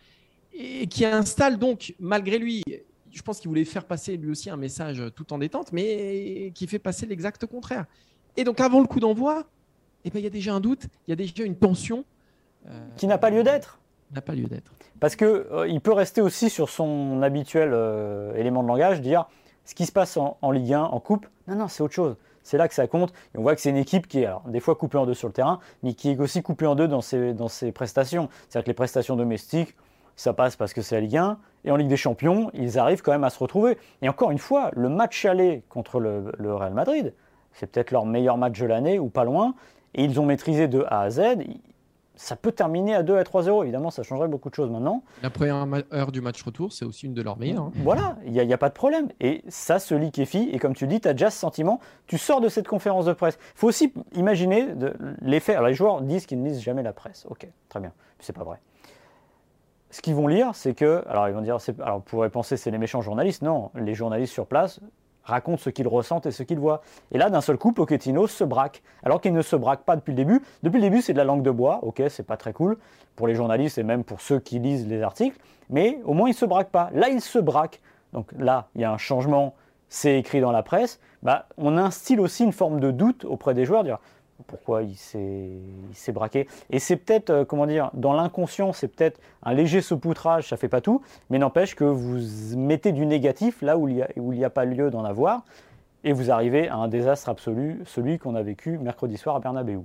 Et 0.53 0.87
qui 0.87 1.05
installe 1.05 1.59
donc, 1.59 1.95
malgré 2.01 2.39
lui, 2.39 2.65
je 3.13 3.23
pense 3.23 3.39
qu'il 3.39 3.49
voulait 3.49 3.65
faire 3.65 3.85
passer 3.85 4.17
lui 4.17 4.31
aussi 4.31 4.51
un 4.51 4.57
message 4.57 5.03
tout 5.15 5.33
en 5.33 5.39
détente, 5.39 5.73
mais 5.73 6.53
qui 6.55 6.67
fait 6.67 6.79
passer 6.79 7.07
l'exact 7.07 7.47
contraire. 7.47 7.85
Et 8.37 8.45
donc 8.45 8.61
avant 8.61 8.81
le 8.81 8.87
coup 8.87 9.01
d'envoi, 9.01 9.45
eh 10.05 10.11
ben, 10.11 10.21
il 10.21 10.25
y 10.25 10.27
a 10.27 10.31
déjà 10.31 10.55
un 10.55 10.61
doute, 10.61 10.85
il 11.07 11.11
y 11.11 11.13
a 11.13 11.17
déjà 11.17 11.45
une 11.45 11.57
tension. 11.57 12.05
Euh, 12.69 12.87
qui 12.97 13.07
n'a 13.07 13.19
pas 13.19 13.31
lieu 13.31 13.43
d'être. 13.43 13.79
N'a 14.15 14.21
pas 14.21 14.35
lieu 14.35 14.47
d'être. 14.47 14.73
Parce 15.01 15.17
qu'il 15.17 15.27
euh, 15.27 15.69
il 15.69 15.81
peut 15.81 15.93
rester 15.93 16.21
aussi 16.21 16.51
sur 16.51 16.69
son 16.69 17.23
habituel 17.23 17.71
euh, 17.73 18.35
élément 18.35 18.63
de 18.63 18.69
langage, 18.69 19.01
dire 19.01 19.27
ce 19.65 19.75
qui 19.75 19.85
se 19.85 19.93
passe 19.93 20.17
en, 20.17 20.51
Ligue 20.51 20.73
1, 20.73 20.81
en 20.81 20.99
Coupe, 20.99 21.27
non, 21.47 21.57
non, 21.57 21.69
c'est 21.69 21.83
autre 21.83 21.93
chose. 21.93 22.17
C'est 22.43 22.57
là 22.57 22.69
que 22.69 22.75
ça 22.75 22.87
compte. 22.87 23.13
Et 23.35 23.39
on 23.39 23.43
voit 23.43 23.55
que 23.55 23.61
c'est 23.61 23.69
une 23.69 23.77
équipe 23.77 24.09
qui 24.09 24.21
est 24.21 24.25
alors, 24.25 24.43
des 24.49 24.61
fois 24.61 24.75
coupée 24.75 24.97
en 24.97 25.05
deux 25.05 25.13
sur 25.13 25.29
le 25.29 25.35
terrain, 25.35 25.61
mais 25.83 25.93
qui 25.93 26.11
est 26.11 26.19
aussi 26.19 26.43
coupée 26.43 26.67
en 26.67 26.75
deux 26.75 26.89
dans 26.89 27.03
ses, 27.03 27.35
dans 27.35 27.49
ses 27.49 27.71
prestations. 27.71 28.31
C'est-à-dire 28.49 28.65
que 28.65 28.71
les 28.71 28.75
prestations 28.75 29.15
domestiques, 29.15 29.77
ça 30.17 30.33
passe 30.33 30.57
parce 30.57 30.73
que 30.73 30.81
c'est 30.81 30.95
la 30.95 31.03
Ligue 31.03 31.19
1. 31.19 31.39
Et 31.65 31.71
en 31.71 31.77
Ligue 31.77 31.89
des 31.89 31.99
Champions, 31.99 32.51
ils 32.55 32.79
arrivent 32.79 33.03
quand 33.03 33.13
même 33.13 33.25
à 33.25 33.31
se 33.31 33.39
retrouver. 33.39 33.77
Et 34.01 34.09
encore 34.09 34.31
une 34.31 34.39
fois, 34.39 34.71
le 34.73 34.89
match 34.89 35.27
aller 35.27 35.63
contre 35.69 36.01
le, 36.01 36.33
le 36.39 36.55
Real 36.55 36.73
Madrid, 36.73 37.13
c'est 37.59 37.67
peut-être 37.67 37.91
leur 37.91 38.07
meilleur 38.07 38.37
match 38.37 38.59
de 38.59 38.67
l'année 38.67 38.99
ou 38.99 39.09
pas 39.09 39.25
loin 39.25 39.55
et 39.95 40.05
ils 40.05 40.21
ont 40.21 40.27
maîtrisé 40.27 40.69
de 40.69 40.85
A 40.89 41.03
à 41.03 41.11
Z. 41.11 41.23
Ça 42.15 42.35
peut 42.35 42.51
terminer 42.51 42.97
à 42.97 43.05
2 43.05 43.17
à 43.17 43.23
3-0, 43.23 43.63
évidemment, 43.63 43.91
ça 43.91 44.03
changerait 44.03 44.27
beaucoup 44.27 44.51
de 44.51 44.55
choses 44.55 44.71
maintenant. 44.71 45.05
La 45.23 45.31
première 45.31 45.65
heure 45.93 46.11
du 46.11 46.21
match 46.21 46.43
retour, 46.43 46.73
c'est 46.73 46.85
aussi 46.85 47.07
une 47.07 47.15
de 47.15 47.23
leurs 47.23 47.39
meilleures. 47.39 47.63
Hein. 47.63 47.73
Voilà, 47.77 48.17
il 48.27 48.33
n'y 48.33 48.53
a, 48.53 48.59
pas 48.59 48.69
de 48.69 48.75
problème. 48.75 49.09
Et 49.21 49.45
ça 49.47 49.79
se 49.79 49.95
liquéfie, 49.95 50.51
et 50.53 50.59
comme 50.59 50.75
tu 50.75 50.89
dis, 50.89 51.01
tu 51.01 51.07
as 51.07 51.13
déjà 51.13 51.31
ce 51.31 51.39
sentiment, 51.39 51.79
tu 52.09 52.19
sors 52.19 52.41
de 52.41 52.49
cette 52.49 52.67
conférence 52.67 53.05
de 53.05 53.13
presse. 53.13 53.39
Il 53.55 53.59
faut 53.59 53.69
aussi 53.69 53.93
imaginer 54.15 54.67
l'effet. 55.23 55.55
Alors 55.55 55.69
les 55.69 55.75
joueurs 55.75 56.01
disent 56.01 56.27
qu'ils 56.27 56.43
ne 56.43 56.49
lisent 56.49 56.61
jamais 56.61 56.83
la 56.83 56.93
presse. 56.93 57.25
Ok, 57.31 57.47
très 57.69 57.79
bien, 57.79 57.93
c'est 58.19 58.35
pas 58.35 58.45
vrai 58.45 58.59
ce 59.91 60.03
qu'ils 60.03 60.15
vont 60.15 60.27
lire, 60.27 60.51
c'est 60.53 60.75
que, 60.75 61.03
alors 61.09 61.29
ils 61.29 61.35
vont 61.35 61.41
dire, 61.41 61.57
alors 61.81 61.97
on 61.97 62.01
pourrait 62.01 62.29
penser 62.29 62.59
c'est 62.59 62.71
les 62.71 62.77
méchants 62.77 63.01
journalistes, 63.01 63.41
non, 63.41 63.71
les 63.75 63.95
journalistes 63.95 64.35
sur 64.35 64.47
place 64.47 64.81
raconte 65.29 65.61
ce 65.61 65.71
qu'il 65.71 65.87
ressent 65.87 66.21
et 66.25 66.31
ce 66.31 66.43
qu'il 66.43 66.59
voit. 66.59 66.83
Et 67.13 67.19
là, 67.19 67.31
d'un 67.31 67.41
seul 67.41 67.59
coup, 67.59 67.73
Pochettino 67.73 68.27
se 68.27 68.45
braque, 68.45 68.83
alors 69.03 69.21
qu'il 69.21 69.33
ne 69.33 69.43
se 69.43 69.57
braque 69.57 69.83
pas 69.83 69.97
depuis 69.97 70.11
le 70.13 70.17
début. 70.17 70.43
Depuis 70.63 70.77
le 70.77 70.83
début, 70.83 71.03
c'est 71.03 71.13
de 71.13 71.19
la 71.19 71.25
langue 71.25 71.43
de 71.43 71.51
bois, 71.51 71.81
ok, 71.83 72.03
c'est 72.09 72.27
pas 72.27 72.37
très 72.37 72.53
cool 72.53 72.77
pour 73.15 73.27
les 73.27 73.35
journalistes 73.35 73.79
et 73.79 73.83
même 73.83 74.05
pour 74.05 74.21
ceux 74.21 74.41
qui 74.41 74.59
lisent 74.59 74.87
les 74.87 75.03
articles, 75.03 75.39
mais 75.71 76.01
au 76.05 76.15
moins 76.15 76.29
il 76.29 76.35
se 76.35 76.45
braque 76.45 76.71
pas. 76.71 76.91
Là, 76.93 77.09
il 77.09 77.21
se 77.21 77.39
braque. 77.39 77.81
Donc 78.13 78.31
là, 78.39 78.69
il 78.75 78.81
y 78.81 78.85
a 78.85 78.93
un 78.93 78.99
changement, 78.99 79.55
c'est 79.89 80.19
écrit 80.19 80.41
dans 80.41 80.53
la 80.53 80.63
presse. 80.63 81.01
Bah, 81.23 81.47
on 81.57 81.77
instille 81.77 82.21
aussi 82.21 82.45
une 82.45 82.53
forme 82.53 82.81
de 82.81 82.91
doute 82.91 83.25
auprès 83.25 83.55
des 83.55 83.65
joueurs, 83.65 83.85
pourquoi 84.47 84.83
il 84.83 84.97
s'est 84.97 86.13
braqué. 86.13 86.47
Et 86.71 86.79
c'est 86.79 86.97
peut-être, 86.97 87.31
euh, 87.31 87.45
comment 87.45 87.67
dire, 87.67 87.91
dans 87.95 88.13
l'inconscient, 88.13 88.73
c'est 88.73 88.89
peut-être 88.89 89.21
un 89.43 89.53
léger 89.53 89.81
saupoutrage, 89.81 90.49
ça 90.49 90.57
fait 90.57 90.69
pas 90.69 90.81
tout, 90.81 91.03
mais 91.31 91.39
n'empêche 91.39 91.75
que 91.75 91.85
vous 91.85 92.57
mettez 92.57 92.93
du 92.93 93.05
négatif 93.05 93.63
là 93.63 93.77
où 93.77 93.89
il 93.89 93.95
n'y 94.17 94.45
a, 94.45 94.47
a, 94.47 94.51
pas 94.51 94.65
lieu 94.65 94.91
d'en 94.91 95.05
avoir, 95.05 95.45
et 96.05 96.13
vous 96.13 96.31
arrivez 96.31 96.69
à 96.69 96.77
un 96.77 96.89
désastre 96.89 97.29
absolu, 97.29 97.83
celui 97.85 98.19
qu'on 98.19 98.35
a 98.35 98.43
vécu 98.43 98.79
mercredi 98.79 99.17
soir 99.17 99.37
à 99.37 99.41
Bernabeu. 99.41 99.81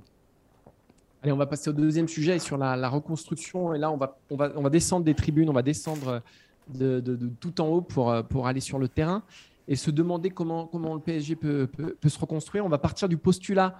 Allez, 1.22 1.32
on 1.32 1.36
va 1.36 1.46
passer 1.46 1.70
au 1.70 1.72
deuxième 1.72 2.06
sujet 2.06 2.38
sur 2.38 2.56
la, 2.56 2.88
reconstruction. 2.88 3.74
Et 3.74 3.78
là, 3.78 3.90
on 3.90 3.96
va, 3.96 4.18
on, 4.30 4.36
va, 4.36 4.52
on 4.56 4.62
va 4.62 4.70
descendre 4.70 5.04
des 5.04 5.14
tribunes, 5.14 5.48
on 5.48 5.54
va 5.54 5.62
descendre 5.62 6.22
de, 6.68 7.00
tout 7.40 7.60
en 7.60 7.66
haut 7.66 7.80
pour, 7.80 8.14
pour 8.28 8.46
aller 8.46 8.60
sur 8.60 8.78
le 8.78 8.88
terrain 8.88 9.22
et 9.66 9.74
se 9.74 9.90
demander 9.90 10.28
comment, 10.28 10.66
comment 10.66 10.94
le 10.94 11.00
PSG 11.00 11.36
peut, 11.36 11.66
peut 11.66 12.08
se 12.08 12.18
reconstruire. 12.18 12.66
On 12.66 12.68
va 12.68 12.76
partir 12.76 13.08
du 13.08 13.16
postulat 13.16 13.74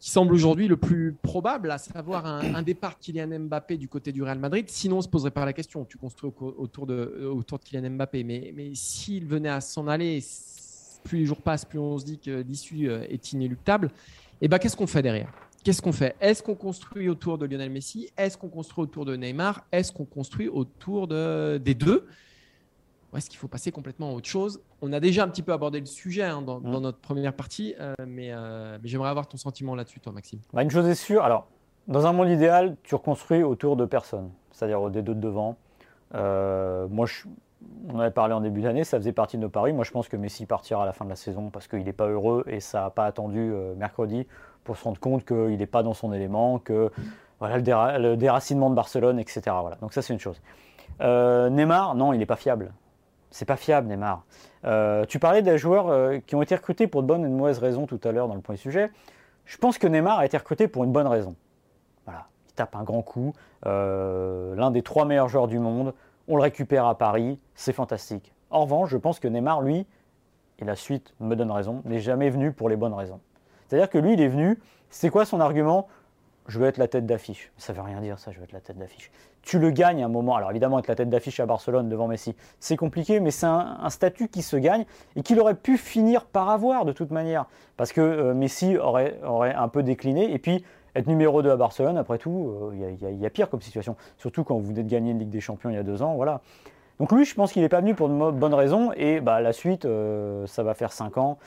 qui 0.00 0.10
semble 0.10 0.32
aujourd'hui 0.32 0.66
le 0.66 0.78
plus 0.78 1.14
probable, 1.22 1.70
à 1.70 1.76
savoir 1.76 2.24
un, 2.24 2.62
départ 2.62 2.98
Kylian 2.98 3.38
Mbappé 3.40 3.76
du 3.76 3.86
côté 3.86 4.12
du 4.12 4.22
Real 4.22 4.38
Madrid. 4.38 4.64
Sinon, 4.68 4.98
on 4.98 5.02
se 5.02 5.08
poserait 5.08 5.30
pas 5.30 5.44
la 5.44 5.52
question. 5.52 5.84
Tu 5.84 5.98
construis 5.98 6.32
autour 6.40 6.86
de, 6.86 7.30
autour 7.30 7.58
de 7.58 7.64
Kylian 7.64 7.90
Mbappé. 7.90 8.24
Mais, 8.24 8.52
mais 8.56 8.74
s'il 8.74 9.26
venait 9.26 9.50
à 9.50 9.60
s'en 9.60 9.86
aller, 9.88 10.24
plus 11.04 11.18
les 11.18 11.26
jours 11.26 11.42
passent, 11.42 11.66
plus 11.66 11.78
on 11.78 11.98
se 11.98 12.06
dit 12.06 12.18
que 12.18 12.42
l'issue 12.42 12.88
euh, 12.88 13.04
est 13.10 13.32
inéluctable. 13.32 13.88
Et 14.40 14.46
eh 14.46 14.48
ben, 14.48 14.58
qu'est-ce 14.58 14.76
qu'on 14.76 14.86
fait 14.86 15.02
derrière? 15.02 15.30
Qu'est-ce 15.62 15.82
qu'on 15.82 15.92
fait? 15.92 16.16
Est-ce 16.18 16.42
qu'on 16.42 16.54
construit 16.54 17.10
autour 17.10 17.36
de 17.36 17.44
Lionel 17.44 17.68
Messi? 17.68 18.08
Est-ce 18.16 18.38
qu'on 18.38 18.48
construit 18.48 18.84
autour 18.84 19.04
de 19.04 19.14
Neymar? 19.14 19.66
Est-ce 19.70 19.92
qu'on 19.92 20.06
construit 20.06 20.48
autour 20.48 21.08
de, 21.08 21.58
des 21.58 21.74
deux? 21.74 22.06
Ou 23.12 23.16
est-ce 23.16 23.28
qu'il 23.28 23.38
faut 23.38 23.48
passer 23.48 23.72
complètement 23.72 24.10
à 24.10 24.12
autre 24.12 24.28
chose? 24.28 24.60
On 24.82 24.92
a 24.92 25.00
déjà 25.00 25.24
un 25.24 25.28
petit 25.28 25.42
peu 25.42 25.52
abordé 25.52 25.80
le 25.80 25.86
sujet 25.86 26.22
hein, 26.22 26.42
dans, 26.42 26.60
mmh. 26.60 26.80
notre 26.80 26.98
première 26.98 27.32
partie, 27.32 27.74
euh, 27.80 27.94
euh, 28.00 28.06
mais, 28.06 28.32
j'aimerais 28.84 29.10
avoir 29.10 29.26
ton 29.26 29.36
sentiment 29.36 29.74
là-dessus, 29.74 30.00
toi, 30.00 30.12
Maxime. 30.12 30.40
Bah, 30.52 30.62
une 30.62 30.70
chose 30.70 30.86
est 30.86 30.94
sûre, 30.94 31.24
alors, 31.24 31.46
dans 31.88 32.06
un 32.06 32.12
monde 32.12 32.28
idéal, 32.28 32.76
tu 32.82 32.94
reconstruis 32.94 33.42
autour 33.42 33.76
de 33.76 33.84
personnes, 33.84 34.30
c'est-à-dire 34.52 34.90
des 34.90 35.02
deux 35.02 35.14
de 35.14 35.20
devant. 35.20 35.56
Euh, 36.14 36.86
moi, 36.88 37.06
on 37.88 37.98
avait 37.98 38.10
parlé 38.10 38.34
en 38.34 38.40
début 38.40 38.62
d'année, 38.62 38.84
ça 38.84 38.98
faisait 38.98 39.12
partie 39.12 39.36
de 39.36 39.42
nos 39.42 39.48
paris. 39.48 39.72
Moi, 39.72 39.84
je 39.84 39.90
pense 39.90 40.08
que 40.08 40.16
Messi 40.16 40.46
partira 40.46 40.82
à 40.82 40.86
la 40.86 40.92
fin 40.92 41.04
de 41.04 41.10
la 41.10 41.16
saison 41.16 41.50
parce 41.50 41.68
qu'il 41.68 41.84
n'est 41.84 41.92
pas 41.92 42.08
heureux 42.08 42.44
et 42.46 42.60
ça 42.60 42.82
n'a 42.82 42.90
pas 42.90 43.06
attendu 43.06 43.52
mercredi 43.76 44.26
pour 44.64 44.76
se 44.76 44.84
rendre 44.84 44.98
compte 44.98 45.24
qu'il 45.24 45.56
n'est 45.56 45.66
pas 45.66 45.82
dans 45.82 45.94
son 45.94 46.12
élément, 46.12 46.58
que 46.58 46.90
voilà, 47.38 47.58
le, 47.98 48.16
déracinement 48.16 48.70
de 48.70 48.74
Barcelone, 48.74 49.18
etc. 49.18 49.42
Voilà. 49.60 49.76
Donc 49.80 49.92
ça, 49.92 50.02
c'est 50.02 50.12
une 50.12 50.20
chose. 50.20 50.40
Neymar, 51.00 51.94
non, 51.94 52.12
il 52.12 52.18
n'est 52.18 52.26
pas 52.26 52.36
fiable. 52.36 52.72
C'est 53.30 53.44
pas 53.44 53.56
fiable, 53.56 53.88
Neymar. 53.88 54.24
Euh, 54.64 55.04
tu 55.06 55.18
parlais 55.18 55.42
des 55.42 55.56
joueurs 55.56 55.88
euh, 55.88 56.18
qui 56.26 56.34
ont 56.34 56.42
été 56.42 56.54
recrutés 56.54 56.86
pour 56.86 57.02
de 57.02 57.06
bonnes 57.06 57.24
et 57.24 57.28
de 57.28 57.34
mauvaises 57.34 57.58
raisons 57.58 57.86
tout 57.86 58.00
à 58.04 58.12
l'heure 58.12 58.28
dans 58.28 58.34
le 58.34 58.40
point 58.40 58.56
sujet. 58.56 58.90
Je 59.44 59.56
pense 59.56 59.78
que 59.78 59.86
Neymar 59.86 60.18
a 60.18 60.26
été 60.26 60.36
recruté 60.36 60.68
pour 60.68 60.84
une 60.84 60.92
bonne 60.92 61.06
raison. 61.06 61.36
Voilà, 62.04 62.26
il 62.48 62.52
tape 62.54 62.74
un 62.76 62.82
grand 62.82 63.02
coup. 63.02 63.32
Euh, 63.66 64.54
l'un 64.56 64.70
des 64.70 64.82
trois 64.82 65.04
meilleurs 65.04 65.28
joueurs 65.28 65.48
du 65.48 65.58
monde. 65.58 65.94
On 66.28 66.36
le 66.36 66.42
récupère 66.42 66.86
à 66.86 66.98
Paris. 66.98 67.38
C'est 67.54 67.72
fantastique. 67.72 68.32
En 68.50 68.62
revanche, 68.62 68.90
je 68.90 68.96
pense 68.96 69.20
que 69.20 69.28
Neymar, 69.28 69.62
lui, 69.62 69.86
et 70.58 70.64
la 70.64 70.76
suite 70.76 71.14
me 71.20 71.34
donne 71.34 71.50
raison, 71.50 71.82
n'est 71.84 72.00
jamais 72.00 72.30
venu 72.30 72.52
pour 72.52 72.68
les 72.68 72.76
bonnes 72.76 72.94
raisons. 72.94 73.20
C'est-à-dire 73.66 73.88
que 73.88 73.98
lui, 73.98 74.14
il 74.14 74.20
est 74.20 74.28
venu. 74.28 74.58
C'est 74.90 75.10
quoi 75.10 75.24
son 75.24 75.40
argument? 75.40 75.88
Je 76.48 76.58
veux 76.58 76.66
être 76.66 76.78
la 76.78 76.88
tête 76.88 77.06
d'affiche. 77.06 77.52
Ça 77.56 77.72
veut 77.72 77.82
rien 77.82 78.00
dire 78.00 78.18
ça, 78.18 78.32
je 78.32 78.38
veux 78.38 78.44
être 78.44 78.52
la 78.52 78.60
tête 78.60 78.76
d'affiche. 78.76 79.10
Tu 79.42 79.58
le 79.58 79.70
gagnes 79.70 80.02
à 80.02 80.06
un 80.06 80.10
moment. 80.10 80.36
Alors 80.36 80.50
évidemment, 80.50 80.78
être 80.78 80.88
la 80.88 80.94
tête 80.94 81.08
d'affiche 81.08 81.40
à 81.40 81.46
Barcelone 81.46 81.88
devant 81.88 82.08
Messi, 82.08 82.36
c'est 82.58 82.76
compliqué, 82.76 83.20
mais 83.20 83.30
c'est 83.30 83.46
un, 83.46 83.88
statut 83.88 84.28
qui 84.28 84.42
se 84.42 84.56
gagne 84.56 84.84
et 85.16 85.22
qu'il 85.22 85.40
aurait 85.40 85.54
pu 85.54 85.78
finir 85.78 86.26
par 86.26 86.50
avoir 86.50 86.84
de 86.84 86.92
toute 86.92 87.10
manière. 87.10 87.46
Parce 87.76 87.92
que 87.92 88.00
euh, 88.00 88.34
Messi 88.34 88.76
aurait, 88.76 89.16
un 89.22 89.68
peu 89.68 89.82
décliné. 89.82 90.32
Et 90.32 90.38
puis, 90.38 90.64
être 90.94 91.06
numéro 91.06 91.42
2 91.42 91.50
à 91.50 91.56
Barcelone, 91.56 91.96
après 91.96 92.18
tout, 92.18 92.70
euh, 92.72 92.94
il 93.00 93.20
y, 93.20 93.26
a 93.26 93.30
pire 93.30 93.48
comme 93.48 93.62
situation. 93.62 93.96
Surtout 94.18 94.44
quand 94.44 94.56
vous 94.56 94.66
venez 94.66 94.82
de 94.82 94.90
gagner 94.90 95.12
une 95.12 95.18
Ligue 95.18 95.30
des 95.30 95.40
Champions 95.40 95.70
il 95.70 95.76
y 95.76 95.78
a 95.78 95.82
deux 95.82 96.02
ans. 96.02 96.14
Voilà. 96.16 96.42
Donc 96.98 97.12
lui, 97.12 97.24
je 97.24 97.34
pense 97.34 97.52
qu'il 97.52 97.62
n'est 97.62 97.70
pas 97.70 97.80
venu 97.80 97.94
pour 97.94 98.08
de 98.10 98.30
bonnes 98.32 98.54
raisons. 98.54 98.92
Et 98.94 99.20
bah, 99.20 99.40
la 99.40 99.54
suite, 99.54 99.86
euh, 99.86 100.46
ça 100.46 100.62
va 100.62 100.74
faire 100.74 100.92
5 100.92 101.16
ans. 101.16 101.38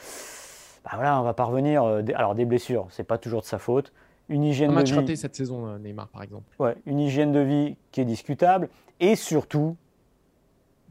Bah, 0.83 0.91
voilà, 0.95 1.19
on 1.19 1.23
va 1.23 1.33
parvenir. 1.33 1.83
alors 2.15 2.33
des 2.33 2.45
blessures, 2.45 2.87
c'est 2.89 3.03
pas 3.03 3.19
toujours 3.19 3.41
de 3.41 3.45
sa 3.45 3.59
faute 3.59 3.93
une 4.29 4.43
hygiène 4.43 4.71
un 4.71 4.73
match 4.73 4.89
de 4.89 4.93
vie. 4.93 4.99
raté 4.99 5.15
cette 5.15 5.35
saison, 5.35 5.67
euh, 5.67 5.77
Neymar, 5.77 6.07
par 6.07 6.23
exemple. 6.23 6.45
Ouais, 6.59 6.75
une 6.85 6.99
hygiène 6.99 7.31
de 7.31 7.39
vie 7.39 7.77
qui 7.91 8.01
est 8.01 8.05
discutable. 8.05 8.69
Et 8.99 9.15
surtout, 9.15 9.75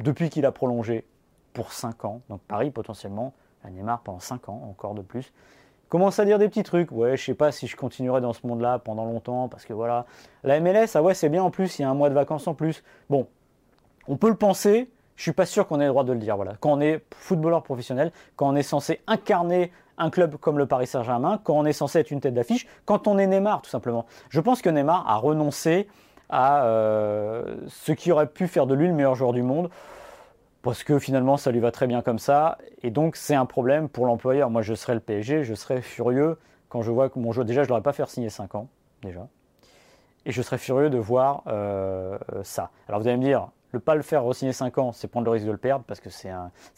depuis 0.00 0.30
qu'il 0.30 0.44
a 0.46 0.52
prolongé 0.52 1.06
pour 1.52 1.72
5 1.72 2.04
ans, 2.04 2.22
donc 2.28 2.40
Paris 2.42 2.70
potentiellement, 2.70 3.34
Neymar 3.70 4.02
pendant 4.02 4.20
5 4.20 4.48
ans, 4.48 4.62
encore 4.68 4.94
de 4.94 5.02
plus, 5.02 5.32
commence 5.88 6.18
à 6.18 6.24
dire 6.24 6.38
des 6.38 6.48
petits 6.48 6.62
trucs. 6.62 6.90
Ouais, 6.90 7.16
je 7.16 7.24
sais 7.24 7.34
pas 7.34 7.52
si 7.52 7.66
je 7.66 7.76
continuerai 7.76 8.20
dans 8.20 8.32
ce 8.32 8.46
monde-là 8.46 8.78
pendant 8.78 9.04
longtemps, 9.04 9.48
parce 9.48 9.64
que 9.64 9.72
voilà. 9.72 10.06
La 10.42 10.58
MLS, 10.60 10.88
ah 10.94 11.02
ouais, 11.02 11.14
c'est 11.14 11.28
bien 11.28 11.42
en 11.42 11.50
plus, 11.50 11.78
il 11.78 11.82
y 11.82 11.84
a 11.84 11.90
un 11.90 11.94
mois 11.94 12.08
de 12.08 12.14
vacances 12.14 12.46
en 12.46 12.54
plus. 12.54 12.82
Bon, 13.10 13.28
on 14.08 14.16
peut 14.16 14.28
le 14.28 14.36
penser, 14.36 14.90
je 15.16 15.22
suis 15.22 15.32
pas 15.32 15.46
sûr 15.46 15.66
qu'on 15.68 15.80
ait 15.80 15.84
le 15.84 15.90
droit 15.90 16.04
de 16.04 16.12
le 16.12 16.18
dire. 16.18 16.36
Voilà. 16.36 16.54
Quand 16.60 16.72
on 16.72 16.80
est 16.80 17.04
footballeur 17.14 17.62
professionnel, 17.62 18.10
quand 18.36 18.48
on 18.48 18.56
est 18.56 18.62
censé 18.62 19.00
incarner 19.06 19.70
un 19.98 20.11
club 20.11 20.37
comme 20.37 20.59
le 20.59 20.66
Paris 20.66 20.87
Saint-Germain, 20.87 21.40
quand 21.42 21.55
on 21.55 21.64
est 21.64 21.72
censé 21.72 21.98
être 21.98 22.11
une 22.11 22.20
tête 22.20 22.35
d'affiche, 22.35 22.66
quand 22.85 23.07
on 23.07 23.18
est 23.18 23.26
Neymar 23.26 23.62
tout 23.62 23.70
simplement. 23.70 24.07
Je 24.31 24.40
pense 24.40 24.62
que 24.62 24.70
Neymar 24.70 25.09
a 25.09 25.16
renoncé 25.16 25.88
à 26.28 26.64
euh, 26.64 27.57
ce 27.68 27.92
qui 27.92 28.11
aurait 28.11 28.26
pu 28.26 28.48
faire 28.48 28.66
de 28.66 28.74
lui 28.74 28.88
le 28.88 28.94
meilleur 28.94 29.14
joueur 29.14 29.33
du 29.33 29.42
monde, 29.42 29.70
parce 30.62 30.83
que 30.83 30.98
finalement 30.98 31.37
ça 31.37 31.50
lui 31.50 31.61
va 31.61 31.70
très 31.70 31.87
bien 31.87 32.02
comme 32.02 32.18
ça, 32.18 32.59
et 32.83 32.90
donc 32.90 33.16
c'est 33.16 33.35
un 33.35 33.46
problème 33.46 33.88
pour 33.88 34.07
l'employeur. 34.07 34.50
Moi 34.50 34.62
je 34.62 34.74
serais 34.74 34.94
le 34.94 35.00
PSG, 35.00 35.44
je 35.44 35.55
serais 35.55 35.83
furieux 35.83 36.38
quand 36.68 36.83
je 36.83 36.90
vois 36.90 37.11
que 37.11 37.18
mon 37.18 37.33
joueur, 37.33 37.44
déjà 37.44 37.62
je 37.62 37.66
ne 37.66 37.70
l'aurais 37.70 37.83
pas 37.83 37.92
fait 37.92 38.09
signer 38.09 38.31
5 38.31 38.55
ans, 38.55 38.68
déjà, 39.02 39.28
et 40.24 40.33
je 40.33 40.40
serais 40.40 40.59
furieux 40.59 40.88
de 40.88 40.98
voir 40.98 41.42
euh, 41.48 42.18
ça. 42.42 42.70
Alors 42.88 43.00
vous 43.00 43.09
allez 43.09 43.18
me 43.18 43.22
dire, 43.22 43.48
ne 43.74 43.78
pas 43.78 43.94
le 43.94 44.02
faire 44.02 44.24
re-signer 44.24 44.52
5 44.52 44.78
ans, 44.78 44.92
c'est 44.92 45.09
prendre 45.09 45.24
le 45.26 45.31
risque 45.33 45.46
de 45.46 45.52
le 45.52 45.59
perdre, 45.59 45.85
parce 45.87 46.00
que 46.00 46.11
c'est 46.11 46.31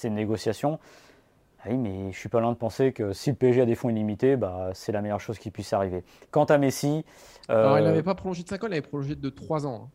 une 0.03 0.15
négociation. 0.15 0.79
Ah 1.65 1.69
oui, 1.71 1.79
mais 1.79 2.13
je 2.13 2.19
suis 2.19 2.29
pas 2.29 2.41
loin 2.41 2.53
de 2.53 2.59
penser 2.59 2.93
que 2.93 3.13
si 3.13 3.31
le 3.31 3.37
PSG 3.37 3.63
a 3.63 3.67
des 3.67 3.75
fonds 3.75 3.89
illimités, 3.89 4.37
bah, 4.37 4.71
c'est 4.75 4.93
la 4.93 5.01
meilleure 5.01 5.21
chose 5.21 5.39
qui 5.39 5.51
puisse 5.51 5.73
arriver. 5.73 6.05
Quant 6.31 6.45
à 6.45 6.59
Messi. 6.59 7.05
Euh, 7.51 7.65
Alors, 7.65 7.79
il 7.79 7.85
n'avait 7.85 8.03
pas 8.03 8.15
prolongé 8.15 8.43
de 8.43 8.49
5 8.49 8.65
ans, 8.65 8.67
il 8.67 8.73
avait 8.73 8.83
prolongé 8.83 9.15
de 9.15 9.29
3 9.31 9.67
ans. 9.67 9.89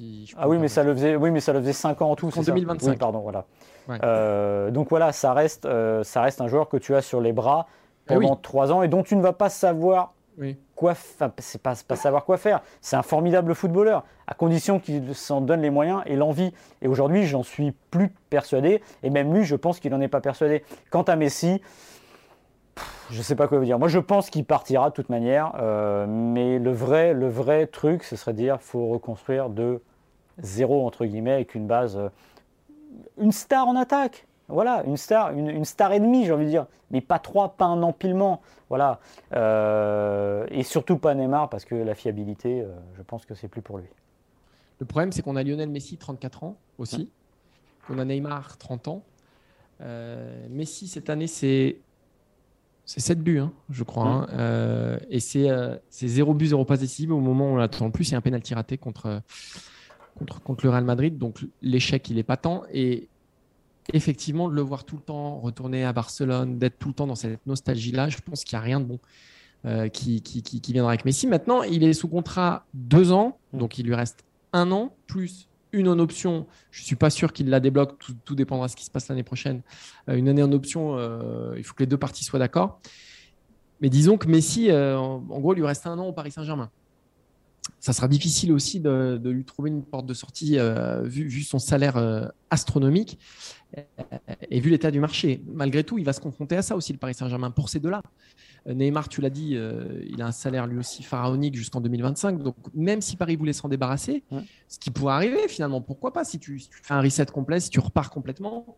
Hein. 0.00 0.04
ah 0.36 0.48
oui 0.48 0.58
mais, 0.58 0.68
ça 0.68 0.84
le 0.84 0.94
faisait, 0.94 1.16
oui, 1.16 1.30
mais 1.30 1.40
ça 1.40 1.52
le 1.52 1.60
faisait 1.60 1.72
5 1.72 2.02
ans 2.02 2.10
en 2.12 2.16
tout. 2.16 2.30
En 2.36 2.42
2025. 2.42 2.90
Oui, 2.90 2.96
pardon, 2.96 3.20
voilà. 3.20 3.46
Euh, 4.04 4.70
donc 4.70 4.88
voilà, 4.90 5.12
ça 5.12 5.32
reste, 5.32 5.66
euh, 5.66 6.04
ça 6.04 6.22
reste 6.22 6.40
un 6.40 6.48
joueur 6.48 6.68
que 6.68 6.76
tu 6.76 6.94
as 6.94 7.02
sur 7.02 7.20
les 7.20 7.32
bras 7.32 7.66
eh 8.08 8.14
pendant 8.14 8.36
3 8.36 8.72
ans 8.72 8.82
et 8.82 8.88
dont 8.88 9.02
tu 9.02 9.16
ne 9.16 9.22
vas 9.22 9.32
pas 9.32 9.48
savoir 9.48 10.14
oui. 10.38 10.56
Quoi 10.76 10.94
c'est 10.94 11.60
pas, 11.60 11.74
pas 11.88 11.96
savoir 11.96 12.24
quoi 12.24 12.36
faire. 12.36 12.60
C'est 12.80 12.94
un 12.94 13.02
formidable 13.02 13.54
footballeur, 13.54 14.04
à 14.28 14.34
condition 14.34 14.78
qu'il 14.78 15.14
s'en 15.14 15.40
donne 15.40 15.62
les 15.62 15.70
moyens 15.70 16.02
et 16.06 16.14
l'envie. 16.14 16.52
Et 16.82 16.88
aujourd'hui, 16.88 17.26
j'en 17.26 17.42
suis 17.42 17.72
plus 17.90 18.10
persuadé, 18.30 18.80
et 19.02 19.10
même 19.10 19.34
lui, 19.34 19.44
je 19.44 19.56
pense 19.56 19.80
qu'il 19.80 19.90
n'en 19.90 20.00
est 20.00 20.08
pas 20.08 20.20
persuadé. 20.20 20.62
Quant 20.90 21.02
à 21.02 21.16
Messi, 21.16 21.60
je 23.10 23.18
ne 23.18 23.22
sais 23.22 23.34
pas 23.34 23.48
quoi 23.48 23.58
vous 23.58 23.64
dire. 23.64 23.78
Moi, 23.78 23.88
je 23.88 23.98
pense 23.98 24.30
qu'il 24.30 24.44
partira 24.44 24.90
de 24.90 24.94
toute 24.94 25.08
manière, 25.08 25.52
euh, 25.58 26.06
mais 26.08 26.58
le 26.58 26.72
vrai, 26.72 27.14
le 27.14 27.28
vrai 27.28 27.66
truc, 27.66 28.04
ce 28.04 28.16
serait 28.16 28.32
de 28.32 28.38
dire 28.38 28.60
faut 28.60 28.88
reconstruire 28.88 29.48
de 29.48 29.82
zéro, 30.40 30.86
entre 30.86 31.06
guillemets, 31.06 31.32
avec 31.32 31.54
une 31.54 31.66
base, 31.66 31.96
euh, 31.96 32.08
une 33.18 33.32
star 33.32 33.66
en 33.66 33.76
attaque. 33.76 34.26
Voilà, 34.48 34.84
une 34.86 34.96
star, 34.96 35.32
une, 35.32 35.64
star 35.64 35.92
et 35.92 35.98
demie, 35.98 36.24
j'ai 36.24 36.32
envie 36.32 36.44
de 36.44 36.50
dire. 36.50 36.66
Mais 36.90 37.00
pas 37.00 37.18
trois, 37.18 37.56
pas 37.56 37.64
un 37.64 37.82
empilement. 37.82 38.42
Voilà. 38.68 39.00
Euh, 39.34 40.46
et 40.50 40.62
surtout 40.62 40.98
pas 40.98 41.14
Neymar, 41.14 41.50
parce 41.50 41.64
que 41.64 41.74
la 41.74 41.94
fiabilité, 41.94 42.60
euh, 42.60 42.68
je 42.96 43.02
pense 43.02 43.26
que 43.26 43.34
c'est 43.34 43.48
plus 43.48 43.62
pour 43.62 43.78
lui. 43.78 43.88
Le 44.78 44.86
problème, 44.86 45.10
c'est 45.10 45.22
qu'on 45.22 45.36
a 45.36 45.42
Lionel 45.42 45.68
Messi, 45.68 45.96
34 45.96 46.44
ans 46.44 46.56
aussi. 46.78 47.10
On 47.90 47.98
a 47.98 48.04
Neymar, 48.04 48.56
30 48.58 48.88
ans. 48.88 49.02
Euh, 49.80 50.46
Messi, 50.48 50.86
cette 50.86 51.10
année, 51.10 51.26
c'est. 51.26 51.78
C'est 52.88 53.00
7 53.00 53.20
buts, 53.20 53.40
hein, 53.40 53.52
je 53.68 53.82
crois. 53.82 54.28
Hein. 54.30 54.98
et 55.10 55.18
c'est 55.18 55.48
0 55.90 56.34
but, 56.34 56.46
0 56.46 56.64
passe 56.64 56.78
décisive. 56.78 57.10
Au 57.10 57.18
moment 57.18 57.46
où 57.46 57.54
on 57.54 57.56
l'attend 57.56 57.86
le 57.86 57.90
plus, 57.90 58.10
il 58.10 58.12
y 58.12 58.14
a 58.14 58.18
un 58.18 58.20
pénalty 58.20 58.54
raté 58.54 58.78
contre, 58.78 59.22
contre, 60.16 60.40
contre 60.40 60.64
le 60.64 60.70
Real 60.70 60.84
Madrid. 60.84 61.18
Donc 61.18 61.44
l'échec, 61.62 62.08
il 62.10 62.18
est 62.18 62.22
pas 62.22 62.36
tant. 62.36 62.62
Et 62.72 63.08
effectivement, 63.92 64.48
de 64.48 64.54
le 64.54 64.62
voir 64.62 64.84
tout 64.84 64.96
le 64.96 65.02
temps 65.02 65.38
retourner 65.38 65.84
à 65.84 65.92
Barcelone, 65.92 66.58
d'être 66.58 66.78
tout 66.78 66.88
le 66.88 66.94
temps 66.94 67.06
dans 67.06 67.14
cette 67.14 67.44
nostalgie-là, 67.46 68.08
je 68.08 68.18
pense 68.18 68.44
qu'il 68.44 68.56
n'y 68.56 68.60
a 68.60 68.64
rien 68.64 68.80
de 68.80 68.86
bon 68.86 68.98
euh, 69.64 69.88
qui, 69.88 70.22
viendra 70.68 70.92
avec 70.92 71.04
Messi. 71.04 71.26
Maintenant, 71.26 71.62
il 71.62 71.82
est 71.82 71.92
sous 71.92 72.08
contrat 72.08 72.66
deux 72.74 73.12
ans, 73.12 73.38
donc 73.52 73.78
il 73.78 73.86
lui 73.86 73.94
reste 73.94 74.24
un 74.52 74.70
an, 74.70 74.94
plus 75.06 75.48
une 75.72 75.88
en 75.88 75.98
option. 75.98 76.46
Je 76.70 76.82
ne 76.82 76.86
suis 76.86 76.96
pas 76.96 77.10
sûr 77.10 77.32
qu'il 77.32 77.50
la 77.50 77.60
débloque, 77.60 77.98
tout, 77.98 78.34
dépendra 78.34 78.66
de 78.66 78.70
ce 78.70 78.76
qui 78.76 78.84
se 78.84 78.90
passe 78.90 79.08
l'année 79.08 79.22
prochaine. 79.22 79.62
Euh, 80.08 80.16
une 80.16 80.28
année 80.28 80.42
en 80.42 80.52
option, 80.52 80.96
euh, 80.96 81.54
il 81.56 81.64
faut 81.64 81.74
que 81.74 81.82
les 81.82 81.88
deux 81.88 81.98
parties 81.98 82.24
soient 82.24 82.38
d'accord. 82.38 82.80
Mais 83.80 83.90
disons 83.90 84.16
que 84.16 84.26
Messi, 84.26 84.72
en, 84.72 85.18
gros, 85.18 85.52
il 85.52 85.58
lui 85.58 85.66
reste 85.66 85.86
un 85.86 85.98
an 85.98 86.06
au 86.06 86.12
Paris 86.12 86.30
Saint-Germain 86.30 86.70
ça 87.80 87.92
sera 87.92 88.08
difficile 88.08 88.52
aussi 88.52 88.80
de, 88.80 89.20
lui 89.24 89.44
trouver 89.44 89.70
une 89.70 89.82
porte 89.82 90.06
de 90.06 90.14
sortie 90.14 90.58
vu, 91.04 91.42
son 91.42 91.58
salaire 91.58 92.30
astronomique. 92.50 93.18
Euh, 93.76 93.82
et 94.50 94.60
vu 94.60 94.70
l'état 94.70 94.90
du 94.90 95.00
marché, 95.00 95.42
malgré 95.46 95.84
tout, 95.84 95.98
il 95.98 96.04
va 96.04 96.12
se 96.12 96.20
confronter 96.20 96.56
à 96.56 96.62
ça 96.62 96.76
aussi, 96.76 96.92
le 96.92 96.98
Paris 96.98 97.14
Saint-Germain, 97.14 97.50
pour 97.50 97.68
ces 97.68 97.80
deux-là. 97.80 98.02
Euh, 98.66 98.74
Neymar, 98.74 99.08
tu 99.08 99.20
l'as 99.20 99.30
dit, 99.30 99.52
euh, 99.54 100.02
il 100.08 100.20
a 100.22 100.26
un 100.26 100.32
salaire 100.32 100.66
lui 100.66 100.78
aussi 100.78 101.02
pharaonique 101.02 101.54
jusqu'en 101.54 101.80
2025. 101.80 102.42
Donc, 102.42 102.56
même 102.74 103.00
si 103.00 103.16
Paris 103.16 103.36
voulait 103.36 103.52
s'en 103.52 103.68
débarrasser, 103.68 104.22
ce 104.68 104.78
qui 104.78 104.90
pourrait 104.90 105.14
arriver 105.14 105.48
finalement, 105.48 105.80
pourquoi 105.80 106.12
pas 106.12 106.24
si 106.24 106.38
tu, 106.38 106.62
fais 106.82 106.94
un 106.94 107.00
reset 107.00 107.26
complet, 107.26 107.60
si 107.60 107.70
tu 107.70 107.80
repars 107.80 108.10
complètement, 108.10 108.76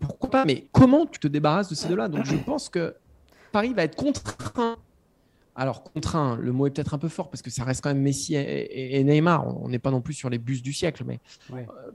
pourquoi 0.00 0.30
pas 0.30 0.44
Mais 0.44 0.66
comment 0.72 1.06
tu 1.06 1.18
te 1.18 1.28
débarrasses 1.28 1.68
de 1.68 1.74
ces 1.74 1.88
deux-là? 1.88 2.08
Donc, 2.08 2.24
je 2.24 2.36
pense 2.36 2.68
que 2.68 2.94
Paris 3.52 3.74
va 3.74 3.84
être 3.84 3.96
contraint. 3.96 4.76
Alors, 5.60 5.82
contraint, 5.82 6.38
le 6.40 6.52
mot 6.52 6.66
est 6.66 6.70
peut-être 6.70 6.94
un 6.94 6.98
peu 6.98 7.08
fort 7.08 7.28
parce 7.28 7.42
que 7.42 7.50
ça 7.50 7.64
reste 7.64 7.82
quand 7.82 7.90
même 7.90 8.00
Messi 8.00 8.34
et, 8.34 9.04
Neymar. 9.04 9.46
On 9.62 9.68
n'est 9.68 9.78
pas 9.78 9.90
non 9.90 10.00
plus 10.00 10.14
sur 10.14 10.30
les 10.30 10.38
bus 10.38 10.62
du 10.62 10.72
siècle, 10.72 11.04
mais 11.06 11.20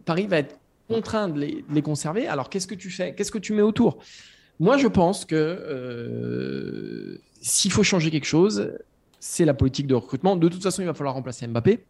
Paris 0.06 0.28
va 0.28 0.38
être 0.38 0.60
contraint 0.88 1.30
de 1.30 1.40
les, 1.40 1.82
conserver. 1.82 2.28
Alors, 2.28 2.52
qu'est-ce 2.52 2.68
que 2.68 2.76
tu 2.76 2.92
fais? 2.92 3.16
Qu'est-ce 3.16 3.32
que 3.32 3.40
tu 3.40 3.54
mets 3.54 3.64
autour? 3.64 3.98
Moi, 4.60 4.78
je 4.78 4.86
pense 4.86 5.26
que 5.26 5.34
euh, 5.36 7.18
s'il 7.42 7.72
faut 7.72 7.82
changer 7.82 8.12
quelque 8.12 8.28
chose, 8.28 8.72
c'est 9.20 9.46
la 9.46 9.56
politique 9.56 9.88
de 9.88 9.96
recrutement. 9.96 10.36
De 10.36 10.48
toute 10.48 10.62
façon, 10.62 10.84
il 10.84 10.86
va 10.86 10.94
falloir 10.94 11.16
remplacer 11.16 11.48
Mbappé, 11.48 11.84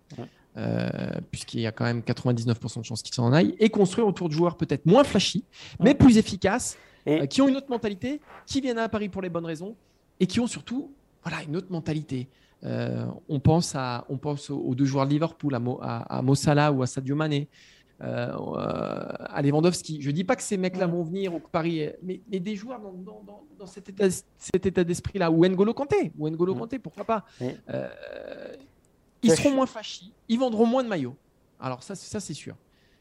euh, 0.55 0.89
puisqu'il 1.29 1.59
y 1.59 1.67
a 1.67 1.73
quand 1.73 1.83
même 1.83 1.99
99% 1.99 2.79
de 2.79 2.85
chances 2.85 3.03
qu'il 3.03 3.13
s'en 3.13 3.33
aille, 3.33 3.53
et 3.59 3.67
construire 3.67 4.07
autour 4.07 4.29
de 4.29 4.33
joueurs 4.33 4.55
peut-être 4.55 4.85
moins 4.85 5.03
flashy, 5.03 5.43
mais 5.81 5.93
plus 5.93 6.17
efficaces, 6.17 6.77
Et- 7.05 7.23
euh, 7.23 7.25
qui 7.25 7.41
ont 7.41 7.49
une 7.49 7.57
autre 7.57 7.69
mentalité, 7.69 8.21
qui 8.45 8.61
viennent 8.61 8.79
à 8.79 8.87
Paris 8.87 9.09
pour 9.09 9.21
les 9.21 9.29
bonnes 9.29 9.45
raisons, 9.45 9.75
et 10.21 10.25
qui 10.25 10.39
ont 10.39 10.47
surtout 10.47 10.93
voilà, 11.25 11.43
une 11.43 11.55
autre 11.57 11.71
mentalité. 11.71 12.27
Euh, 12.63 13.05
on 13.29 13.39
pense, 13.39 13.75
à, 13.75 14.05
on 14.09 14.17
pense 14.17 14.49
aux, 14.49 14.57
aux 14.59 14.75
deux 14.75 14.85
joueurs 14.85 15.05
de 15.05 15.11
Liverpool, 15.11 15.53
à, 15.55 15.59
Mo, 15.59 15.79
à, 15.81 16.17
à 16.17 16.21
Mo 16.21 16.35
Salah 16.35 16.71
ou 16.71 16.81
à 16.83 16.87
Sadio 16.87 17.15
Mané, 17.15 17.47
euh, 18.01 18.31
à 19.19 19.41
Lewandowski. 19.41 20.01
Je 20.01 20.11
dis 20.11 20.23
pas 20.23 20.35
que 20.35 20.41
ces 20.43 20.57
mecs-là 20.57 20.87
vont 20.87 21.03
venir 21.03 21.33
ou 21.35 21.39
que 21.39 21.49
Paris, 21.49 21.89
mais, 22.03 22.21
mais 22.31 22.39
des 22.39 22.55
joueurs 22.55 22.79
dans, 22.79 22.91
dans- 22.93 23.23
dans- 23.25 23.43
dans 23.59 23.65
cet 23.65 23.89
état, 23.89 24.83
d'esprit-là, 24.83 25.31
ou 25.31 25.45
N'Golo 25.45 25.73
Kanté, 25.73 26.11
ou 26.17 26.29
N'Golo. 26.29 26.55
Kanté, 26.55 26.79
pourquoi 26.79 27.03
pas. 27.05 27.25
Euh, 27.69 27.87
ils 29.21 29.31
seront 29.31 29.51
moins 29.55 29.65
flashy, 29.65 30.13
ils 30.29 30.39
vendront 30.39 30.65
moins 30.65 30.83
de 30.83 30.89
maillots. 30.89 31.15
Alors 31.59 31.83
ça, 31.83 31.95
c'est- 31.95 32.09
ça 32.11 32.19
c'est 32.19 32.33
sûr. 32.33 32.55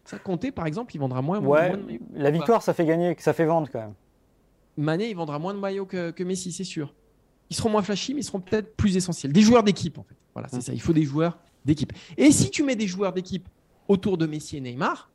Ça, 0.04 0.18
Kanté, 0.18 0.52
par 0.52 0.66
exemple, 0.66 0.94
il 0.94 0.98
vendra 0.98 1.22
moins, 1.22 1.38
Ouais, 1.40 1.68
moins 1.68 1.78
de 1.78 1.82
maillots. 1.84 2.00
la 2.14 2.30
victoire, 2.30 2.62
ça 2.62 2.74
fait 2.74 2.84
gagner, 2.84 3.14
ça 3.18 3.32
fait 3.32 3.46
vendre 3.46 3.68
quand 3.70 3.80
même. 3.80 3.94
Mané, 4.76 5.08
il 5.10 5.16
vendra 5.16 5.38
moins 5.38 5.54
de 5.54 5.58
maillots 5.58 5.86
que, 5.86 6.10
que 6.10 6.22
Messi, 6.24 6.52
c'est 6.52 6.64
sûr. 6.64 6.92
Ils 7.50 7.56
seront 7.56 7.70
moins 7.70 7.82
flashy, 7.82 8.14
mais 8.14 8.20
ils 8.20 8.24
seront 8.24 8.40
peut-être 8.40 8.76
plus 8.76 8.96
essentiels. 8.96 9.32
Des 9.32 9.42
joueurs 9.42 9.62
d'équipe, 9.62 9.98
en 9.98 10.02
fait. 10.02 10.14
Voilà, 10.32 10.48
c'est 10.48 10.58
Mm. 10.58 10.62
ça. 10.62 10.72
Il 10.72 10.80
faut 10.80 10.92
des 10.92 11.04
joueurs 11.04 11.38
d'équipe. 11.64 11.92
Et 12.16 12.30
si 12.32 12.50
tu 12.50 12.62
mets 12.62 12.76
des 12.76 12.86
joueurs 12.86 13.12
d'équipe 13.12 13.48
autour 13.88 14.18
de 14.18 14.26
Messi 14.26 14.56
et 14.56 14.60
Neymar, 14.60 15.10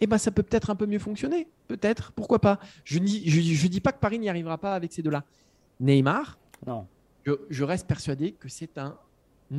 eh 0.00 0.06
ben, 0.06 0.18
ça 0.18 0.30
peut 0.30 0.42
peut-être 0.42 0.70
un 0.70 0.76
peu 0.76 0.86
mieux 0.86 0.98
fonctionner. 0.98 1.48
Peut-être, 1.68 2.12
pourquoi 2.12 2.38
pas? 2.40 2.58
Je 2.84 2.98
ne 2.98 3.04
dis, 3.06 3.28
je, 3.28 3.40
je 3.40 3.66
dis 3.68 3.80
pas 3.80 3.92
que 3.92 3.98
Paris 4.00 4.18
n'y 4.18 4.28
arrivera 4.28 4.58
pas 4.58 4.74
avec 4.74 4.92
ces 4.92 5.02
deux-là. 5.02 5.24
Neymar, 5.80 6.38
Non. 6.66 6.86
je, 7.24 7.32
je 7.50 7.64
reste 7.64 7.86
persuadé 7.86 8.32
que 8.32 8.48
c'est 8.48 8.78
un 8.78 8.96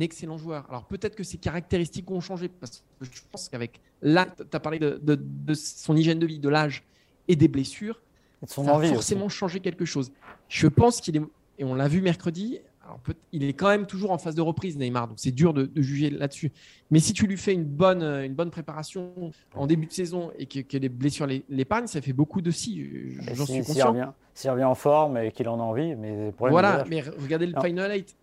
excellent 0.00 0.38
joueur. 0.38 0.66
Alors 0.68 0.84
peut-être 0.84 1.14
que 1.16 1.24
ses 1.24 1.38
caractéristiques 1.38 2.10
ont 2.10 2.20
changé, 2.20 2.48
parce 2.48 2.82
que 3.00 3.06
je 3.10 3.20
pense 3.30 3.48
qu'avec 3.48 3.80
là, 4.02 4.26
tu 4.26 4.42
as 4.52 4.60
parlé 4.60 4.78
de, 4.78 5.00
de- 5.02 5.18
de 5.20 5.54
son 5.54 5.96
hygiène 5.96 6.18
de 6.18 6.26
vie, 6.26 6.38
de 6.38 6.48
l'âge 6.48 6.84
et 7.28 7.36
des 7.36 7.48
blessures, 7.48 8.00
Et 8.42 8.46
de 8.46 8.50
son 8.50 8.64
ça 8.64 8.74
envie 8.74 8.86
a 8.86 8.90
aussi. 8.90 8.94
forcément 8.94 9.28
changé 9.28 9.60
quelque 9.60 9.84
chose. 9.84 10.12
Je 10.48 10.66
pense 10.68 11.00
qu'il 11.00 11.16
est, 11.16 11.22
et 11.58 11.64
on 11.64 11.74
l'a 11.74 11.88
vu 11.88 12.00
mercredi, 12.00 12.58
alors 12.84 13.00
il 13.32 13.44
est 13.44 13.52
quand 13.52 13.68
même 13.68 13.86
toujours 13.86 14.12
en 14.12 14.18
phase 14.18 14.34
de 14.34 14.40
reprise, 14.40 14.78
Neymar, 14.78 15.08
donc 15.08 15.18
c'est 15.20 15.30
dur 15.32 15.52
de, 15.52 15.66
de 15.66 15.82
juger 15.82 16.08
là-dessus. 16.10 16.52
Mais 16.90 17.00
si 17.00 17.12
tu 17.12 17.26
lui 17.26 17.36
fais 17.36 17.52
une 17.52 17.64
bonne, 17.64 18.02
une 18.02 18.34
bonne 18.34 18.50
préparation 18.50 19.12
en 19.54 19.66
début 19.66 19.86
de 19.86 19.92
saison 19.92 20.30
et 20.38 20.46
que, 20.46 20.60
que 20.60 20.78
les 20.78 20.88
blessures 20.88 21.26
l'é- 21.26 21.44
l'épargnent, 21.50 21.86
ça 21.86 22.00
fait 22.00 22.12
beaucoup 22.14 22.40
de 22.40 22.50
si, 22.50 23.14
j'en 23.34 23.44
si- 23.44 23.52
suis 23.52 23.64
S'il 23.64 23.64
conscient. 23.64 23.88
revient, 23.90 24.08
s'il 24.34 24.50
revient 24.50 24.64
en 24.64 24.74
forme 24.74 25.18
et 25.18 25.32
qu'il 25.32 25.48
en 25.48 25.58
a 25.60 25.62
envie, 25.62 25.94
mais 25.96 26.32
Voilà, 26.38 26.84
mais 26.88 27.02
regardez 27.02 27.46
le 27.46 27.52
Non. 27.52 27.60
Final 27.62 27.92
8. 27.92 28.16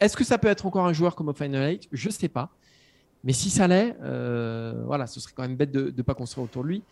Est-ce 0.00 0.16
que 0.16 0.24
ça 0.24 0.36
peut 0.36 0.48
être 0.48 0.66
encore 0.66 0.84
un 0.86 0.92
joueur 0.92 1.14
comme 1.14 1.28
au 1.28 1.32
Final 1.32 1.70
8 1.70 1.88
Je 1.92 2.08
ne 2.08 2.12
sais 2.12 2.28
pas. 2.28 2.50
Mais 3.22 3.32
si 3.32 3.48
ça 3.48 3.66
l'est, 3.66 3.96
euh, 4.02 4.82
voilà, 4.84 5.06
ce 5.06 5.18
serait 5.18 5.32
quand 5.34 5.44
même 5.44 5.56
bête 5.56 5.70
de 5.72 5.94
ne 5.96 6.02
pas 6.02 6.12
construire 6.14 6.44
autour 6.44 6.62
de 6.62 6.68
lui. 6.68 6.82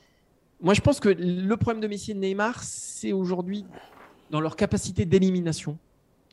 Moi, 0.63 0.73
je 0.73 0.81
pense 0.81 0.99
que 1.01 1.09
le 1.11 1.57
problème 1.57 1.83
de 1.83 1.89
Messi 1.89 2.13
et 2.13 2.15
de 2.15 2.21
Neymar, 2.21 2.63
c'est 2.63 3.13
aujourd'hui 3.13 3.67
dans 4.33 4.41
leur 4.41 4.57
capacité 4.57 5.05
d'élimination. 5.05 5.79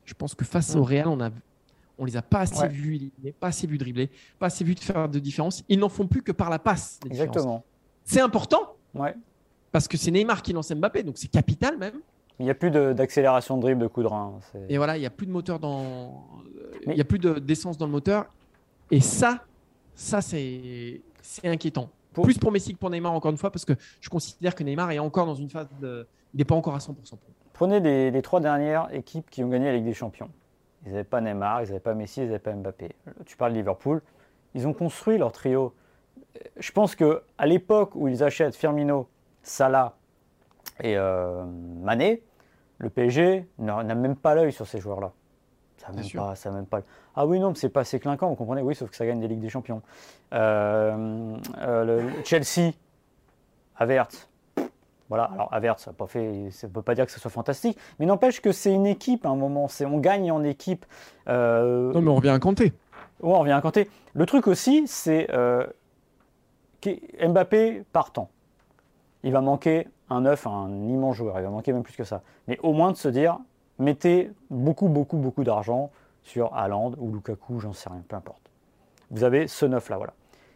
Je 0.06 0.14
pense 0.16 0.34
que 0.34 0.46
face 0.46 0.76
au 0.76 0.84
Real, 0.84 1.08
on 1.08 1.20
a, 1.20 1.30
on 2.00 2.06
les 2.06 2.18
a 2.18 2.22
pas 2.24 2.40
assez 2.40 2.62
Ouais. 2.62 2.70
vus 2.70 2.96
éliminer, 2.96 3.34
pas 3.40 3.48
assez 3.48 3.68
vus 3.68 3.78
dribbler, 3.78 4.10
pas 4.40 4.48
assez 4.48 4.64
vus 4.64 4.74
de 4.74 4.80
faire 4.80 5.08
de 5.08 5.20
différence. 5.20 5.64
Ils 5.70 5.78
n'en 5.78 5.90
font 5.90 6.08
plus 6.08 6.24
que 6.24 6.32
par 6.32 6.50
la 6.50 6.58
passe. 6.58 7.00
Exactement. 7.06 7.64
C'est 8.06 8.22
important 8.22 8.74
Ouais. 8.96 9.14
parce 9.72 9.88
que 9.88 9.98
c'est 9.98 10.10
Neymar 10.12 10.42
qui 10.42 10.54
lance 10.54 10.72
Mbappé, 10.72 11.04
donc 11.04 11.18
c'est 11.18 11.28
capital 11.28 11.78
même. 11.78 11.96
Il 12.40 12.46
n'y 12.46 12.50
a 12.50 12.56
plus 12.56 12.72
de- 12.72 12.94
d'accélération 12.94 13.58
de 13.58 13.62
dribble, 13.64 13.82
de 13.82 13.88
coup 13.88 14.02
de 14.02 14.08
rein. 14.08 14.40
c'est- 14.54 14.66
Et 14.70 14.78
voilà, 14.78 14.96
il 14.96 15.02
n'y 15.02 15.06
a 15.06 15.10
plus 15.10 15.28
de 15.28 15.32
moteur 15.32 15.60
dans. 15.60 16.26
euh, 16.56 16.72
Il 16.88 16.94
n'y 16.94 17.02
a 17.02 17.06
plus 17.06 17.20
de- 17.20 17.38
d'essence 17.38 17.78
dans 17.78 17.86
le 17.86 17.92
moteur. 17.92 18.28
Et 18.92 19.02
ça, 19.02 19.44
ça 19.94 20.22
c'est 20.22 21.02
inquiétant. 21.44 21.90
Pour- 22.14 22.24
Plus 22.24 22.38
pour 22.38 22.52
Messi 22.54 22.74
que 22.74 22.80
pour 22.80 22.90
Neymar, 22.90 23.12
encore 23.12 23.30
une 23.30 23.38
fois, 23.38 23.52
parce 23.52 23.66
que 23.66 23.74
je 24.00 24.10
considère 24.10 24.56
que 24.56 24.64
Neymar 24.64 24.90
est 24.92 25.00
encore 25.00 25.26
dans 25.26 25.36
une 25.36 25.50
phase 25.50 25.68
de. 25.82 26.08
Il 26.34 26.38
n'est 26.38 26.46
pas 26.46 26.56
encore 26.56 26.74
à 26.76 26.80
100%. 26.80 27.18
pour. 27.18 27.30
Prenez 27.60 27.82
les, 27.82 28.10
les 28.10 28.22
trois 28.22 28.40
dernières 28.40 28.88
équipes 28.94 29.30
qui 29.30 29.44
ont 29.44 29.50
gagné 29.50 29.66
la 29.66 29.74
Ligue 29.74 29.84
des 29.84 29.94
Champions. 29.94 30.30
Ils 30.86 30.94
n'avaient 30.94 31.04
pas 31.04 31.20
Neymar, 31.20 31.62
ils 31.62 31.66
n'avaient 31.66 31.82
pas 31.82 31.94
Messi, 31.94 32.22
ils 32.22 32.28
n'avaient 32.28 32.40
pas 32.40 32.54
Mbappé. 32.54 32.96
Tu 33.26 33.36
parles 33.36 33.52
de 33.52 33.58
Liverpool. 33.58 34.02
Ils 34.56 34.66
ont 34.66 34.72
construit 34.72 35.18
leur 35.18 35.34
trio. 35.34 35.74
Je 36.58 36.72
pense 36.72 36.96
que 36.96 37.22
à 37.38 37.46
l'époque 37.48 37.96
où 37.96 38.08
ils 38.08 38.24
achètent 38.24 38.56
Firmino, 38.56 39.10
Salah 39.44 39.98
et 40.80 40.96
euh, 40.96 41.44
Mané, 41.44 42.24
le 42.78 42.90
PSG 42.90 43.46
n'a 43.58 43.84
même 43.84 44.16
pas 44.16 44.36
l'œil 44.36 44.54
sur 44.54 44.66
ces 44.66 44.80
joueurs-là. 44.80 45.12
Ça 45.80 45.92
même 45.92 46.10
pas, 46.16 46.36
ça 46.36 46.48
a 46.48 46.54
même 46.54 46.66
pas. 46.66 46.80
Ah 47.14 47.26
oui 47.26 47.42
non, 47.42 47.50
mais 47.50 47.56
c'est 47.56 47.68
pas 47.68 47.82
assez 47.82 48.00
clinquant. 48.00 48.30
Vous 48.30 48.36
comprenez? 48.36 48.62
Oui, 48.62 48.74
sauf 48.74 48.90
que 48.90 48.96
ça 48.96 49.06
gagne 49.06 49.20
des 49.20 49.28
Ligues 49.28 49.42
des 49.42 49.50
Champions. 49.50 49.82
Euh, 50.32 51.36
euh, 51.58 51.84
le, 51.84 52.24
Chelsea, 52.24 52.72
Havertz. 53.76 54.30
Voilà, 55.10 55.24
alors 55.34 55.52
Havertz, 55.52 55.84
ça 55.84 55.92
ne 55.92 56.72
peut 56.72 56.82
pas 56.84 56.94
dire 56.96 57.06
que 57.06 57.12
ce 57.12 57.20
soit 57.20 57.32
fantastique, 57.32 57.78
mais 57.98 58.06
n'empêche 58.06 58.42
que 58.42 58.52
c'est 58.52 58.72
une 58.72 58.86
équipe 58.86 59.26
à 59.26 59.30
un 59.30 59.36
moment, 59.36 59.68
c'est, 59.68 59.86
on 59.86 59.98
gagne 59.98 60.32
en 60.32 60.44
équipe. 60.44 60.86
Euh, 61.28 61.92
Non, 61.94 62.02
mais 62.02 62.12
on 62.12 62.16
revient 62.16 62.30
à 62.30 62.40
compter. 62.40 62.74
Ouais, 63.22 63.34
on 63.34 63.40
revient 63.40 63.54
à 63.54 63.62
compter. 63.62 63.90
Le 64.14 64.26
truc 64.28 64.48
aussi, 64.48 64.88
c'est 64.88 65.28
euh, 65.32 65.66
que 66.80 66.92
Mbappé 67.28 67.84
partant. 67.92 68.30
Il 69.24 69.34
va 69.34 69.42
manquer 69.42 69.88
un 70.12 70.22
neuf, 70.22 70.46
un 70.46 70.70
immense 70.88 71.16
joueur. 71.16 71.40
Il 71.40 71.44
va 71.44 71.50
manquer 71.50 71.74
même 71.74 71.84
plus 71.84 71.96
que 71.96 72.04
ça. 72.04 72.22
Mais 72.48 72.60
au 72.62 72.72
moins 72.74 72.92
de 72.92 72.98
se 72.98 73.08
dire, 73.08 73.40
mettez 73.80 74.32
beaucoup, 74.50 74.88
beaucoup, 74.88 75.18
beaucoup 75.18 75.44
d'argent 75.44 75.90
sur 76.24 76.54
Haaland 76.56 76.94
ou 77.00 77.12
Lukaku, 77.12 77.60
j'en 77.60 77.74
sais 77.74 77.90
rien, 77.90 78.04
peu 78.08 78.16
importe. 78.16 78.42
Vous 79.10 79.24
avez 79.24 79.48
ce 79.48 79.66
neuf 79.66 79.90
là, 79.90 79.98
voilà. 79.98 80.14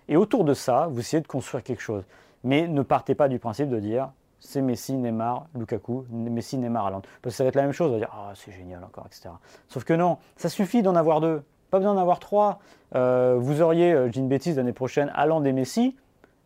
Et 0.08 0.16
autour 0.16 0.44
de 0.44 0.54
ça, 0.54 0.88
vous 0.92 1.00
essayez 1.00 1.22
de 1.22 1.28
construire 1.28 1.64
quelque 1.64 1.82
chose. 1.82 2.04
Mais 2.44 2.68
ne 2.68 2.82
partez 2.84 3.16
pas 3.16 3.28
du 3.28 3.40
principe 3.40 3.70
de 3.70 3.80
dire 3.80 4.10
c'est 4.46 4.62
Messi, 4.62 4.94
Neymar, 4.94 5.48
Lukaku, 5.58 6.06
Messi, 6.12 6.58
Neymar, 6.58 6.88
Haaland. 6.88 7.02
Parce 7.22 7.34
que 7.34 7.38
ça 7.38 7.44
va 7.44 7.48
être 7.48 7.56
la 7.56 7.64
même 7.64 7.72
chose, 7.72 7.90
on 7.90 7.94
va 7.94 8.00
dire 8.00 8.12
ah 8.12 8.34
c'est 8.36 8.52
génial 8.52 8.84
encore, 8.84 9.06
etc. 9.08 9.30
Sauf 9.68 9.84
que 9.84 9.94
non, 9.94 10.18
ça 10.36 10.50
suffit 10.50 10.82
d'en 10.82 10.96
avoir 10.96 11.22
deux, 11.22 11.44
pas 11.72 11.80
besoin 11.80 11.94
d'en 11.96 12.02
avoir 12.02 12.20
trois. 12.20 12.60
Euh, 12.96 13.38
vous 13.40 13.62
auriez, 13.62 13.94
euh, 13.94 14.08
je 14.08 14.12
dis 14.12 14.20
une 14.20 14.28
bêtise, 14.28 14.58
l'année 14.58 14.74
prochaine, 14.74 15.12
Haaland 15.16 15.44
et 15.46 15.54
Messi, 15.54 15.96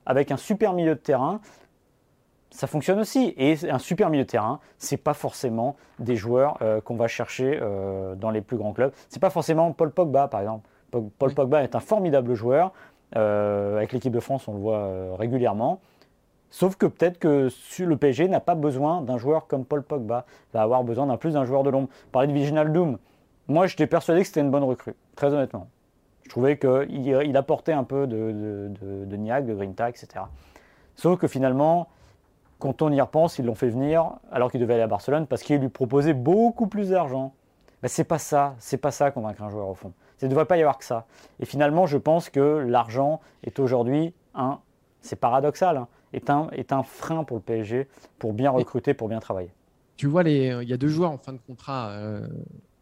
avec 0.05 0.31
un 0.31 0.37
super 0.37 0.73
milieu 0.73 0.95
de 0.95 0.99
terrain, 0.99 1.41
ça 2.49 2.67
fonctionne 2.67 2.99
aussi. 2.99 3.33
Et 3.37 3.55
un 3.69 3.79
super 3.79 4.09
milieu 4.09 4.23
de 4.23 4.29
terrain, 4.29 4.59
c'est 4.77 4.97
pas 4.97 5.13
forcément 5.13 5.75
des 5.99 6.15
joueurs 6.15 6.57
euh, 6.61 6.81
qu'on 6.81 6.95
va 6.95 7.07
chercher 7.07 7.59
euh, 7.61 8.15
dans 8.15 8.31
les 8.31 8.41
plus 8.41 8.57
grands 8.57 8.73
clubs. 8.73 8.91
C'est 9.09 9.19
pas 9.19 9.29
forcément 9.29 9.71
Paul 9.73 9.91
Pogba, 9.91 10.27
par 10.27 10.41
exemple. 10.41 10.67
Paul. 10.91 11.33
Pogba 11.33 11.63
est 11.63 11.75
un 11.75 11.79
formidable 11.79 12.33
joueur. 12.33 12.71
Euh, 13.15 13.77
avec 13.77 13.93
l'équipe 13.93 14.11
de 14.11 14.19
France, 14.19 14.47
on 14.47 14.53
le 14.53 14.59
voit 14.59 15.15
régulièrement. 15.17 15.81
Sauf 16.49 16.75
que 16.75 16.85
peut-être 16.85 17.19
que 17.19 17.49
le 17.79 17.97
PSG 17.97 18.27
n'a 18.27 18.39
pas 18.39 18.55
besoin 18.55 19.01
d'un 19.01 19.17
joueur 19.17 19.47
comme 19.47 19.65
Paul 19.65 19.83
Pogba, 19.83 20.25
va 20.53 20.61
avoir 20.61 20.83
besoin 20.83 21.05
d'un 21.07 21.17
plus 21.17 21.33
d'un 21.33 21.45
joueur 21.45 21.63
de 21.63 21.69
l'ombre. 21.69 21.89
Parler 22.11 22.27
de 22.27 22.33
Viginal 22.33 22.71
Doom, 22.71 22.97
moi 23.47 23.67
j'étais 23.67 23.87
persuadé 23.87 24.21
que 24.21 24.27
c'était 24.27 24.41
une 24.41 24.51
bonne 24.51 24.63
recrue, 24.63 24.95
très 25.15 25.33
honnêtement. 25.33 25.67
Je 26.23 26.29
trouvais 26.29 26.57
qu'il 26.57 27.07
il 27.07 27.37
apportait 27.37 27.73
un 27.73 27.83
peu 27.83 28.07
de, 28.07 28.31
de, 28.31 29.05
de, 29.05 29.05
de 29.05 29.53
Grinta, 29.53 29.89
etc. 29.89 30.25
Sauf 30.95 31.19
que 31.19 31.27
finalement, 31.27 31.87
quand 32.59 32.81
on 32.81 32.91
y 32.91 32.99
repense, 32.99 33.37
ils 33.37 33.45
l'ont 33.45 33.55
fait 33.55 33.69
venir 33.69 34.13
alors 34.31 34.51
qu'il 34.51 34.59
devait 34.59 34.73
aller 34.73 34.83
à 34.83 34.87
Barcelone 34.87 35.27
parce 35.27 35.43
qu'il 35.43 35.59
lui 35.59 35.69
proposait 35.69 36.13
beaucoup 36.13 36.67
plus 36.67 36.89
d'argent. 36.89 37.33
Ben, 37.81 37.87
c'est 37.87 38.03
pas 38.03 38.17
ça, 38.17 38.55
c'est 38.59 38.77
pas 38.77 38.91
ça 38.91 39.11
convaincre 39.11 39.43
un 39.43 39.49
joueur 39.49 39.67
au 39.67 39.75
fond. 39.75 39.93
Il 40.21 40.25
ne 40.25 40.29
devrait 40.29 40.45
pas 40.45 40.57
y 40.57 40.61
avoir 40.61 40.79
que 40.79 40.85
ça. 40.85 41.05
Et 41.39 41.45
finalement, 41.45 41.85
je 41.85 41.97
pense 41.97 42.29
que 42.29 42.65
l'argent 42.67 43.21
est 43.43 43.59
aujourd'hui 43.59 44.13
un, 44.33 44.59
c'est 45.01 45.15
paradoxal, 45.15 45.77
hein, 45.77 45.87
est, 46.17 46.29
un, 46.29 46.49
est 46.51 46.71
un 46.73 46.83
frein 46.83 47.23
pour 47.23 47.37
le 47.37 47.43
PSG 47.43 47.87
pour 48.19 48.33
bien 48.33 48.51
recruter, 48.51 48.93
pour 48.93 49.07
bien 49.09 49.19
travailler. 49.19 49.51
Tu 49.95 50.05
vois, 50.07 50.23
les- 50.23 50.59
il 50.61 50.67
y 50.69 50.73
a 50.73 50.77
deux 50.77 50.87
joueurs 50.89 51.11
en 51.11 51.17
fin 51.17 51.33
de 51.33 51.39
contrat 51.39 51.89
euh, 51.91 52.27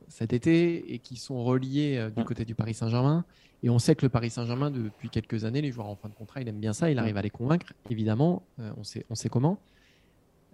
cet 0.08 0.34
été 0.34 0.94
et 0.94 1.00
qui 1.00 1.16
sont 1.18 1.44
reliés 1.44 1.98
euh, 1.98 2.10
du 2.10 2.22
Mm. 2.22 2.26
côté 2.26 2.46
du 2.46 2.56
Paris 2.56 2.74
Saint-Germain. 2.74 3.24
Et 3.64 3.70
on 3.70 3.80
sait 3.80 3.96
que 3.96 4.06
le 4.06 4.10
Paris 4.10 4.30
Saint-Germain, 4.30 4.70
depuis 4.70 5.10
quelques 5.10 5.46
années, 5.46 5.62
les 5.62 5.72
joueurs 5.72 5.88
en 5.88 5.96
fin 5.96 6.10
de 6.10 6.14
contrat, 6.14 6.42
il 6.42 6.48
aime 6.48 6.60
bien 6.60 6.74
ça, 6.74 6.92
il 6.92 7.00
arrive 7.00 7.18
à 7.18 7.22
les 7.22 7.30
convaincre, 7.30 7.74
évidemment. 7.90 8.44
euh, 8.60 8.72
on, 8.78 8.84
sait, 8.84 9.06
on 9.10 9.16
sait 9.16 9.30
comment. 9.30 9.58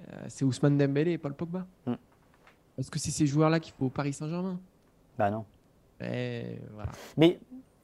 Euh, 0.08 0.26
c'est 0.30 0.46
Ousmane 0.46 0.78
Dembélé 0.78 1.12
et 1.14 1.18
Paul 1.18 1.34
Pogba. 1.34 1.66
Mm. 1.86 1.94
Est-ce 2.78 2.90
que 2.92 3.00
c'est 3.00 3.12
ces 3.12 3.28
joueurs-là 3.28 3.60
qu'il 3.60 3.74
faut 3.74 3.86
au 3.88 3.90
Paris 3.90 4.14
Saint-Germain? 4.14 4.60
Bah 5.18 5.30
non. 5.30 5.46
Eh, 6.02 6.60
voilà. 6.74 6.92
Mais 7.18 7.40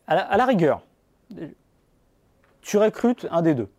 à 0.08 0.16
la, 0.16 0.22
à 0.22 0.38
la 0.38 0.46
rigueur, 0.46 0.82
tu 2.62 2.78
recrutes 2.78 3.28
un 3.32 3.42
des 3.42 3.54
deux. 3.56 3.70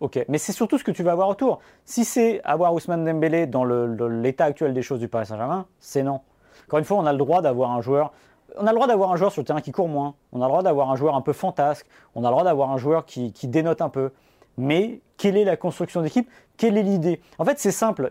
Ok, 0.00 0.24
mais 0.28 0.38
c'est 0.38 0.52
surtout 0.52 0.78
ce 0.78 0.84
que 0.84 0.90
tu 0.90 1.02
vas 1.02 1.12
avoir 1.12 1.28
autour. 1.28 1.60
Si 1.84 2.04
c'est 2.04 2.42
avoir 2.44 2.74
Ousmane 2.74 3.04
Dembélé 3.04 3.46
dans 3.46 3.64
l'état 3.64 4.44
actuel 4.44 4.74
des 4.74 4.82
choses 4.82 4.98
du 4.98 5.08
Paris 5.08 5.26
Saint-Germain, 5.26 5.66
c'est 5.78 6.02
non. 6.02 6.20
Encore 6.66 6.78
une 6.78 6.84
fois, 6.84 6.98
on 6.98 7.06
a 7.06 7.12
le 7.12 7.18
droit 7.18 7.42
d'avoir 7.42 7.70
un 7.70 7.80
joueur. 7.80 8.12
On 8.56 8.66
a 8.66 8.70
le 8.70 8.74
droit 8.74 8.86
d'avoir 8.86 9.12
un 9.12 9.16
joueur 9.16 9.32
sur 9.32 9.42
le 9.42 9.46
terrain 9.46 9.60
qui 9.60 9.72
court 9.72 9.88
moins. 9.88 10.14
On 10.32 10.40
a 10.40 10.44
le 10.44 10.48
droit 10.48 10.62
d'avoir 10.62 10.90
un 10.90 10.96
joueur 10.96 11.14
un 11.14 11.20
peu 11.20 11.32
fantasque. 11.32 11.86
On 12.14 12.24
a 12.24 12.28
le 12.28 12.32
droit 12.32 12.44
d'avoir 12.44 12.70
un 12.70 12.76
joueur 12.76 13.04
qui, 13.04 13.32
dénote 13.44 13.82
un 13.82 13.88
peu. 13.88 14.10
Mais 14.56 15.00
quelle 15.16 15.36
est 15.36 15.44
la 15.44 15.56
construction 15.56 16.02
d'équipe? 16.02 16.30
Quelle 16.56 16.76
est 16.76 16.82
l'idée? 16.82 17.20
En 17.38 17.44
fait, 17.44 17.58
c'est 17.58 17.72
simple. 17.72 18.10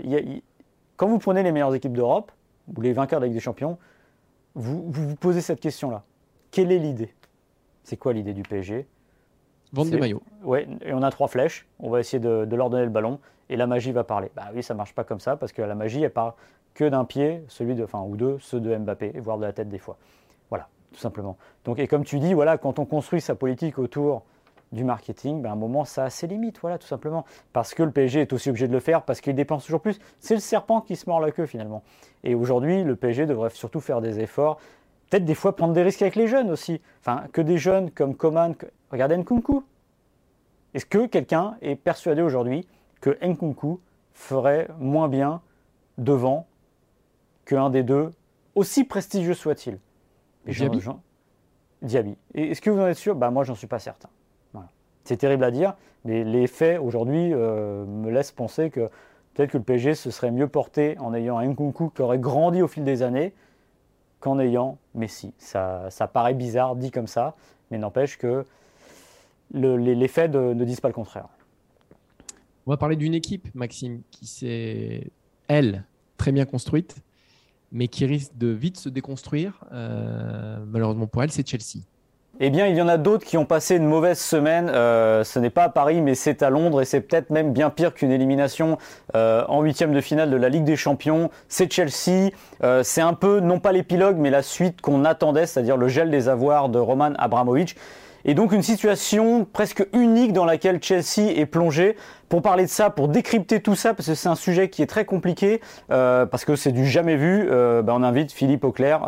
Quand 0.97 1.07
vous 1.07 1.19
prenez 1.19 1.43
les 1.43 1.51
meilleures 1.51 1.75
équipes 1.75 1.93
d'Europe, 1.93 2.31
ou 2.75 2.81
les 2.81 2.93
vainqueurs 2.93 3.19
de 3.19 3.25
la 3.25 3.27
Ligue 3.27 3.36
des 3.36 3.41
Champions, 3.41 3.77
vous, 4.55 4.86
vous 4.88 5.15
posez 5.15 5.41
cette 5.41 5.59
question-là. 5.59 6.03
Quelle 6.51 6.71
est 6.71 6.79
l'idée? 6.79 7.13
C'est 7.84 7.97
quoi 7.97 8.13
l'idée 8.13 8.34
du 8.34 8.43
PSG 8.43 8.88
Vendre 9.74 9.89
des 9.89 9.99
maillots. 9.99 10.21
Ouais, 10.43 10.67
et 10.86 10.93
on 10.93 11.01
a 11.01 11.09
trois 11.09 11.28
flèches. 11.28 11.67
On 11.80 11.89
va 11.89 11.99
essayer 11.99 12.19
de, 12.19 12.55
leur 12.55 12.69
donner 12.69 12.86
le 12.86 12.91
ballon 12.91 13.19
et 13.49 13.55
la 13.57 13.67
magie 13.67 13.91
va 13.91 14.03
parler. 14.03 14.30
Bah 14.36 14.49
oui, 14.53 14.61
ça 14.61 14.76
marche 14.76 14.93
pas 14.93 15.03
comme 15.03 15.19
ça 15.19 15.36
parce 15.36 15.51
que 15.51 15.61
la 15.61 15.76
magie, 15.76 16.03
elle 16.03 16.13
parle 16.13 16.34
que 16.76 16.88
d'un 16.88 17.05
pied, 17.05 17.43
celui 17.47 17.76
de, 17.76 17.84
enfin, 17.84 18.01
ou 18.01 18.15
deux, 18.15 18.38
ceux 18.39 18.59
de 18.59 18.76
Mbappé, 18.76 19.13
voire 19.19 19.38
de 19.38 19.45
la 19.45 19.51
tête 19.51 19.69
des 19.69 19.80
fois. 19.80 19.97
Voilà, 20.49 20.67
tout 20.93 20.99
simplement. 20.99 21.38
Donc, 21.65 21.80
et 21.80 21.88
comme 21.88 22.03
tu 22.03 22.19
dis, 22.19 22.34
voilà, 22.34 22.57
quand 22.57 22.78
on 22.78 22.86
construit 22.86 23.19
sa 23.19 23.36
politique 23.36 23.80
autour 23.80 24.24
du 24.71 24.84
marketing, 24.84 25.41
ben 25.41 25.49
à 25.51 25.53
un 25.53 25.55
moment, 25.55 25.86
ça 25.86 26.05
a 26.05 26.09
ses 26.09 26.28
limites, 26.28 26.59
voilà, 26.59 26.78
tout 26.78 26.88
simplement. 26.88 27.26
Parce 27.51 27.74
que 27.74 27.84
le 27.84 27.91
PSG 27.91 28.21
est 28.21 28.34
aussi 28.34 28.49
obligé 28.49 28.67
de 28.67 28.74
le 28.74 28.80
faire, 28.80 29.03
parce 29.03 29.21
qu'il 29.21 29.36
dépense 29.36 29.65
toujours 29.65 29.82
plus. 29.82 29.99
C'est 30.19 30.34
le 30.34 30.39
serpent 30.39 30.82
qui 30.82 30.95
se 30.95 31.09
mord 31.09 31.19
la 31.19 31.32
queue, 31.32 31.45
finalement. 31.45 31.84
Et 32.24 32.36
aujourd'hui, 32.36 32.84
le 32.84 32.95
PSG 32.95 33.26
devrait 33.26 33.51
surtout 33.51 33.80
faire 33.80 34.01
des 34.01 34.19
efforts, 34.19 34.59
peut-être 35.14 35.26
des 35.26 35.36
fois 35.36 35.55
prendre 35.55 35.76
des 35.76 35.84
risques 35.84 36.01
avec 36.01 36.16
les 36.16 36.26
jeunes 36.26 36.49
aussi. 36.49 36.82
Enfin, 36.99 37.26
que 37.32 37.41
des 37.41 37.59
jeunes 37.59 37.91
comme 37.91 38.16
Coman, 38.16 38.55
regardez 38.89 39.16
Nkunku. 39.16 39.61
Est-ce 40.74 40.88
que 40.88 41.05
quelqu'un 41.05 41.55
est 41.61 41.76
persuadé 41.76 42.24
aujourd'hui 42.24 42.68
que 42.99 43.16
Nkunku 43.24 43.80
ferait 44.14 44.68
moins 44.80 45.09
bien 45.09 45.41
devant 45.99 46.47
qu'un 47.45 47.70
des 47.70 47.84
deux, 47.84 48.09
aussi 48.55 48.86
prestigieux 48.86 49.36
soit-il? 49.36 49.78
Diaby. 50.47 50.80
Diaby. 51.84 52.18
Est-ce 52.34 52.59
que 52.59 52.72
vous 52.72 52.80
en 52.80 52.88
êtes 52.88 52.97
sûr? 52.97 53.14
Bah, 53.14 53.30
Moi, 53.30 53.43
j'en 53.43 53.53
suis 53.53 53.68
pas 53.68 53.80
certain. 53.80 54.09
C'est 55.03 55.18
terrible 55.18 55.43
à 55.43 55.51
dire, 55.51 55.76
mais 56.05 56.24
les 56.24 56.47
faits 56.47 56.80
aujourd'hui 56.80 57.34
euh, 57.34 57.86
me 57.86 58.09
laissent 58.09 58.32
penser 58.32 58.72
que 58.72 58.89
peut-être 59.34 59.51
que 59.51 59.57
le 59.57 59.64
PSG 59.64 59.93
se 59.93 60.09
serait 60.09 60.32
mieux 60.32 60.47
porté 60.47 60.97
en 60.97 61.14
ayant 61.14 61.38
un 61.38 61.45
Nkunku 61.45 61.89
qui 61.89 62.01
aurait 62.01 62.20
grandi 62.20 62.64
au 62.64 62.68
fil 62.68 62.84
des 62.84 63.03
années 63.03 63.34
qu'en 64.24 64.39
ayant 64.39 64.78
Messi. 64.95 65.34
Ça, 65.38 65.89
ça, 65.89 66.07
paraît 66.07 66.34
bizarre 66.34 66.78
dit 66.78 66.91
comme 66.91 67.07
ça, 67.07 67.36
mais 67.69 67.78
n'empêche 67.78 68.17
que 68.17 68.45
les, 69.53 70.07
faits 70.07 70.34
ne 70.34 70.63
disent 70.63 70.80
pas 70.80 70.88
le 70.88 70.93
contraire. 70.93 71.28
On 72.65 72.71
va 72.71 72.78
parler 72.78 72.95
d'une 72.95 73.13
équipe, 73.13 73.53
Maxime, 73.53 74.01
qui 74.11 74.26
s'est, 74.26 75.11
elle, 75.49 75.84
très 76.15 76.32
bien 76.32 76.45
construite, 76.45 76.95
mais 77.74 77.89
qui 77.89 78.05
risque 78.05 78.38
de 78.38 78.47
vite 78.47 78.78
se 78.78 78.88
déconstruire. 78.88 79.65
Euh, 79.74 80.63
malheureusement 80.67 81.07
pour 81.07 81.21
elle, 81.21 81.32
c'est 81.32 81.45
Chelsea. 81.45 81.84
Eh 82.45 82.49
bien, 82.49 82.67
il 82.67 82.75
y 82.75 82.81
en 82.81 82.89
a 82.89 82.97
d'autres 82.97 83.25
qui 83.25 83.37
ont 83.37 83.45
passé 83.45 83.77
une 83.77 83.85
mauvaise 83.85 84.19
semaine. 84.19 84.67
Euh, 84.67 85.23
ce 85.23 85.39
n'est 85.39 85.49
pas 85.49 85.63
à 85.63 85.69
Paris, 85.69 86.01
mais 86.01 86.13
c'est 86.13 86.43
à 86.43 86.49
Londres 86.49 86.81
et 86.81 86.85
c'est 86.85 86.99
peut-être 86.99 87.29
même 87.29 87.53
bien 87.53 87.69
pire 87.69 87.93
qu'une 87.93 88.11
élimination 88.11 88.77
euh, 89.15 89.45
en 89.47 89.61
huitième 89.61 89.93
de 89.93 90.01
finale 90.01 90.29
de 90.29 90.35
la 90.35 90.49
Ligue 90.49 90.65
des 90.65 90.75
Champions. 90.75 91.29
C'est 91.47 91.71
Chelsea. 91.71 92.31
Euh, 92.61 92.83
c'est 92.83 92.99
un 92.99 93.13
peu, 93.13 93.39
non 93.39 93.61
pas 93.61 93.71
l'épilogue, 93.71 94.17
mais 94.17 94.29
la 94.29 94.41
suite 94.41 94.81
qu'on 94.81 95.05
attendait, 95.05 95.45
c'est-à-dire 95.45 95.77
le 95.77 95.87
gel 95.87 96.11
des 96.11 96.27
avoirs 96.27 96.67
de 96.67 96.79
Roman 96.79 97.13
Abramovich. 97.17 97.77
Et 98.25 98.33
donc 98.33 98.51
une 98.51 98.61
situation 98.61 99.45
presque 99.45 99.87
unique 99.93 100.33
dans 100.33 100.45
laquelle 100.45 100.83
Chelsea 100.83 101.31
est 101.37 101.45
plongé. 101.45 101.95
Pour 102.27 102.41
parler 102.41 102.63
de 102.63 102.69
ça, 102.69 102.89
pour 102.89 103.07
décrypter 103.07 103.61
tout 103.61 103.75
ça, 103.75 103.93
parce 103.93 104.09
que 104.09 104.15
c'est 104.15 104.29
un 104.29 104.35
sujet 104.35 104.69
qui 104.69 104.81
est 104.81 104.87
très 104.87 105.05
compliqué, 105.05 105.61
parce 105.89 106.45
que 106.45 106.55
c'est 106.55 106.71
du 106.71 106.87
jamais 106.87 107.15
vu, 107.15 107.47
ben, 107.49 107.89
on 107.89 108.01
invite 108.01 108.31
Philippe 108.31 108.63
Auclair, 108.63 109.05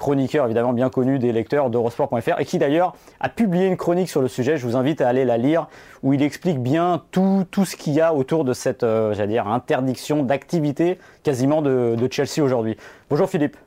chroniqueur 0.00 0.46
évidemment 0.46 0.72
bien 0.72 0.88
connu 0.88 1.18
des 1.18 1.30
lecteurs 1.30 1.68
d'Eurosport.fr 1.68 2.40
et 2.40 2.44
qui 2.46 2.56
d'ailleurs 2.56 2.96
a 3.20 3.28
publié 3.28 3.66
une 3.66 3.76
chronique 3.76 4.08
sur 4.08 4.22
le 4.22 4.28
sujet. 4.28 4.56
Je 4.56 4.66
vous 4.66 4.74
invite 4.74 5.02
à 5.02 5.08
aller 5.08 5.26
la 5.26 5.36
lire 5.36 5.68
où 6.02 6.14
il 6.14 6.22
explique 6.22 6.58
bien 6.58 7.04
tout, 7.10 7.46
tout 7.50 7.66
ce 7.66 7.76
qu'il 7.76 7.92
y 7.92 8.00
a 8.00 8.14
autour 8.14 8.46
de 8.46 8.54
cette 8.54 8.82
euh, 8.82 9.26
dire, 9.26 9.46
interdiction 9.46 10.22
d'activité 10.22 10.98
quasiment 11.22 11.60
de, 11.60 12.08
Chelsea 12.10 12.42
aujourd'hui. 12.42 12.76
Bonjour 13.10 13.28
Philippe. 13.28 13.58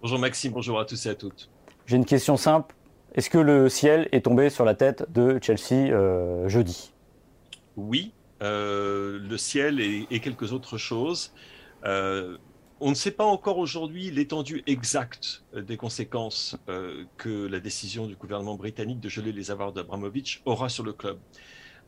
Bonjour 0.00 0.20
Maxime, 0.20 0.52
bonjour 0.52 0.78
à 0.78 0.84
tous 0.84 1.04
et 1.06 1.08
à 1.10 1.14
toutes. 1.16 1.50
J'ai 1.84 1.96
une 1.96 2.06
question 2.06 2.36
simple. 2.36 2.74
Est-ce 3.16 3.28
que 3.28 3.38
le 3.38 3.68
ciel 3.68 4.08
est 4.12 4.24
tombé 4.24 4.50
sur 4.50 4.64
la 4.64 4.74
tête 4.74 5.10
de 5.12 5.40
Chelsea 5.42 5.90
euh, 5.90 6.48
jeudi? 6.48 6.92
Oui, 7.76 8.12
euh, 8.40 9.18
le 9.20 9.36
ciel 9.36 9.80
et, 9.80 10.06
et, 10.12 10.20
quelques 10.20 10.52
autres 10.52 10.78
choses. 10.78 11.32
On 12.82 12.88
ne 12.88 12.94
sait 12.94 13.10
pas 13.10 13.24
encore 13.24 13.58
aujourd'hui 13.58 14.10
l'étendue 14.10 14.62
exacte 14.66 15.42
euh, 15.54 15.60
des 15.60 15.76
conséquences 15.76 16.56
euh, 16.70 17.04
que 17.18 17.46
la 17.46 17.60
décision 17.60 18.06
du 18.06 18.16
gouvernement 18.16 18.54
britannique 18.54 19.00
de 19.00 19.08
geler 19.10 19.32
les 19.32 19.50
avoirs 19.50 19.72
d'Abramovich 19.72 20.40
aura 20.46 20.70
sur 20.70 20.82
le 20.82 20.94
club. 20.94 21.18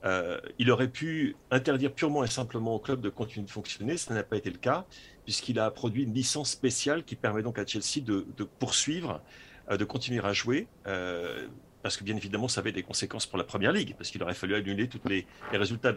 Euh, 0.04 0.38
il 0.58 0.70
aurait 0.70 0.90
pu 0.90 1.34
interdire 1.50 1.94
purement 1.94 2.24
et 2.24 2.26
simplement 2.26 2.74
au 2.74 2.78
club 2.78 3.00
de 3.00 3.08
continuer 3.08 3.46
de 3.46 3.50
fonctionner, 3.50 3.96
ça 3.96 4.12
n'a 4.12 4.22
pas 4.22 4.36
été 4.36 4.50
le 4.50 4.58
cas, 4.58 4.84
puisqu'il 5.24 5.58
a 5.58 5.70
produit 5.70 6.02
une 6.02 6.12
licence 6.12 6.50
spéciale 6.50 7.04
qui 7.04 7.16
permet 7.16 7.42
donc 7.42 7.58
à 7.58 7.64
Chelsea 7.64 8.04
de, 8.04 8.26
poursuivre, 8.58 9.22
de 9.70 9.84
continuer 9.84 10.22
à 10.22 10.32
jouer, 10.32 10.66
parce 11.82 11.96
que 11.96 12.02
bien 12.02 12.16
évidemment 12.16 12.48
ça 12.48 12.62
avait 12.62 12.72
des 12.72 12.82
conséquences 12.82 13.26
pour 13.26 13.38
la 13.38 13.44
Première 13.44 13.70
Ligue, 13.70 13.94
parce 13.96 14.10
qu'il 14.10 14.20
aurait 14.24 14.34
fallu 14.34 14.56
annuler 14.56 14.88
tous 14.88 15.00
les, 15.08 15.24
résultats. 15.52 15.94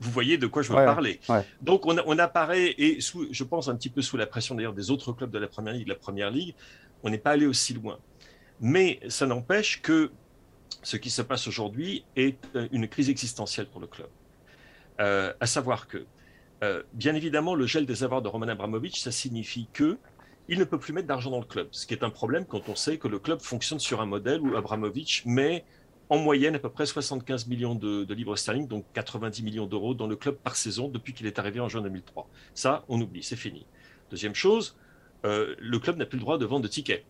Voyez 0.00 0.38
de 0.38 0.46
quoi 0.46 0.62
je 0.62 0.68
veux 0.68 0.74
parler. 0.74 1.20
Donc 1.60 1.86
on, 1.86 2.18
apparaît, 2.18 2.74
et 2.78 2.98
je 3.00 3.44
pense 3.44 3.68
un 3.68 3.76
petit 3.76 3.88
peu 3.88 4.02
sous 4.02 4.16
la 4.16 4.26
pression 4.26 4.54
d'ailleurs 4.54 4.74
des 4.74 4.90
autres 4.90 5.12
clubs 5.12 5.30
de 5.30 5.38
la 5.38 5.48
Première 5.48 5.74
Ligue, 5.74 5.84
de 5.84 5.92
la 5.92 5.98
Première 5.98 6.30
Ligue, 6.30 6.54
on 7.02 7.10
n'est 7.10 7.18
pas 7.18 7.32
allé 7.32 7.46
aussi 7.46 7.74
loin. 7.74 7.98
Mais 8.60 9.00
ça 9.08 9.26
n'empêche 9.26 9.82
que 9.82 10.10
ce 10.82 10.96
qui 10.96 11.10
se 11.10 11.22
passe 11.22 11.48
aujourd'hui 11.48 12.04
est 12.16 12.38
euh, 12.56 12.68
une 12.72 12.88
crise 12.88 13.10
existentielle 13.10 13.66
pour 13.66 13.80
le 13.80 13.86
club. 13.86 14.08
Euh, 15.00 15.32
à 15.40 15.46
savoir 15.46 15.88
que, 15.88 16.04
euh, 16.62 16.82
bien 16.92 17.14
évidemment, 17.14 17.54
le 17.54 17.66
gel 17.66 17.86
des 17.86 18.04
avoirs 18.04 18.22
de 18.22 18.28
Roman 18.28 18.48
Abramovich, 18.48 19.00
ça 19.00 19.10
signifie 19.10 19.68
que 19.72 19.98
il 20.48 20.58
ne 20.58 20.64
peut 20.64 20.78
plus 20.78 20.92
mettre 20.92 21.08
d'argent 21.08 21.30
dans 21.30 21.40
le 21.40 21.46
club, 21.46 21.68
ce 21.70 21.86
qui 21.86 21.94
est 21.94 22.04
un 22.04 22.10
problème 22.10 22.44
quand 22.44 22.68
on 22.68 22.74
sait 22.74 22.98
que 22.98 23.08
le 23.08 23.18
club 23.18 23.40
fonctionne 23.40 23.78
sur 23.78 24.02
un 24.02 24.06
modèle 24.06 24.40
où 24.42 24.54
Abramovich 24.56 25.24
met 25.24 25.64
en 26.14 26.18
moyenne 26.18 26.54
à 26.54 26.58
peu 26.60 26.70
près 26.70 26.86
75 26.86 27.48
millions 27.48 27.74
de, 27.74 28.14
livres 28.14 28.36
sterling, 28.36 28.68
donc 28.68 28.84
90 28.94 29.42
millions 29.42 29.66
d'euros 29.66 29.94
dans 29.94 30.06
le 30.06 30.14
club 30.14 30.36
par 30.36 30.54
saison 30.54 30.88
depuis 30.88 31.12
qu'il 31.12 31.26
est 31.26 31.40
arrivé 31.40 31.58
en 31.58 31.68
juin 31.68 31.82
2003. 31.82 32.28
Ça, 32.54 32.84
on 32.88 33.00
oublie, 33.00 33.24
c'est 33.24 33.36
fini. 33.36 33.66
Deuxième 34.10 34.34
chose, 34.34 34.76
euh, 35.24 35.56
le 35.58 35.78
club 35.80 35.96
n'a 35.96 36.06
plus 36.06 36.16
le 36.16 36.20
droit 36.20 36.38
de 36.38 36.46
vendre 36.46 36.62
de 36.62 36.68
tickets, 36.68 37.04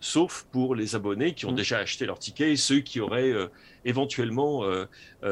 sauf 0.00 0.46
pour 0.52 0.76
les 0.76 0.94
abonnés 0.94 1.34
qui 1.34 1.46
ont 1.46 1.52
mmh. 1.52 1.56
déjà 1.56 1.78
acheté 1.78 2.06
leurs 2.06 2.20
tickets 2.20 2.48
et 2.48 2.56
ceux 2.56 2.78
qui 2.78 3.00
auraient 3.00 3.32
euh, 3.32 3.48
éventuellement 3.84 4.62
euh, 4.62 4.86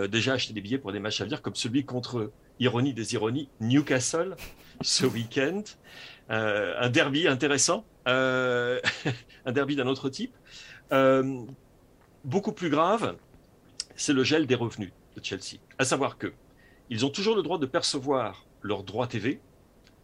déjà 0.09 0.33
acheté 0.33 0.53
des 0.53 0.61
billets 0.61 0.79
pour 0.79 0.91
des 0.91 0.99
matchs 0.99 1.21
à 1.21 1.25
venir, 1.25 1.43
comme 1.43 1.55
celui 1.55 1.85
contre, 1.85 2.33
ironie 2.59 2.93
des 2.93 3.15
ironies, 3.15 3.49
Newcastle 3.61 4.35
ce 4.81 5.07
week-end. 5.07 5.63
un 6.29 6.91
derby 6.91 7.29
intéressant, 7.29 7.85
un 8.07 8.81
derby 9.47 9.77
d'un 9.77 9.87
autre 9.87 10.09
type 10.09 10.35
beaucoup 12.25 12.53
plus 12.53 12.71
grave, 12.71 13.17
c'est 13.97 14.13
le 14.13 14.25
gel 14.25 14.47
des 14.47 14.55
revenus 14.55 14.93
de 15.17 15.25
Chelsea. 15.25 15.59
À 15.79 15.85
savoir 15.85 16.19
que 16.19 16.33
ils 16.91 17.07
ont 17.07 17.11
toujours 17.11 17.37
le 17.37 17.43
droit 17.43 17.59
de 17.59 17.67
percevoir 17.67 18.45
leurs 18.61 18.83
droits 18.83 19.07
TV, 19.07 19.41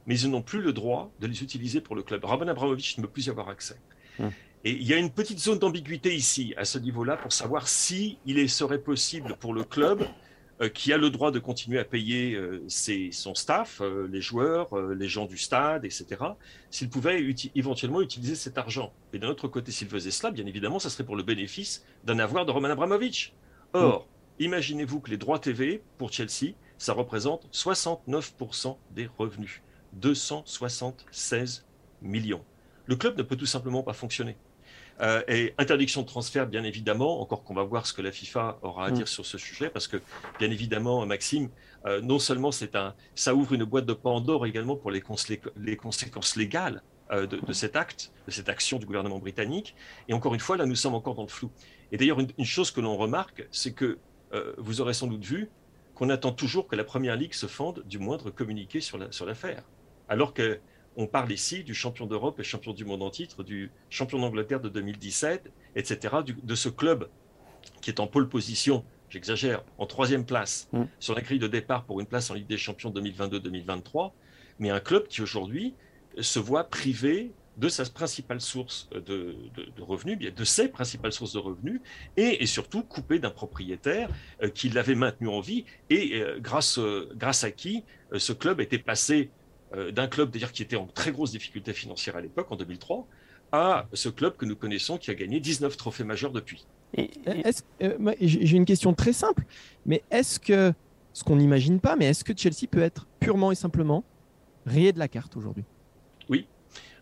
mais 0.06 0.18
ils 0.18 0.30
n'ont 0.30 0.42
plus 0.42 0.62
le 0.62 0.72
droit 0.72 1.10
de 1.20 1.26
les 1.26 1.42
utiliser 1.42 1.80
pour 1.80 1.94
le 1.94 2.02
club. 2.02 2.24
Roman 2.24 2.48
Abramovich 2.48 2.96
ne 2.96 3.02
peut 3.02 3.10
plus 3.10 3.26
y 3.26 3.30
avoir 3.30 3.48
accès. 3.48 3.76
Hmm. 4.18 4.28
Et 4.64 4.72
il 4.72 4.82
y 4.82 4.94
a 4.94 4.96
une 4.96 5.10
petite 5.10 5.38
zone 5.38 5.58
d'ambiguïté 5.58 6.14
ici, 6.14 6.54
à 6.56 6.64
ce 6.64 6.78
niveau-là, 6.78 7.16
pour 7.16 7.32
savoir 7.32 7.68
si 7.68 8.18
il 8.26 8.48
serait 8.48 8.78
possible 8.78 9.36
pour 9.38 9.54
le 9.54 9.64
club 9.64 10.06
qui 10.66 10.92
a 10.92 10.96
le 10.96 11.10
droit 11.10 11.30
de 11.30 11.38
continuer 11.38 11.78
à 11.78 11.84
payer 11.84 12.34
euh, 12.34 12.64
son 13.12 13.34
staff, 13.34 13.80
euh, 13.80 14.08
les 14.10 14.20
joueurs, 14.20 14.76
les 14.76 15.08
gens 15.08 15.26
du 15.26 15.38
stade, 15.38 15.84
etc., 15.84 16.06
s'il 16.70 16.90
pouvait 16.90 17.24
éventuellement 17.54 18.00
utiliser 18.00 18.34
cet 18.34 18.58
argent. 18.58 18.92
Et 19.12 19.18
d'un 19.18 19.28
autre 19.28 19.46
côté, 19.46 19.70
s'il 19.70 19.88
faisait 19.88 20.10
cela, 20.10 20.32
bien 20.32 20.46
évidemment, 20.46 20.78
ça 20.78 20.90
serait 20.90 21.04
pour 21.04 21.16
le 21.16 21.22
bénéfice 21.22 21.84
d'un 22.04 22.18
avoir 22.18 22.44
de 22.44 22.50
Roman 22.50 22.70
Abramovich. 22.70 23.34
Or, 23.72 24.08
mm. 24.40 24.42
imaginez-vous 24.44 25.00
que 25.00 25.10
les 25.10 25.16
droits 25.16 25.38
TV 25.38 25.82
pour 25.96 26.12
Chelsea, 26.12 26.54
ça 26.76 26.92
représente 26.92 27.48
69% 27.52 28.76
des 28.94 29.08
revenus. 29.18 29.62
276 29.94 31.64
millions. 32.02 32.44
Le 32.86 32.96
club 32.96 33.16
ne 33.16 33.22
peut 33.22 33.36
tout 33.36 33.46
simplement 33.46 33.82
pas 33.82 33.92
fonctionner. 33.92 34.36
Euh, 35.00 35.22
et 35.28 35.54
interdiction 35.58 36.02
de 36.02 36.06
transfert, 36.06 36.46
bien 36.46 36.64
évidemment, 36.64 37.20
encore 37.20 37.44
qu'on 37.44 37.54
va 37.54 37.62
voir 37.62 37.86
ce 37.86 37.92
que 37.92 38.02
la 38.02 38.10
FIFA 38.10 38.58
aura 38.62 38.86
à 38.86 38.90
mm. 38.90 38.94
dire 38.94 39.08
sur 39.08 39.24
ce 39.24 39.38
sujet, 39.38 39.70
parce 39.70 39.86
que, 39.86 39.98
bien 40.38 40.50
évidemment, 40.50 41.04
Maxime, 41.06 41.50
euh, 41.86 42.00
non 42.00 42.18
seulement 42.18 42.50
c'est 42.50 42.74
un, 42.74 42.94
ça 43.14 43.34
ouvre 43.34 43.54
une 43.54 43.64
boîte 43.64 43.86
de 43.86 43.92
Pandore 43.92 44.46
également 44.46 44.76
pour 44.76 44.90
les, 44.90 45.02
les 45.56 45.76
conséquences 45.76 46.36
légales 46.36 46.82
euh, 47.12 47.26
de, 47.26 47.52
cet 47.52 47.76
acte, 47.76 48.12
de 48.26 48.32
cette 48.32 48.48
action 48.48 48.78
du 48.78 48.86
gouvernement 48.86 49.18
britannique. 49.18 49.76
Et 50.08 50.14
encore 50.14 50.34
une 50.34 50.40
fois, 50.40 50.56
là, 50.56 50.66
nous 50.66 50.74
sommes 50.74 50.94
encore 50.94 51.14
dans 51.14 51.22
le 51.22 51.28
flou. 51.28 51.50
Et 51.92 51.96
d'ailleurs, 51.96 52.18
une, 52.20 52.44
chose 52.44 52.70
que 52.70 52.80
l'on 52.80 52.96
remarque, 52.96 53.46
c'est 53.50 53.72
que 53.72 53.98
vous 54.58 54.82
aurez 54.82 54.92
sans 54.92 55.06
doute 55.06 55.24
vu 55.24 55.48
qu'on 55.94 56.10
attend 56.10 56.32
toujours 56.32 56.68
que 56.68 56.76
la 56.76 56.84
Première 56.84 57.16
Ligue 57.16 57.32
se 57.32 57.46
fende 57.46 57.82
du 57.86 57.98
moindre 57.98 58.30
communiqué 58.30 58.82
sur 58.82 58.98
l'affaire. 58.98 59.56
Sur 59.56 59.64
alors 60.10 60.34
que 60.34 60.60
on 60.98 61.06
parle 61.06 61.32
ici 61.32 61.62
du 61.62 61.74
champion 61.74 62.06
d'Europe 62.06 62.38
et 62.40 62.42
champion 62.42 62.72
du 62.72 62.84
monde 62.84 63.02
en 63.02 63.10
titre, 63.10 63.44
du 63.44 63.70
champion 63.88 64.18
d'Angleterre 64.18 64.60
de 64.60 64.68
2017, 64.68 65.50
etc., 65.76 66.16
de 66.26 66.54
ce 66.56 66.68
club 66.68 67.08
qui 67.80 67.90
est 67.90 68.00
en 68.00 68.08
pole 68.08 68.28
position, 68.28 68.84
j'exagère, 69.08 69.62
en 69.78 69.86
troisième 69.86 70.26
place 70.26 70.68
mm. 70.72 70.82
sur 70.98 71.14
la 71.14 71.22
grille 71.22 71.38
de 71.38 71.46
départ 71.46 71.84
pour 71.84 72.00
une 72.00 72.06
place 72.06 72.30
en 72.30 72.34
Ligue 72.34 72.48
des 72.48 72.58
Champions 72.58 72.90
2022-2023, 72.90 74.10
mais 74.58 74.70
un 74.70 74.80
club 74.80 75.06
qui 75.06 75.22
aujourd'hui 75.22 75.74
se 76.20 76.40
voit 76.40 76.64
privé 76.64 77.30
de 77.58 77.68
sa 77.68 77.84
principale 77.84 78.40
source 78.40 78.88
de, 78.90 79.36
revenus, 79.78 80.18
bien 80.18 80.30
de 80.30 80.44
ses 80.44 80.68
principales 80.68 81.12
sources 81.12 81.32
de 81.32 81.38
revenus, 81.38 81.80
et, 82.16 82.46
surtout 82.46 82.82
coupé 82.82 83.18
d'un 83.18 83.30
propriétaire 83.30 84.08
euh, 84.42 84.48
qui 84.48 84.68
l'avait 84.68 84.94
maintenu 84.94 85.28
en 85.28 85.40
vie 85.40 85.64
et 85.90 86.20
euh, 86.20 86.38
grâce, 86.40 86.78
euh, 86.78 87.10
grâce 87.16 87.44
à 87.44 87.50
qui 87.50 87.84
ce 88.16 88.32
club 88.32 88.60
était 88.60 88.78
passé 88.78 89.30
d'un 89.92 90.08
club 90.08 90.30
d'ailleurs 90.30 90.52
qui 90.52 90.62
était 90.62 90.76
en 90.76 90.86
très 90.86 91.12
grosse 91.12 91.32
difficulté 91.32 91.72
financière 91.72 92.16
à 92.16 92.20
l'époque, 92.20 92.50
en 92.50 92.56
2003, 92.56 93.06
à 93.52 93.86
ce 93.92 94.08
club 94.08 94.36
que 94.36 94.44
nous 94.44 94.56
connaissons 94.56 94.98
qui 94.98 95.10
a 95.10 95.14
gagné 95.14 95.40
19 95.40 95.76
trophées 95.76 96.04
majeurs 96.04 96.32
depuis. 96.32 96.66
J'ai 98.20 98.56
une 98.56 98.64
question 98.64 98.94
très 98.94 99.12
simple, 99.12 99.44
mais 99.86 100.02
est-ce 100.10 100.40
que, 100.40 100.72
ce 101.12 101.24
qu'on 101.24 101.36
n'imagine 101.36 101.80
pas, 101.80 101.96
mais 101.96 102.06
est-ce 102.06 102.24
que 102.24 102.32
Chelsea 102.36 102.66
peut 102.70 102.82
être 102.82 103.06
purement 103.20 103.52
et 103.52 103.54
simplement 103.54 104.04
rayé 104.66 104.92
de 104.92 104.98
la 104.98 105.08
carte 105.08 105.36
aujourd'hui? 105.36 105.64
Oui, 106.28 106.46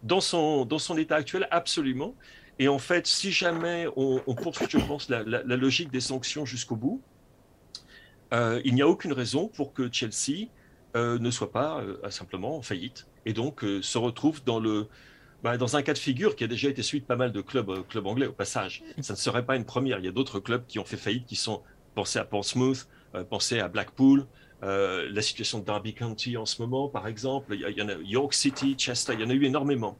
dans 0.02 0.20
son, 0.20 0.64
dans 0.64 0.78
son 0.78 0.96
état 0.96 1.16
actuel, 1.16 1.46
absolument. 1.50 2.14
Et 2.58 2.68
en 2.68 2.78
fait, 2.78 3.06
si 3.06 3.32
jamais 3.32 3.86
on, 3.96 4.20
poursuit, 4.34 4.66
je 4.68 4.78
pense, 4.78 5.08
la, 5.08 5.22
logique 5.42 5.90
des 5.90 6.00
sanctions 6.00 6.46
jusqu'au 6.46 6.76
bout, 6.76 7.02
euh, 8.32 8.60
il 8.64 8.74
n'y 8.74 8.82
a 8.82 8.88
aucune 8.88 9.12
raison 9.12 9.48
pour 9.48 9.72
que 9.72 9.92
Chelsea 9.92 10.48
euh, 10.96 11.18
ne 11.18 11.30
soit 11.30 11.52
pas 11.52 11.80
euh, 11.80 12.10
simplement 12.10 12.56
en 12.56 12.62
faillite 12.62 13.06
et 13.24 13.32
donc 13.32 13.64
se 13.82 13.98
retrouve 13.98 14.42
dans 14.44 14.58
le 14.58 14.88
bah, 15.42 15.56
dans 15.58 15.76
un 15.76 15.82
cas 15.82 15.92
de 15.92 15.98
figure 15.98 16.34
qui 16.34 16.44
a 16.44 16.46
déjà 16.46 16.68
été 16.68 16.82
suivi 16.82 17.02
de 17.02 17.06
pas 17.06 17.16
mal 17.16 17.30
de 17.30 17.40
clubs, 17.40 17.86
clubs 17.88 18.06
anglais 18.06 18.26
au 18.26 18.32
passage. 18.32 18.82
Ça 19.00 19.12
ne 19.12 19.18
serait 19.18 19.44
pas 19.44 19.54
une 19.54 19.66
première. 19.66 19.98
Il 19.98 20.04
y 20.04 20.08
a 20.08 20.12
d'autres 20.12 20.40
clubs 20.40 20.64
qui 20.66 20.78
ont 20.78 20.84
fait 20.84 20.96
faillite, 20.96 21.26
qui 21.26 21.36
sont 21.36 21.62
pensés 21.94 22.18
à 22.18 22.24
Portsmouth, 22.24 22.88
pensés 23.28 23.60
à 23.60 23.68
Blackpool, 23.68 24.26
euh, 24.62 25.08
la 25.10 25.20
situation 25.20 25.58
de 25.58 25.64
Derby 25.64 25.92
County 25.92 26.36
en 26.36 26.46
ce 26.46 26.62
moment, 26.62 26.88
par 26.88 27.06
exemple, 27.06 27.54
il 27.54 27.60
y, 27.60 27.80
a 27.80 27.98
York 28.02 28.32
City, 28.32 28.74
Chester, 28.74 29.12
il 29.12 29.20
y 29.20 29.24
en 29.24 29.30
a 29.30 29.34
eu 29.34 29.44
énormément. 29.44 29.98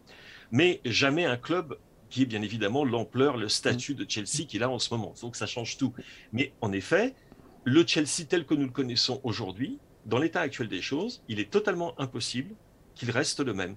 Mais 0.50 0.80
jamais 0.84 1.26
un 1.26 1.36
club 1.36 1.78
qui 2.08 2.22
est 2.22 2.26
bien 2.26 2.40
évidemment 2.40 2.84
l'ampleur, 2.84 3.36
le 3.36 3.48
statut 3.48 3.94
de 3.94 4.06
Chelsea 4.08 4.46
qu'il 4.48 4.62
a 4.62 4.70
en 4.70 4.78
ce 4.78 4.94
moment. 4.94 5.12
Donc 5.20 5.36
ça 5.36 5.46
change 5.46 5.76
tout. 5.76 5.92
Mais 6.32 6.54
en 6.62 6.72
effet, 6.72 7.14
le 7.64 7.86
Chelsea 7.86 8.26
tel 8.28 8.46
que 8.46 8.54
nous 8.54 8.64
le 8.64 8.72
connaissons 8.72 9.20
aujourd'hui, 9.24 9.78
dans 10.06 10.18
l'état 10.18 10.40
actuel 10.40 10.68
des 10.68 10.80
choses, 10.80 11.22
il 11.28 11.40
est 11.40 11.50
totalement 11.50 11.98
impossible 12.00 12.54
qu'il 12.94 13.10
reste 13.10 13.40
le 13.40 13.52
même. 13.52 13.76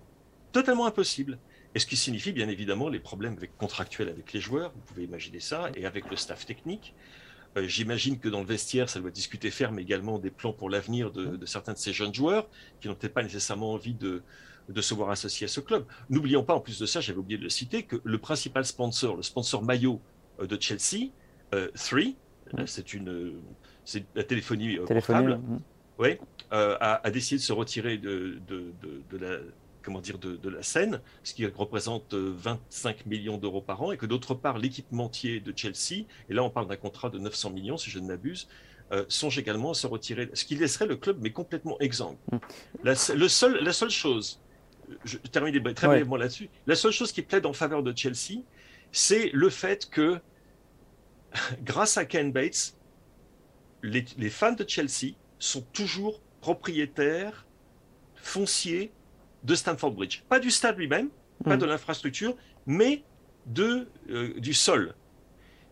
Totalement 0.52 0.86
impossible. 0.86 1.38
Et 1.76 1.80
ce 1.80 1.86
qui 1.86 1.98
signifie 1.98 2.32
bien 2.32 2.48
évidemment 2.48 2.90
les 2.90 3.00
problèmes 3.00 3.38
contractuels 3.58 4.10
avec 4.10 4.34
les 4.34 4.40
joueurs, 4.40 4.72
vous 4.74 4.82
pouvez 4.82 5.04
imaginer 5.04 5.40
ça, 5.40 5.70
et 5.76 5.86
avec 5.86 6.10
le 6.10 6.16
staff 6.16 6.46
technique. 6.46 6.96
Euh, 7.58 7.68
j'imagine 7.68 8.20
que 8.20 8.30
dans 8.30 8.40
le 8.40 8.46
vestiaire, 8.46 8.90
ça 8.90 9.00
doit 9.00 9.12
discuter 9.12 9.50
ferme 9.52 9.80
également 9.80 10.20
des 10.20 10.30
plans 10.30 10.54
pour 10.54 10.70
l'avenir 10.70 11.12
de, 11.12 11.46
certains 11.46 11.74
de 11.74 11.78
ces 11.78 11.94
jeunes 11.94 12.14
joueurs 12.14 12.48
qui 12.80 12.88
n'ont 12.88 12.96
peut-être 12.96 13.14
pas 13.14 13.24
nécessairement 13.24 13.74
envie 13.74 13.96
de, 13.96 14.24
se 14.82 14.94
voir 14.94 15.10
associés 15.10 15.46
à 15.46 15.48
ce 15.48 15.60
club. 15.60 15.86
N'oublions 16.10 16.44
pas, 16.44 16.54
en 16.54 16.60
plus 16.60 16.80
de 16.80 16.86
ça, 16.86 17.02
j'avais 17.02 17.18
oublié 17.18 17.40
de 17.40 17.44
le 17.44 17.50
citer, 17.50 17.84
que 17.84 18.00
le 18.04 18.18
principal 18.20 18.66
sponsor, 18.66 19.16
le 19.16 19.24
sponsor 19.24 19.64
maillot 19.64 20.00
euh, 20.40 20.48
de 20.48 20.62
Chelsea, 20.62 21.10
3, 21.52 21.60
euh, 21.60 22.66
c'est 22.68 22.94
une 22.94 23.34
c'est 23.84 24.06
la 24.14 24.24
téléphonie, 24.24 24.78
portable, 24.78 25.40
a, 26.52 27.12
décidé 27.12 27.38
de 27.38 27.44
se 27.44 27.54
retirer 27.54 27.98
de, 27.98 28.40
de 28.48 29.18
la 29.18 29.38
comment 29.82 30.02
dire, 30.02 30.18
de, 30.18 30.50
la 30.50 30.62
scène, 30.62 31.02
ce 31.24 31.34
qui 31.34 31.46
représente 31.46 32.14
25 32.14 32.98
euh, 32.98 33.10
millions 33.10 33.38
d'euros 33.38 33.62
par 33.62 33.82
an, 33.82 33.92
et 33.92 33.98
que 33.98 34.06
d'autre 34.06 34.36
part, 34.36 34.58
l'équipementier 34.58 35.40
de 35.40 35.54
Chelsea, 35.56 36.06
et 36.30 36.34
là 36.34 36.44
on 36.44 36.50
parle 36.50 36.68
d'un 36.68 36.76
contrat 36.76 37.10
de 37.10 37.18
900 37.18 37.52
millions 37.52 37.78
si 37.78 37.90
je 37.90 38.00
ne 38.00 38.08
m'abuse, 38.08 38.48
euh, 38.92 39.06
songe 39.08 39.38
également 39.38 39.72
à 39.72 39.74
se 39.74 39.88
retirer, 39.88 40.30
ce 40.34 40.46
qui 40.46 40.56
laisserait 40.56 40.88
le 40.88 40.96
club 40.96 41.18
mais 41.22 41.32
complètement 41.32 41.80
exsangue. 41.80 42.18
Mm. 42.32 42.38
La, 42.84 42.94
le 43.16 43.28
seul, 43.28 43.64
la 43.64 43.74
seule 43.74 43.90
chose, 43.90 44.40
je 45.06 45.18
termine 45.18 45.74
très 45.74 45.88
brièvement 45.88 46.18
là-dessus, 46.18 46.50
la 46.68 46.76
seule 46.76 46.92
chose 46.92 47.12
qui 47.12 47.22
plaide 47.22 47.46
en 47.46 47.54
faveur 47.54 47.84
de 47.84 47.96
Chelsea, 47.96 48.42
c'est 48.92 49.30
le 49.34 49.50
fait 49.50 49.90
que, 49.90 50.20
grâce 51.64 51.98
à 51.98 52.06
Ken 52.06 52.32
Bates, 52.32 52.76
les, 53.82 54.06
les 54.18 54.30
fans 54.30 54.52
de 54.52 54.66
Chelsea 54.68 55.14
sont 55.40 55.62
toujours 55.74 56.22
propriétaires 56.42 57.46
fonciers 58.16 58.92
de 59.44 59.56
Stamford 59.56 59.92
Bridge. 59.92 60.22
Pas 60.30 60.40
du 60.40 60.52
stade 60.52 60.78
lui-même, 60.78 61.10
pas 61.44 61.56
hmm. 61.56 61.60
de 61.60 61.66
l'infrastructure, 61.66 62.36
mais 62.66 63.04
de, 63.46 63.88
euh, 64.10 64.40
du 64.40 64.54
sol. 64.54 64.96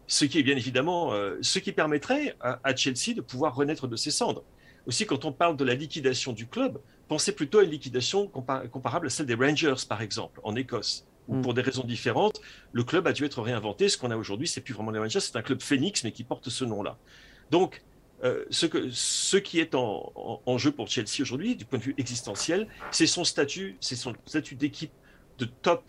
Ce 0.07 0.24
qui 0.26 0.39
est 0.39 0.43
bien 0.43 0.55
évidemment 0.55 1.13
euh, 1.13 1.38
ce 1.41 1.59
qui 1.59 1.74
permettrait 1.74 2.38
à, 2.39 2.76
Chelsea 2.76 3.13
de 3.13 3.22
pouvoir 3.22 3.55
renaître 3.55 3.88
de 3.88 3.95
ses 3.97 4.11
cendres. 4.11 4.43
Aussi, 4.86 5.05
quand 5.05 5.26
on 5.26 5.34
parle 5.34 5.57
de 5.57 5.65
la 5.65 5.76
liquidation 5.76 6.32
du 6.32 6.47
club, 6.47 6.80
pensez 7.09 7.34
plutôt 7.34 7.59
à 7.59 7.63
une 7.63 7.72
liquidation 7.72 8.28
comparable 8.28 9.07
à 9.07 9.09
celle 9.09 9.26
des 9.26 9.36
Rangers, 9.36 9.76
par 9.88 10.01
exemple, 10.01 10.39
en 10.43 10.55
Écosse, 10.55 11.05
où 11.28 11.36
hmm. 11.36 11.41
pour 11.41 11.53
des 11.53 11.61
raisons 11.61 11.84
différentes, 11.84 12.39
le 12.72 12.86
club 12.86 13.05
a 13.05 13.11
dû 13.11 13.26
être 13.26 13.41
réinventé. 13.41 13.89
Ce 13.89 13.97
qu'on 13.97 14.11
a 14.11 14.15
aujourd'hui, 14.15 14.47
c'est 14.47 14.61
plus 14.61 14.74
vraiment 14.74 14.91
les 14.91 14.99
Rangers, 14.99 15.20
c'est 15.20 15.36
un 15.36 15.41
club 15.41 15.61
phénix, 15.61 16.05
mais 16.05 16.13
qui 16.13 16.24
porte 16.24 16.47
ce 16.47 16.63
nom-là. 16.63 16.97
Donc, 17.51 17.84
euh, 18.24 18.45
ce, 18.49 18.65
que, 18.65 18.89
ce 18.91 19.38
qui 19.38 19.59
est 19.59 19.76
en, 19.76 20.11
en, 20.45 20.57
jeu 20.57 20.72
pour 20.72 20.88
Chelsea 20.88 21.22
aujourd'hui, 21.22 21.55
du 21.55 21.65
point 21.65 21.78
de 21.78 21.84
vue 21.84 21.95
existentiel, 21.97 22.68
c'est 22.91 23.05
son 23.05 23.24
statut, 23.24 23.78
c'est 23.80 23.95
son 23.95 24.13
statut 24.26 24.55
d'équipe 24.55 24.91
de 25.38 25.45
top 25.45 25.84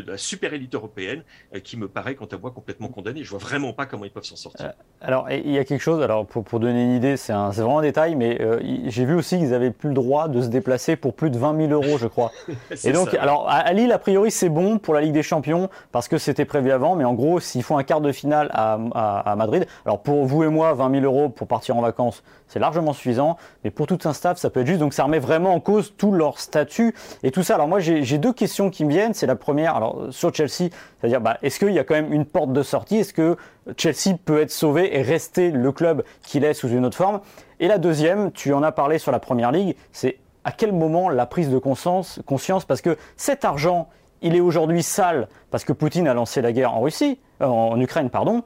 de 0.00 0.10
la 0.10 0.18
super 0.18 0.54
élite 0.54 0.74
européenne 0.74 1.22
euh, 1.54 1.60
qui 1.60 1.76
me 1.76 1.88
paraît, 1.88 2.14
quant 2.14 2.26
à 2.26 2.36
moi, 2.36 2.50
complètement 2.50 2.88
condamné. 2.88 3.24
Je 3.24 3.30
vois 3.30 3.38
vraiment 3.38 3.72
pas 3.72 3.86
comment 3.86 4.04
ils 4.04 4.10
peuvent 4.10 4.24
s'en 4.24 4.36
sortir. 4.36 4.66
Euh, 4.66 4.70
alors, 5.00 5.30
il 5.30 5.50
y 5.50 5.58
a 5.58 5.64
quelque 5.64 5.80
chose, 5.80 6.02
alors 6.02 6.26
pour, 6.26 6.44
pour 6.44 6.60
donner 6.60 6.82
une 6.82 6.94
idée, 6.94 7.16
c'est 7.16 7.32
vraiment 7.32 7.80
un 7.80 7.82
détail, 7.82 8.14
mais 8.14 8.40
euh, 8.40 8.60
j'ai 8.86 9.04
vu 9.04 9.14
aussi 9.14 9.38
qu'ils 9.38 9.50
n'avaient 9.50 9.70
plus 9.70 9.88
le 9.88 9.94
droit 9.94 10.28
de 10.28 10.40
se 10.40 10.48
déplacer 10.48 10.96
pour 10.96 11.14
plus 11.14 11.30
de 11.30 11.38
20 11.38 11.68
000 11.68 11.72
euros, 11.72 11.98
je 11.98 12.06
crois. 12.06 12.30
Et 12.84 12.92
donc, 12.92 13.14
alors 13.14 13.48
à, 13.48 13.72
Lille, 13.72 13.92
a 13.92 13.98
priori, 13.98 14.30
c'est 14.30 14.48
bon 14.48 14.78
pour 14.78 14.94
la 14.94 15.00
Ligue 15.00 15.12
des 15.12 15.22
Champions 15.22 15.68
parce 15.90 16.08
que 16.08 16.18
c'était 16.18 16.44
prévu 16.44 16.70
avant, 16.70 16.96
mais 16.96 17.04
en 17.04 17.14
gros, 17.14 17.40
s'ils 17.40 17.62
font 17.62 17.78
un 17.78 17.84
quart 17.84 18.00
de 18.00 18.12
finale 18.12 18.50
à, 18.52 18.78
à, 18.94 19.36
Madrid, 19.36 19.66
alors 19.84 20.02
pour 20.02 20.24
vous 20.24 20.44
et 20.44 20.48
moi, 20.48 20.72
20 20.74 21.00
000 21.00 21.04
euros 21.04 21.28
pour 21.28 21.46
partir 21.46 21.76
en 21.76 21.82
vacances, 21.82 22.22
c'est 22.52 22.58
largement 22.58 22.92
suffisant, 22.92 23.38
mais 23.64 23.70
pour 23.70 23.86
tout 23.86 23.98
un 24.04 24.12
staff, 24.12 24.36
ça 24.36 24.50
peut 24.50 24.60
être 24.60 24.66
juste. 24.66 24.80
Donc, 24.80 24.92
ça 24.92 25.04
remet 25.04 25.18
vraiment 25.18 25.54
en 25.54 25.60
cause 25.60 25.94
tout 25.96 26.12
leur 26.12 26.38
statut 26.38 26.94
et 27.22 27.30
tout 27.30 27.42
ça. 27.42 27.54
Alors, 27.54 27.66
moi, 27.66 27.80
j'ai 27.80 28.18
deux 28.18 28.34
questions 28.34 28.68
qui 28.68 28.84
me 28.84 28.90
viennent. 28.90 29.14
C'est 29.14 29.26
la 29.26 29.36
première 29.36 29.74
alors, 29.74 30.08
sur 30.10 30.34
Chelsea, 30.34 30.68
c'est-à-dire, 31.00 31.22
bah, 31.22 31.38
est-ce 31.42 31.58
qu'il 31.58 31.72
y 31.72 31.78
a 31.78 31.84
quand 31.84 31.94
même 31.94 32.12
une 32.12 32.26
porte 32.26 32.52
de 32.52 32.62
sortie? 32.62 32.98
Est-ce 32.98 33.14
que 33.14 33.38
Chelsea 33.78 34.18
peut 34.22 34.42
être 34.42 34.50
sauvé 34.50 34.98
et 34.98 35.00
rester 35.00 35.50
le 35.50 35.72
club 35.72 36.04
qu'il 36.22 36.44
est 36.44 36.52
sous 36.52 36.68
une 36.68 36.84
autre 36.84 36.96
forme? 36.96 37.20
Et 37.58 37.68
la 37.68 37.78
deuxième, 37.78 38.32
tu 38.32 38.52
en 38.52 38.62
as 38.62 38.72
parlé 38.72 38.98
sur 38.98 39.12
la 39.12 39.18
Première 39.18 39.50
Ligue, 39.50 39.74
c'est 39.90 40.18
à 40.44 40.52
quel 40.52 40.72
moment 40.72 41.08
la 41.08 41.24
prise 41.24 41.48
de 41.48 41.56
conscience, 41.56 42.20
conscience? 42.26 42.66
Parce 42.66 42.82
que 42.82 42.98
cet 43.16 43.46
argent, 43.46 43.88
il 44.20 44.36
est 44.36 44.40
aujourd'hui 44.40 44.82
sale 44.82 45.28
parce 45.50 45.64
que 45.64 45.72
Poutine 45.72 46.06
a 46.06 46.12
lancé 46.12 46.42
la 46.42 46.52
guerre 46.52 46.74
en 46.74 46.82
Russie, 46.82 47.18
euh, 47.40 47.46
en 47.46 47.80
Ukraine, 47.80 48.10
pardon. 48.10 48.42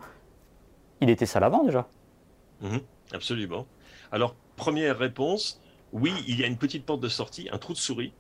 Il 1.00 1.10
était 1.10 1.26
sale 1.26 1.42
avant 1.42 1.64
déjà. 1.64 1.86
Mhm, 2.60 2.80
absolument. 3.12 3.66
Alors, 4.12 4.36
première 4.56 4.98
réponse, 4.98 5.60
oui, 5.92 6.12
il 6.26 6.38
y 6.40 6.44
a 6.44 6.46
une 6.46 6.58
petite 6.58 6.84
porte 6.84 7.00
de 7.00 7.08
sortie, 7.08 7.48
un 7.52 7.58
trou 7.58 7.72
de 7.72 7.78
souris. 7.78 8.12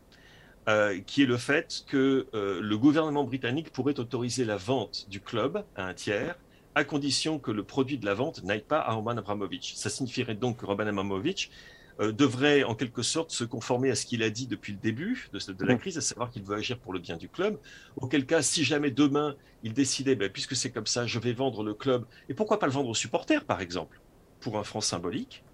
Euh, 0.68 0.98
qui 1.00 1.22
est 1.22 1.26
le 1.26 1.36
fait 1.36 1.84
que 1.86 2.26
euh, 2.34 2.60
le 2.60 2.76
gouvernement 2.76 3.22
britannique 3.22 3.70
pourrait 3.70 4.00
autoriser 4.00 4.44
la 4.44 4.56
vente 4.56 5.06
du 5.08 5.20
club 5.20 5.64
à 5.76 5.86
un 5.86 5.94
tiers, 5.94 6.36
à 6.74 6.82
condition 6.82 7.38
que 7.38 7.52
le 7.52 7.62
produit 7.62 7.98
de 7.98 8.04
la 8.04 8.14
vente 8.14 8.42
n'aille 8.42 8.64
pas 8.64 8.80
à 8.80 8.94
Roman 8.94 9.12
Abramovich. 9.12 9.76
Ça 9.76 9.90
signifierait 9.90 10.34
donc 10.34 10.56
que 10.56 10.66
Roman 10.66 10.88
Abramovich 10.88 11.52
euh, 12.00 12.10
devrait 12.10 12.64
en 12.64 12.74
quelque 12.74 13.02
sorte 13.02 13.30
se 13.30 13.44
conformer 13.44 13.92
à 13.92 13.94
ce 13.94 14.06
qu'il 14.06 14.24
a 14.24 14.28
dit 14.28 14.48
depuis 14.48 14.72
le 14.72 14.78
début 14.78 15.28
de, 15.32 15.52
de 15.52 15.64
la 15.64 15.76
crise, 15.76 15.98
à 15.98 16.00
savoir 16.00 16.30
qu'il 16.30 16.42
veut 16.42 16.56
agir 16.56 16.80
pour 16.80 16.92
le 16.92 16.98
bien 16.98 17.16
du 17.16 17.28
club. 17.28 17.60
Auquel 17.96 18.26
cas, 18.26 18.42
si 18.42 18.64
jamais 18.64 18.90
demain 18.90 19.36
il 19.62 19.72
décidait, 19.72 20.16
ben, 20.16 20.28
puisque 20.28 20.56
c'est 20.56 20.72
comme 20.72 20.86
ça, 20.86 21.06
je 21.06 21.20
vais 21.20 21.32
vendre 21.32 21.62
le 21.62 21.74
club, 21.74 22.04
et 22.28 22.34
pourquoi 22.34 22.58
pas 22.58 22.66
le 22.66 22.72
vendre 22.72 22.88
aux 22.88 22.94
supporters, 22.94 23.44
par 23.44 23.60
exemple, 23.60 24.00
pour 24.40 24.58
un 24.58 24.64
franc 24.64 24.80
symbolique, 24.80 25.44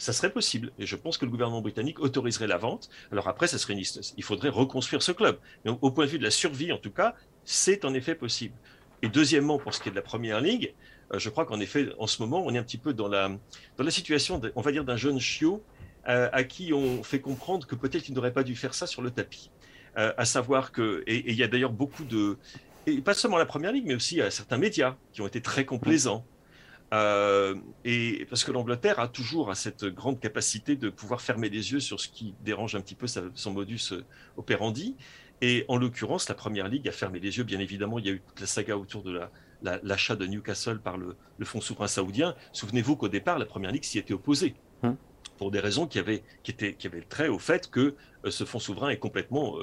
ça 0.00 0.14
serait 0.14 0.32
possible. 0.32 0.72
Et 0.78 0.86
je 0.86 0.96
pense 0.96 1.18
que 1.18 1.26
le 1.26 1.30
gouvernement 1.30 1.60
britannique 1.60 2.00
autoriserait 2.00 2.46
la 2.46 2.56
vente. 2.56 2.88
Alors 3.12 3.28
après, 3.28 3.46
ça 3.46 3.58
serait 3.58 3.76
il 3.76 4.24
faudrait 4.24 4.48
reconstruire 4.48 5.02
ce 5.02 5.12
club. 5.12 5.38
Mais 5.64 5.70
au 5.80 5.90
point 5.90 6.06
de 6.06 6.10
vue 6.10 6.18
de 6.18 6.24
la 6.24 6.30
survie, 6.30 6.72
en 6.72 6.78
tout 6.78 6.90
cas, 6.90 7.14
c'est 7.44 7.84
en 7.84 7.92
effet 7.92 8.14
possible. 8.14 8.54
Et 9.02 9.08
deuxièmement, 9.08 9.58
pour 9.58 9.74
ce 9.74 9.80
qui 9.80 9.88
est 9.88 9.92
de 9.92 9.96
la 9.96 10.02
première 10.02 10.40
ligue, 10.40 10.74
euh, 11.12 11.18
je 11.18 11.28
crois 11.28 11.44
qu'en 11.44 11.60
effet, 11.60 11.90
en 11.98 12.06
ce 12.06 12.22
moment, 12.22 12.42
on 12.44 12.54
est 12.54 12.58
un 12.58 12.62
petit 12.62 12.78
peu 12.78 12.94
dans 12.94 13.08
la, 13.08 13.28
dans 13.76 13.84
la 13.84 13.90
situation, 13.90 14.40
on 14.56 14.60
va 14.62 14.72
dire, 14.72 14.84
d'un 14.84 14.96
jeune 14.96 15.20
chiot 15.20 15.62
euh, 16.08 16.30
à 16.32 16.44
qui 16.44 16.72
on 16.72 17.02
fait 17.02 17.20
comprendre 17.20 17.66
que 17.66 17.74
peut-être 17.74 18.08
il 18.08 18.14
n'aurait 18.14 18.32
pas 18.32 18.42
dû 18.42 18.56
faire 18.56 18.72
ça 18.72 18.86
sur 18.86 19.02
le 19.02 19.10
tapis. 19.10 19.50
Euh, 19.98 20.14
à 20.16 20.24
savoir 20.24 20.72
que, 20.72 21.02
et 21.06 21.30
il 21.30 21.36
y 21.36 21.42
a 21.42 21.48
d'ailleurs 21.48 21.72
beaucoup 21.72 22.04
de, 22.04 22.38
et 22.86 23.02
pas 23.02 23.12
seulement 23.12 23.38
la 23.38 23.46
première 23.46 23.72
ligue, 23.72 23.84
mais 23.86 23.94
aussi 23.94 24.20
certains 24.30 24.56
médias 24.56 24.96
qui 25.12 25.20
ont 25.20 25.26
été 25.26 25.42
très 25.42 25.66
complaisants. 25.66 26.24
Euh, 26.92 27.54
et 27.84 28.26
parce 28.28 28.42
que 28.42 28.50
l'Angleterre 28.50 28.98
a 28.98 29.08
toujours 29.08 29.54
cette 29.54 29.84
grande 29.84 30.18
capacité 30.18 30.74
de 30.76 30.90
pouvoir 30.90 31.20
fermer 31.20 31.48
les 31.48 31.72
yeux 31.72 31.80
sur 31.80 32.00
ce 32.00 32.08
qui 32.08 32.34
dérange 32.42 32.74
un 32.74 32.80
petit 32.80 32.96
peu 32.96 33.06
son 33.06 33.52
modus 33.52 33.92
operandi. 34.36 34.96
Et 35.42 35.64
en 35.68 35.76
l'occurrence, 35.76 36.28
la 36.28 36.34
Première 36.34 36.68
Ligue 36.68 36.88
a 36.88 36.92
fermé 36.92 37.18
les 37.18 37.38
yeux. 37.38 37.44
Bien 37.44 37.60
évidemment, 37.60 37.98
il 37.98 38.06
y 38.06 38.08
a 38.10 38.12
eu 38.12 38.20
toute 38.20 38.40
la 38.40 38.46
saga 38.46 38.76
autour 38.76 39.02
de 39.02 39.20
l'achat 39.62 40.16
de 40.16 40.26
Newcastle 40.26 40.80
par 40.80 40.98
le, 40.98 41.16
fonds 41.44 41.60
souverain 41.60 41.86
saoudien. 41.86 42.34
Souvenez-vous 42.52 42.96
qu'au 42.96 43.08
départ, 43.08 43.38
la 43.38 43.46
Première 43.46 43.70
Ligue 43.70 43.84
s'y 43.84 43.98
était 43.98 44.14
opposée. 44.14 44.54
Hum. 44.82 44.96
Pour 45.38 45.50
des 45.50 45.60
raisons 45.60 45.86
qui 45.86 45.98
avaient, 45.98 46.22
qui, 46.42 46.50
étaient, 46.50 46.74
qui 46.74 46.86
avaient 46.86 47.00
trait 47.00 47.28
au 47.28 47.38
fait 47.38 47.70
que 47.70 47.94
ce 48.28 48.44
fonds 48.44 48.58
souverain 48.58 48.90
est 48.90 48.98
complètement 48.98 49.56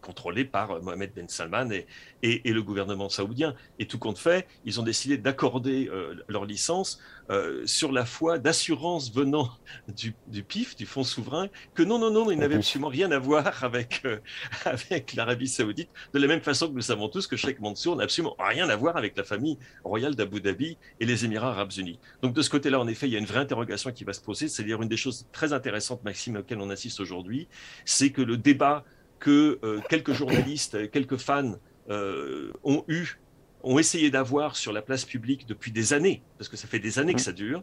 contrôlé 0.00 0.44
par 0.44 0.80
Mohamed 0.82 1.12
Ben 1.14 1.28
Salman 1.28 1.70
et, 1.72 1.86
et, 2.22 2.52
le 2.52 2.62
gouvernement 2.62 3.08
saoudien. 3.08 3.54
Et 3.78 3.86
tout 3.86 3.98
compte 3.98 4.18
fait, 4.18 4.46
ils 4.64 4.78
ont 4.80 4.82
décidé 4.84 5.18
d'accorder 5.18 5.90
leur 6.28 6.44
licence 6.44 7.00
sur 7.66 7.92
la 7.92 8.04
foi 8.06 8.38
d'assurance 8.38 9.12
venant 9.12 9.50
du, 9.94 10.14
du, 10.28 10.42
PIF, 10.42 10.76
du 10.76 10.86
fonds 10.86 11.04
souverain, 11.04 11.48
que 11.74 11.82
non, 11.82 11.98
non, 11.98 12.10
non, 12.10 12.30
il 12.30 12.38
n'avait 12.38 12.56
absolument 12.56 12.88
rien 12.88 13.10
à 13.10 13.18
voir 13.18 13.64
avec, 13.64 14.02
avec 14.64 15.14
l'Arabie 15.14 15.48
saoudite, 15.48 15.90
de 16.14 16.18
la 16.18 16.26
même 16.26 16.40
façon 16.40 16.68
que 16.68 16.74
nous 16.74 16.80
savons 16.80 17.08
tous 17.08 17.26
que 17.26 17.36
Sheikh 17.36 17.60
Mansour 17.60 17.96
n'a 17.96 18.04
absolument 18.04 18.36
rien 18.38 18.68
à 18.68 18.76
voir 18.76 18.96
avec 18.96 19.16
la 19.16 19.24
famille 19.24 19.58
royale 19.84 20.14
d'Abu 20.14 20.40
Dhabi 20.40 20.78
et 21.00 21.06
les 21.06 21.24
Émirats 21.24 21.50
arabes 21.50 21.72
unis. 21.76 21.98
Donc 22.22 22.34
de 22.34 22.42
ce 22.42 22.50
côté-là, 22.50 22.80
en 22.80 22.88
effet, 22.88 23.08
il 23.08 23.12
y 23.12 23.16
a 23.16 23.18
une 23.18 23.26
vraie 23.26 23.40
interrogation 23.40 23.92
qui 23.92 24.04
va 24.04 24.12
se 24.12 24.20
poser. 24.20 24.48
C'est 24.48 24.64
dire 24.64 24.80
une 24.82 24.88
des 24.88 24.96
choses 24.96 25.26
très 25.32 25.52
intéressantes, 25.52 26.02
Maxime, 26.04 26.36
auxquelles 26.36 26.60
on 26.60 26.70
assiste 26.70 27.00
aujourd'hui, 27.00 27.48
c'est 27.84 28.10
que 28.10 28.22
le 28.22 28.36
débat 28.36 28.84
que 29.18 29.58
euh, 29.64 29.80
quelques 29.88 30.12
journalistes, 30.12 30.90
quelques 30.90 31.16
fans 31.16 31.54
euh, 31.90 32.52
ont 32.64 32.84
eu, 32.88 33.18
ont 33.62 33.78
essayé 33.78 34.10
d'avoir 34.10 34.56
sur 34.56 34.72
la 34.72 34.82
place 34.82 35.04
publique 35.04 35.46
depuis 35.46 35.72
des 35.72 35.92
années, 35.92 36.22
parce 36.38 36.48
que 36.48 36.56
ça 36.56 36.68
fait 36.68 36.78
des 36.78 36.98
années 36.98 37.14
que 37.14 37.20
ça 37.20 37.32
dure, 37.32 37.62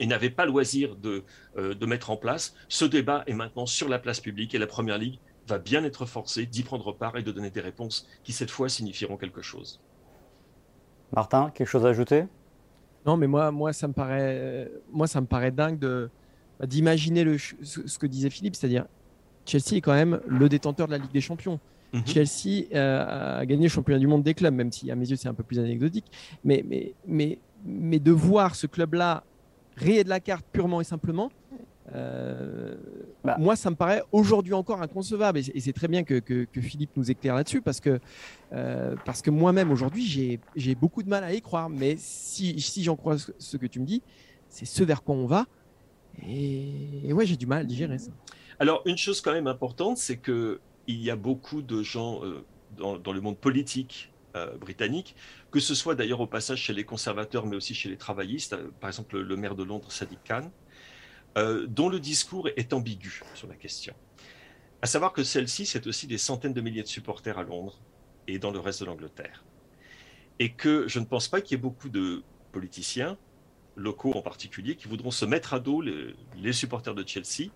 et 0.00 0.06
n'avaient 0.06 0.30
pas 0.30 0.46
loisir 0.46 0.96
de, 0.96 1.24
euh, 1.56 1.74
de 1.74 1.86
mettre 1.86 2.10
en 2.10 2.16
place. 2.16 2.54
Ce 2.68 2.84
débat 2.84 3.24
est 3.26 3.34
maintenant 3.34 3.66
sur 3.66 3.88
la 3.88 3.98
place 3.98 4.20
publique 4.20 4.54
et 4.54 4.58
la 4.58 4.66
Première 4.66 4.98
Ligue 4.98 5.18
va 5.48 5.58
bien 5.58 5.82
être 5.82 6.06
forcée 6.06 6.46
d'y 6.46 6.62
prendre 6.62 6.92
part 6.92 7.16
et 7.16 7.22
de 7.22 7.32
donner 7.32 7.50
des 7.50 7.60
réponses 7.60 8.06
qui, 8.22 8.32
cette 8.32 8.50
fois, 8.50 8.68
signifieront 8.68 9.16
quelque 9.16 9.42
chose. 9.42 9.80
Martin, 11.12 11.50
quelque 11.54 11.68
chose 11.68 11.86
à 11.86 11.88
ajouter? 11.88 12.26
Non, 13.06 13.16
mais 13.16 13.26
moi, 13.26 13.50
moi, 13.50 13.72
ça 13.72 13.88
me 13.88 13.92
paraît, 13.92 14.70
moi, 14.92 15.06
ça 15.06 15.20
me 15.20 15.26
paraît 15.26 15.50
dingue 15.50 15.78
de, 15.78 16.10
bah, 16.60 16.66
d'imaginer 16.66 17.24
le, 17.24 17.38
ce 17.38 17.98
que 17.98 18.06
disait 18.06 18.30
Philippe, 18.30 18.54
c'est-à-dire 18.54 18.86
Chelsea 19.46 19.76
est 19.76 19.80
quand 19.80 19.94
même 19.94 20.20
le 20.26 20.48
détenteur 20.48 20.86
de 20.86 20.92
la 20.92 20.98
Ligue 20.98 21.12
des 21.12 21.22
Champions. 21.22 21.58
Mhm. 21.92 22.06
Chelsea 22.06 22.66
euh, 22.74 23.40
a 23.40 23.46
gagné 23.46 23.64
le 23.64 23.68
championnat 23.68 23.98
du 23.98 24.06
monde 24.06 24.22
des 24.22 24.34
clubs, 24.34 24.54
même 24.54 24.70
si 24.70 24.90
à 24.90 24.94
mes 24.94 25.08
yeux 25.08 25.16
c'est 25.16 25.28
un 25.28 25.34
peu 25.34 25.42
plus 25.42 25.58
anecdotique. 25.58 26.06
Mais, 26.44 26.64
mais, 26.66 26.94
mais, 27.06 27.38
mais 27.64 27.98
de 27.98 28.12
voir 28.12 28.54
ce 28.54 28.66
club-là 28.66 29.24
rayer 29.76 30.04
de 30.04 30.08
la 30.08 30.20
carte 30.20 30.44
purement 30.52 30.80
et 30.80 30.84
simplement, 30.84 31.30
euh, 31.94 32.74
bah. 33.24 33.36
Moi, 33.38 33.56
ça 33.56 33.70
me 33.70 33.76
paraît 33.76 34.02
aujourd'hui 34.12 34.54
encore 34.54 34.82
inconcevable. 34.82 35.38
Et 35.38 35.60
c'est 35.60 35.72
très 35.72 35.88
bien 35.88 36.04
que, 36.04 36.20
Philippe 36.60 36.90
nous 36.96 37.10
éclaire 37.10 37.34
là-dessus 37.34 37.62
parce 37.62 37.80
que, 37.80 38.00
euh, 38.52 38.94
parce 39.04 39.22
que 39.22 39.30
moi-même, 39.30 39.70
aujourd'hui, 39.70 40.40
j'ai 40.54 40.74
beaucoup 40.74 41.02
de 41.02 41.08
mal 41.08 41.24
à 41.24 41.32
y 41.32 41.40
croire. 41.40 41.70
Mais 41.70 41.96
si, 41.98 42.60
si 42.60 42.82
j'en 42.82 42.96
crois 42.96 43.16
ce 43.18 43.56
que 43.56 43.66
tu 43.66 43.80
me 43.80 43.86
dis, 43.86 44.02
c'est 44.48 44.66
ce 44.66 44.84
vers 44.84 45.02
quoi 45.02 45.14
on 45.14 45.26
va. 45.26 45.46
Et, 46.26 47.12
ouais, 47.12 47.26
j'ai 47.26 47.36
du 47.36 47.46
mal 47.46 47.62
à 47.62 47.64
digérer 47.64 47.98
ça. 47.98 48.10
Alors, 48.58 48.82
une 48.86 48.98
chose 48.98 49.20
quand 49.20 49.32
même 49.32 49.46
importante, 49.46 49.98
c'est 49.98 50.16
qu'il 50.88 51.02
y 51.02 51.10
a 51.10 51.16
beaucoup 51.16 51.60
de 51.60 51.82
gens 51.82 52.24
euh, 52.24 52.44
dans, 52.76 53.12
le 53.12 53.20
monde 53.20 53.38
politique 53.38 54.10
britannique, 54.60 55.16
que 55.50 55.58
ce 55.58 55.74
soit 55.74 55.96
d'ailleurs 55.96 56.20
au 56.20 56.28
passage 56.28 56.60
chez 56.60 56.72
les 56.72 56.84
conservateurs, 56.84 57.44
mais 57.44 57.56
aussi 57.56 57.74
chez 57.74 57.88
les 57.88 57.96
travaillistes. 57.96 58.56
Par 58.78 58.88
exemple, 58.88 59.18
le 59.18 59.36
maire 59.36 59.56
de 59.56 59.64
Londres, 59.64 59.90
Sadiq 59.90 60.20
Khan 60.24 60.48
euh, 61.38 61.66
dont 61.68 61.88
le 61.88 62.00
discours 62.00 62.48
est 62.56 62.72
ambigu 62.72 63.22
sur 63.34 63.48
la 63.48 63.54
question. 63.54 63.94
À 64.82 64.86
savoir 64.86 65.12
que 65.12 65.22
celle-ci, 65.22 65.66
c'est 65.66 65.86
aussi 65.86 66.06
des 66.06 66.18
centaines 66.18 66.54
de 66.54 66.60
milliers 66.60 66.82
de 66.82 66.88
supporters 66.88 67.38
à 67.38 67.44
Londres 67.44 67.78
et 68.26 68.38
dans 68.38 68.50
le 68.50 68.58
reste 68.58 68.80
de 68.80 68.86
l'Angleterre. 68.86 69.44
Et 70.38 70.52
que 70.52 70.88
je 70.88 70.98
ne 70.98 71.04
pense 71.04 71.28
pas 71.28 71.40
qu'il 71.40 71.56
y 71.56 71.60
ait 71.60 71.62
beaucoup 71.62 71.90
de 71.90 72.22
politiciens, 72.50 73.18
locaux 73.76 74.12
en 74.14 74.22
particulier, 74.22 74.74
qui 74.74 74.88
voudront 74.88 75.10
se 75.10 75.24
mettre 75.24 75.54
à 75.54 75.60
dos 75.60 75.80
les, 75.80 76.52
supporters 76.52 76.94
de 76.94 77.06
Chelsea 77.06 77.50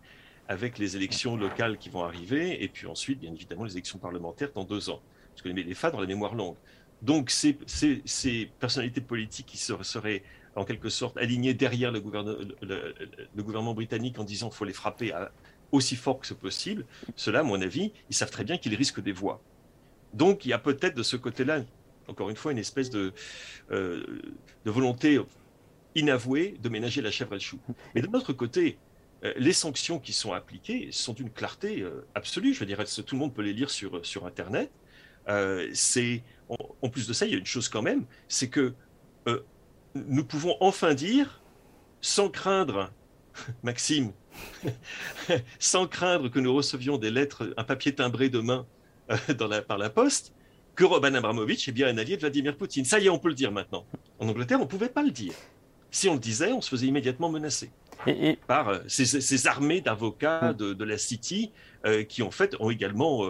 avec 0.48 0.78
les 0.78 0.96
élections 0.96 1.36
locales 1.36 1.78
qui 1.78 1.88
vont 1.88 2.04
arriver, 2.04 2.62
et 2.62 2.68
puis 2.68 2.86
ensuite, 2.86 3.20
bien 3.20 3.32
évidemment, 3.32 3.64
les 3.64 3.72
élections 3.72 3.98
parlementaires 3.98 4.50
dans 4.54 4.64
deux 4.64 4.90
ans. 4.90 5.00
Parce 5.30 5.42
que 5.42 5.48
les, 5.48 5.74
fans 5.74 5.94
ont 5.94 6.00
la 6.00 6.06
mémoire 6.06 6.34
longue. 6.34 6.56
Donc, 7.00 7.30
ces, 7.30 7.56
personnalités 8.58 9.00
politiques 9.00 9.46
qui 9.46 9.56
seraient 9.56 10.22
en 10.54 10.64
quelque 10.64 10.88
sorte 10.88 11.16
aligné 11.16 11.54
derrière 11.54 11.90
le, 11.90 12.00
gouvernement, 12.00 13.74
britannique 13.74 14.18
en 14.18 14.24
disant 14.24 14.48
qu'il 14.48 14.56
faut 14.56 14.64
les 14.64 14.72
frapper 14.72 15.12
aussi 15.70 15.96
fort 15.96 16.20
que 16.20 16.26
ce 16.26 16.34
possible, 16.34 16.84
cela, 17.16 17.40
à 17.40 17.42
mon 17.42 17.60
avis, 17.60 17.92
ils 18.10 18.14
savent 18.14 18.30
très 18.30 18.44
bien 18.44 18.58
qu'ils 18.58 18.74
risquent 18.74 19.00
des 19.00 19.12
voix. 19.12 19.42
Donc 20.12 20.44
il 20.44 20.50
y 20.50 20.52
a 20.52 20.58
peut-être 20.58 20.94
de 20.94 21.02
ce 21.02 21.16
côté-là, 21.16 21.62
encore 22.06 22.28
une 22.28 22.36
fois, 22.36 22.52
une 22.52 22.58
espèce 22.58 22.90
de, 22.90 23.14
euh, 23.70 24.04
volonté 24.66 25.18
inavouée 25.94 26.56
de 26.62 26.68
ménager 26.68 27.00
la 27.00 27.10
chèvre 27.10 27.32
et 27.32 27.36
le 27.36 27.40
chou. 27.40 27.58
Mais 27.94 28.02
de 28.02 28.08
notre 28.08 28.32
côté, 28.34 28.78
les 29.36 29.52
sanctions 29.52 29.98
qui 29.98 30.12
sont 30.12 30.32
appliquées 30.32 30.88
sont 30.90 31.12
d'une 31.12 31.30
clarté 31.30 31.80
euh, 31.80 32.06
absolue. 32.14 32.54
Je 32.54 32.60
veux 32.60 32.66
dire, 32.66 32.78
tout 32.84 33.14
le 33.14 33.18
monde 33.18 33.34
peut 33.34 33.42
les 33.42 33.52
lire 33.52 33.70
sur, 33.70 34.04
sur 34.04 34.26
Internet? 34.26 34.70
c'est 35.72 36.24
en, 36.48 36.88
plus 36.88 37.06
de 37.06 37.12
ça, 37.12 37.26
il 37.26 37.32
y 37.32 37.34
a 37.36 37.38
une 37.38 37.46
chose 37.46 37.68
quand 37.68 37.80
même, 37.80 38.04
c'est 38.26 38.48
que 38.48 38.74
nous 39.94 40.24
pouvons 40.24 40.56
enfin 40.60 40.94
dire, 40.94 41.40
sans 42.00 42.28
craindre, 42.28 42.90
Maxime, 43.62 44.12
sans 45.58 45.86
craindre 45.86 46.28
que 46.28 46.38
nous 46.38 46.54
recevions 46.54 46.98
des 46.98 47.10
lettres, 47.10 47.54
un 47.56 47.64
papier 47.64 47.94
timbré 47.94 48.28
demain 48.28 48.66
euh, 49.10 49.60
par 49.62 49.78
la 49.78 49.90
poste, 49.90 50.32
que 50.74 50.84
Roman 50.84 51.14
Abramovich 51.14 51.68
est 51.68 51.72
bien 51.72 51.88
un 51.88 51.98
allié 51.98 52.16
de 52.16 52.20
Vladimir 52.20 52.56
Poutine. 52.56 52.84
Ça 52.84 52.98
y 52.98 53.06
est, 53.06 53.10
on 53.10 53.18
peut 53.18 53.28
le 53.28 53.34
dire 53.34 53.52
maintenant. 53.52 53.84
En 54.18 54.28
Angleterre, 54.28 54.58
on 54.58 54.64
ne 54.64 54.68
pouvait 54.68 54.88
pas 54.88 55.02
le 55.02 55.10
dire. 55.10 55.34
Si 55.90 56.08
on 56.08 56.14
le 56.14 56.20
disait, 56.20 56.52
on 56.52 56.62
se 56.62 56.70
faisait 56.70 56.86
immédiatement 56.86 57.28
menacer 57.28 57.70
par 58.46 58.68
euh, 58.68 58.78
ces, 58.88 59.46
armées 59.46 59.80
d'avocats 59.80 60.52
de, 60.52 60.84
la 60.84 60.98
City 60.98 61.52
euh, 61.86 62.04
qui, 62.04 62.22
en 62.22 62.30
fait, 62.30 62.56
ont 62.60 62.70
également, 62.70 63.22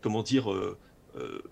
comment 0.00 0.22
dire, 0.22 0.50
euh, 1.16 1.42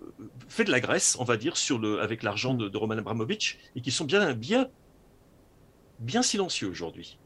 fait 0.49 0.65
de 0.65 0.71
la 0.71 0.81
graisse, 0.81 1.17
on 1.21 1.25
va 1.25 1.37
dire, 1.37 1.57
sur 1.57 1.79
le, 1.79 2.01
avec 2.01 2.23
l'argent 2.23 2.55
de, 2.55 2.77
Roman 2.77 2.97
Abramovich, 2.97 3.59
et 3.77 3.83
qui 3.83 3.91
sont 3.91 4.05
bien, 4.05 4.33
bien, 4.33 4.69
bien 5.99 6.23
silencieux 6.23 6.69
aujourd'hui. 6.69 7.19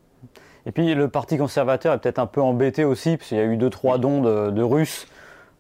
Et 0.67 0.73
puis 0.73 0.95
le 0.95 1.09
Parti 1.09 1.37
conservateur 1.37 1.95
est 1.95 1.99
peut-être 1.99 2.19
un 2.19 2.27
peu 2.27 2.41
embêté 2.41 2.85
aussi, 2.85 3.17
parce 3.17 3.29
qu'il 3.29 3.39
y 3.39 3.41
a 3.41 3.45
eu 3.45 3.57
deux, 3.57 3.71
trois 3.71 3.99
dons 3.99 4.21
de, 4.51 4.63
Russes 4.63 5.07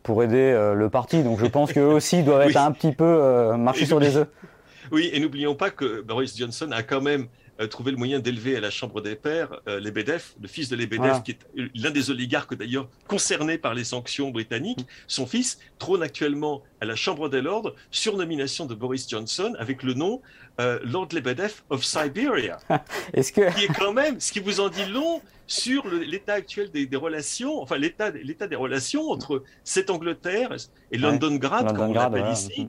pour 0.02 0.22
aider 0.22 0.36
euh, 0.36 0.74
le 0.74 0.90
parti. 0.90 1.22
Donc 1.22 1.38
je 1.38 1.46
pense 1.46 1.72
qu'eux 1.72 1.82
aussi 1.82 2.22
doivent 2.22 2.42
être 2.48 2.56
un 2.56 2.72
petit 2.72 2.92
peu 2.92 3.04
euh, 3.04 3.56
marcher 3.56 3.86
sur 3.86 4.00
des 4.00 4.16
œufs. 4.16 4.28
Oui, 4.92 5.08
et 5.14 5.18
n'oublions 5.18 5.54
pas 5.54 5.70
que 5.70 6.02
Boris 6.02 6.36
Johnson 6.36 6.70
a 6.70 6.82
quand 6.82 7.00
même 7.00 7.28
euh, 7.60 7.66
trouver 7.66 7.92
le 7.92 7.96
moyen 7.96 8.18
d'élever 8.18 8.56
à 8.56 8.60
la 8.60 8.70
Chambre 8.70 9.00
des 9.00 9.14
Pairs 9.14 9.60
euh, 9.68 9.78
Lebedev, 9.78 10.22
le 10.40 10.48
fils 10.48 10.68
de 10.68 10.76
Lebedev, 10.76 11.22
qui 11.22 11.32
est 11.32 11.38
l'un 11.74 11.90
des 11.90 12.10
oligarques 12.10 12.54
d'ailleurs 12.54 12.88
concernés 13.06 13.58
par 13.58 13.74
les 13.74 13.84
sanctions 13.84 14.30
britanniques. 14.30 14.86
Son 15.06 15.26
fils 15.26 15.58
trône 15.78 16.02
actuellement 16.02 16.62
à 16.80 16.84
la 16.84 16.96
Chambre 16.96 17.28
des 17.28 17.40
Lords 17.40 17.72
sur 17.90 18.16
nomination 18.16 18.66
de 18.66 18.74
Boris 18.74 19.08
Johnson 19.08 19.54
avec 19.58 19.82
le 19.82 19.94
nom 19.94 20.20
euh, 20.60 20.78
Lord 20.84 21.08
Lebedev 21.12 21.62
of 21.70 21.84
Siberia. 21.84 22.58
Est-ce 23.12 23.32
que... 23.32 23.54
Qui 23.54 23.64
est 23.64 23.78
quand 23.78 23.92
même, 23.92 24.18
ce 24.18 24.32
qui 24.32 24.40
vous 24.40 24.60
en 24.60 24.68
dit 24.68 24.86
long 24.86 25.20
sur 25.46 25.86
l'état 25.88 26.34
actuel 26.34 26.70
des, 26.70 26.88
relations, 26.96 27.60
enfin 27.60 27.76
l'état 27.76 28.10
des 28.10 28.56
relations 28.56 29.10
entre 29.10 29.42
cette 29.62 29.90
Angleterre 29.90 30.56
et 30.90 30.98
Londongrad, 30.98 31.76
comme 31.76 31.90
on 31.90 31.92
l'appelle 31.92 32.32
ici. 32.32 32.68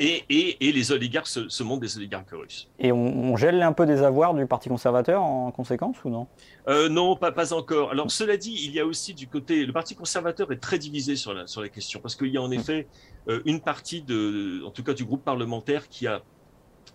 Et, 0.00 0.24
et, 0.60 0.72
les 0.72 0.92
oligarques 0.92 1.28
se, 1.28 1.48
se, 1.48 1.62
montrent 1.62 1.82
des 1.82 1.96
oligarques 1.96 2.30
russes. 2.32 2.68
Et 2.78 2.90
on, 2.90 3.36
gèle 3.36 3.62
un 3.62 3.72
peu 3.72 3.86
des 3.86 4.02
avoirs 4.02 4.34
du 4.34 4.46
Parti 4.46 4.68
conservateur 4.68 5.22
en 5.22 5.50
conséquence 5.50 5.96
ou 6.04 6.10
non? 6.10 6.26
Euh, 6.68 6.88
Non, 6.88 7.16
pas, 7.16 7.30
pas 7.32 7.52
encore. 7.52 7.92
Alors 7.92 8.10
cela 8.10 8.36
dit, 8.36 8.54
il 8.64 8.72
y 8.72 8.80
a 8.80 8.86
aussi 8.86 9.14
du 9.14 9.28
côté... 9.28 9.64
Le 9.64 9.72
Parti 9.72 9.94
conservateur 9.94 10.50
est 10.52 10.60
très 10.60 10.78
divisé 10.78 11.16
sur 11.16 11.32
la, 11.32 11.46
sur 11.46 11.60
la 11.60 11.68
question, 11.68 12.00
parce 12.00 12.16
qu'il 12.16 12.28
y 12.28 12.36
a 12.36 12.42
en 12.42 12.50
effet 12.50 12.86
euh, 13.28 13.40
une 13.44 13.60
partie, 13.60 14.02
de, 14.02 14.62
en 14.64 14.70
tout 14.70 14.82
cas 14.82 14.94
du 14.94 15.04
groupe 15.04 15.24
parlementaire, 15.24 15.88
qui 15.88 16.06
a 16.06 16.22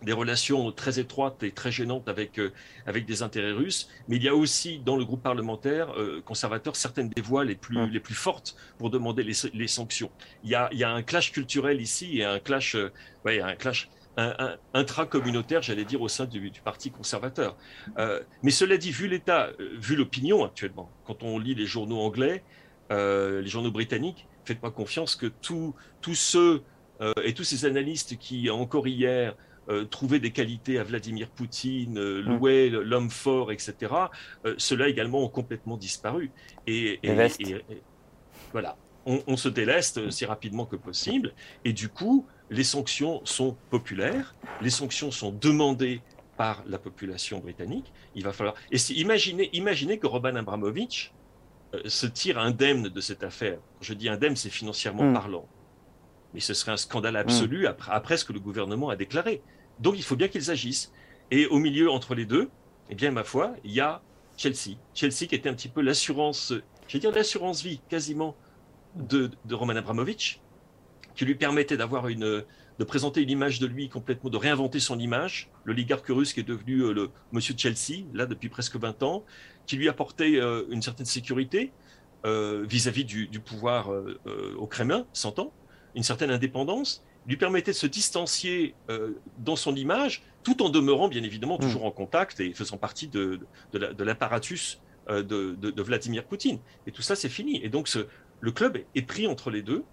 des 0.04 0.14
relations 0.14 0.72
très 0.72 1.00
étroites 1.00 1.44
et 1.44 1.52
très 1.52 1.72
gênantes 1.72 2.08
avec, 2.08 2.40
euh, 2.40 2.52
avec 2.86 3.06
des 3.06 3.22
intérêts 3.22 3.52
russes, 3.52 3.90
mais 4.08 4.16
il 4.16 4.24
y 4.24 4.30
a 4.30 4.36
aussi 4.36 4.80
dans 4.80 4.96
le 4.96 5.06
groupe 5.06 5.22
parlementaire 5.22 5.92
euh, 5.98 6.22
conservateur 6.22 6.76
certaines 6.76 7.10
des 7.10 7.22
voix 7.22 7.44
les 7.44 7.56
plus, 7.56 7.78
hum. 7.78 7.90
les 7.90 8.00
plus 8.00 8.16
fortes 8.16 8.56
pour 8.78 8.90
demander 8.90 9.24
les, 9.24 9.34
les, 9.54 9.68
sanctions. 9.68 10.12
Il 10.44 10.50
y, 10.50 10.56
a, 10.56 10.70
il 10.72 10.80
y 10.80 10.84
a 10.84 10.92
un 10.92 11.04
clash 11.04 11.32
culturel 11.32 11.82
ici 11.82 12.20
et 12.20 12.26
un 12.26 12.40
clash, 12.40 12.76
euh, 12.76 12.92
ouais, 13.26 13.42
un 13.42 13.56
clash 13.56 13.90
un, 14.18 14.58
intra-communautaire, 14.74 15.62
j'allais 15.62 15.86
dire, 15.86 16.02
au 16.02 16.10
sein 16.10 16.26
du, 16.26 16.50
du 16.50 16.60
Parti 16.60 16.92
conservateur. 16.92 17.56
mais 18.44 18.52
cela 18.52 18.76
dit, 18.76 18.92
vu 18.92 19.08
l'État, 19.08 19.52
vu 19.60 19.96
l'opinion 19.96 20.44
actuellement, 20.44 20.90
quand 21.06 21.24
on 21.24 21.40
lit 21.40 21.56
les 21.56 21.66
journaux 21.66 22.02
anglais, 22.02 22.44
les 22.90 23.48
journaux 23.48 23.72
britanniques, 23.72 24.28
faites-moi 24.44 24.72
confiance 24.72 25.16
que 25.16 25.28
tous 25.28 25.74
ceux 26.16 26.64
et 27.24 27.34
tous 27.34 27.46
ces 27.46 27.64
analystes 27.64 28.18
qui, 28.18 28.50
encore 28.50 28.90
hier, 28.90 29.38
euh, 29.70 29.86
trouver 29.86 30.20
des 30.20 30.32
qualités 30.32 30.80
à 30.80 30.84
Vladimir 30.84 31.30
Poutine, 31.30 31.98
euh, 31.98 32.22
mm. 32.22 32.26
louer 32.26 32.70
l'homme 32.70 33.10
fort, 33.10 33.52
etc., 33.52 33.76
euh, 34.46 34.56
ceux-là 34.58 34.88
également 34.88 35.24
ont 35.24 35.30
complètement 35.30 35.78
disparu. 35.78 36.32
Et, 36.68 37.00
voilà, 38.52 38.78
on, 39.06 39.38
se 39.38 39.50
déleste 39.50 40.10
si 40.12 40.26
rapidement 40.26 40.66
que 40.66 40.76
possible. 40.76 41.34
Et 41.66 41.74
du 41.74 41.90
coup, 41.90 42.26
les 42.50 42.64
sanctions 42.64 43.22
sont 43.26 43.56
populaires, 43.70 44.36
les 44.62 44.70
sanctions 44.70 45.12
sont 45.12 45.32
demandées 45.32 46.02
par 46.38 46.64
la 46.68 46.80
population 46.80 47.40
britannique. 47.40 47.92
Il 48.16 48.24
va 48.24 48.34
falloir. 48.34 48.56
Et 48.72 48.78
imaginez, 48.94 49.50
imaginez 49.54 50.00
que 50.00 50.08
Roman 50.08 50.36
Abramovich 50.36 51.14
euh, 51.76 51.82
se 51.86 52.08
tire 52.08 52.40
indemne 52.40 52.84
de 52.90 53.02
cette 53.02 53.24
affaire. 53.24 53.58
Quand 53.58 53.84
je 53.84 53.94
dis 53.94 54.10
indemne, 54.10 54.36
c'est 54.36 54.50
financièrement 54.50 55.04
Mm. 55.04 55.14
parlant. 55.14 55.48
Mais 56.34 56.40
ce 56.40 56.54
serait 56.54 56.72
un 56.72 56.78
scandale 56.78 57.18
absolu 57.18 57.68
après, 57.68 57.92
après 57.92 58.18
ce 58.18 58.26
que 58.26 58.34
le 58.34 58.40
gouvernement 58.40 58.90
a 58.90 58.96
déclaré. 58.96 59.42
Donc 59.80 59.96
il 59.98 60.04
faut 60.04 60.16
bien 60.16 60.28
qu'ils 60.28 60.52
agissent. 60.52 60.92
Et 61.32 61.46
au 61.48 61.60
milieu, 61.60 61.90
entre 61.92 62.16
les 62.16 62.26
deux, 62.26 62.50
eh 62.90 62.96
bien, 62.96 63.12
ma 63.12 63.24
foi, 63.24 63.54
il 63.64 63.72
y 63.72 63.80
a 63.80 64.02
Chelsea. 64.38 64.78
Chelsea 64.94 65.28
qui 65.28 65.36
était 65.36 65.50
un 65.50 65.54
petit 65.54 65.68
peu 65.68 65.82
l'assurance, 65.82 66.54
je 66.88 66.94
vais 66.94 67.00
dire 67.00 67.12
l'assurance 67.12 67.62
vie 67.62 67.82
quasiment 67.90 68.36
de, 68.96 69.30
Roman 69.52 69.76
Abramovich, 69.76 70.42
qui 71.16 71.26
lui 71.26 71.36
permettait 71.36 71.78
d'avoir 71.78 72.08
une, 72.08 72.44
de 72.80 72.84
présenter 72.84 73.22
une 73.22 73.30
image 73.30 73.60
de 73.60 73.68
lui 73.68 73.90
complètement, 73.90 74.30
de 74.30 74.38
réinventer 74.38 74.80
son 74.80 74.98
image, 74.98 75.50
l'oligarque 75.66 76.08
russe 76.08 76.34
qui 76.34 76.40
est 76.40 76.44
devenu 76.44 76.82
euh, 76.82 76.94
le 76.94 77.12
monsieur 77.32 77.54
Chelsea, 77.56 78.06
là 78.14 78.26
depuis 78.26 78.50
presque 78.50 78.78
20 78.78 79.04
ans, 79.04 79.24
qui 79.68 79.76
lui 79.76 79.88
apportait 79.88 80.38
euh, 80.38 80.64
une 80.72 80.82
certaine 80.82 81.06
sécurité 81.06 81.72
euh, 82.26 82.66
vis-à-vis 82.68 83.06
du, 83.06 83.40
pouvoir 83.40 83.94
euh, 83.94 84.20
au 84.58 84.68
Kremlin, 84.68 85.06
s'entend, 85.14 85.54
une 85.96 86.04
certaine 86.04 86.32
indépendance, 86.32 87.04
lui 87.28 87.38
permettait 87.38 87.72
de 87.72 87.76
se 87.76 87.88
distancier 87.88 88.76
euh, 88.90 89.14
dans 89.38 89.56
son 89.56 89.76
image, 89.76 90.24
tout 90.44 90.62
en 90.64 90.70
demeurant 90.70 91.08
bien 91.10 91.24
évidemment 91.24 91.58
toujours 91.58 91.86
en 91.86 91.92
contact 91.92 92.40
et 92.40 92.54
faisant 92.54 92.78
partie 92.78 93.08
de, 93.08 93.40
de, 93.74 93.78
la- 93.80 93.94
de 93.94 94.04
l'apparatus 94.04 94.82
euh, 95.10 95.22
de, 95.22 95.56
de- 95.56 95.70
de 95.72 95.82
Vladimir 95.84 96.24
Poutine. 96.26 96.60
Et 96.88 96.92
tout 96.92 97.02
ça, 97.02 97.16
c'est 97.16 97.30
fini. 97.30 97.64
Et 97.64 97.70
donc, 97.70 97.88
ce- 97.88 98.08
le 98.42 98.52
club 98.52 98.78
est 98.96 99.02
pris 99.02 99.28
entre 99.28 99.50
les 99.52 99.62
deux, 99.62 99.84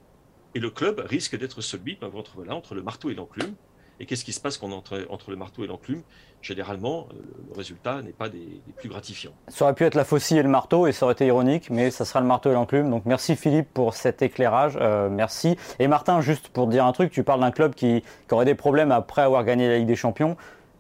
et 0.55 0.61
le 0.61 0.71
club 0.71 1.01
risque 1.05 1.37
d'être 1.37 1.61
celui, 1.61 1.97
ben, 2.01 2.11
entre, 2.15 2.33
voilà, 2.37 2.55
entre 2.55 2.75
le 2.75 2.83
marteau 2.83 3.11
et 3.11 3.15
l'enclume. 3.15 3.55
Et 3.99 4.07
qu'est-ce 4.07 4.25
qui 4.25 4.33
se 4.33 4.41
passe 4.41 4.63
entre, 4.63 5.07
entre 5.11 5.31
le 5.31 5.37
marteau 5.37 5.65
et 5.65 5.67
l'enclume? 5.67 6.03
Généralement, 6.43 7.07
euh, 7.13 7.23
le 7.51 7.57
résultat 7.57 8.03
n'est 8.03 8.13
pas 8.13 8.29
des, 8.29 8.61
plus 8.77 8.89
gratifiants. 8.89 9.33
Ça 9.49 9.65
aurait 9.65 9.75
pu 9.75 9.85
être 9.85 9.95
la 9.95 10.05
faucille 10.05 10.39
et 10.39 10.43
le 10.43 10.49
marteau, 10.49 10.87
et 10.87 10.93
ça 10.93 11.07
aurait 11.07 11.15
été 11.15 11.27
ironique, 11.27 11.71
mais 11.71 11.91
ça 11.91 12.05
sera 12.05 12.21
le 12.21 12.27
marteau 12.27 12.51
et 12.51 12.55
l'enclume. 12.55 12.91
Donc 12.91 13.03
merci 13.07 13.37
Philippe 13.37 13.69
pour 13.73 13.95
cet 13.95 14.23
éclairage. 14.23 14.77
euh, 14.81 15.09
merci. 15.09 15.57
Et 15.79 15.89
Martin, 15.89 16.21
juste 16.21 16.49
pour 16.49 16.67
dire 16.67 16.85
un 16.85 16.93
truc, 16.93 17.11
tu 17.11 17.25
parles 17.25 17.41
d'un 17.41 17.51
club 17.51 17.75
qui, 17.75 18.03
qui 18.29 18.35
aurait 18.35 18.45
des 18.45 18.55
problèmes 18.55 18.93
après 18.93 19.23
avoir 19.23 19.45
gagné 19.45 19.67
la 19.69 19.79
Ligue 19.79 19.87
des 19.87 19.97
Champions. 19.97 20.37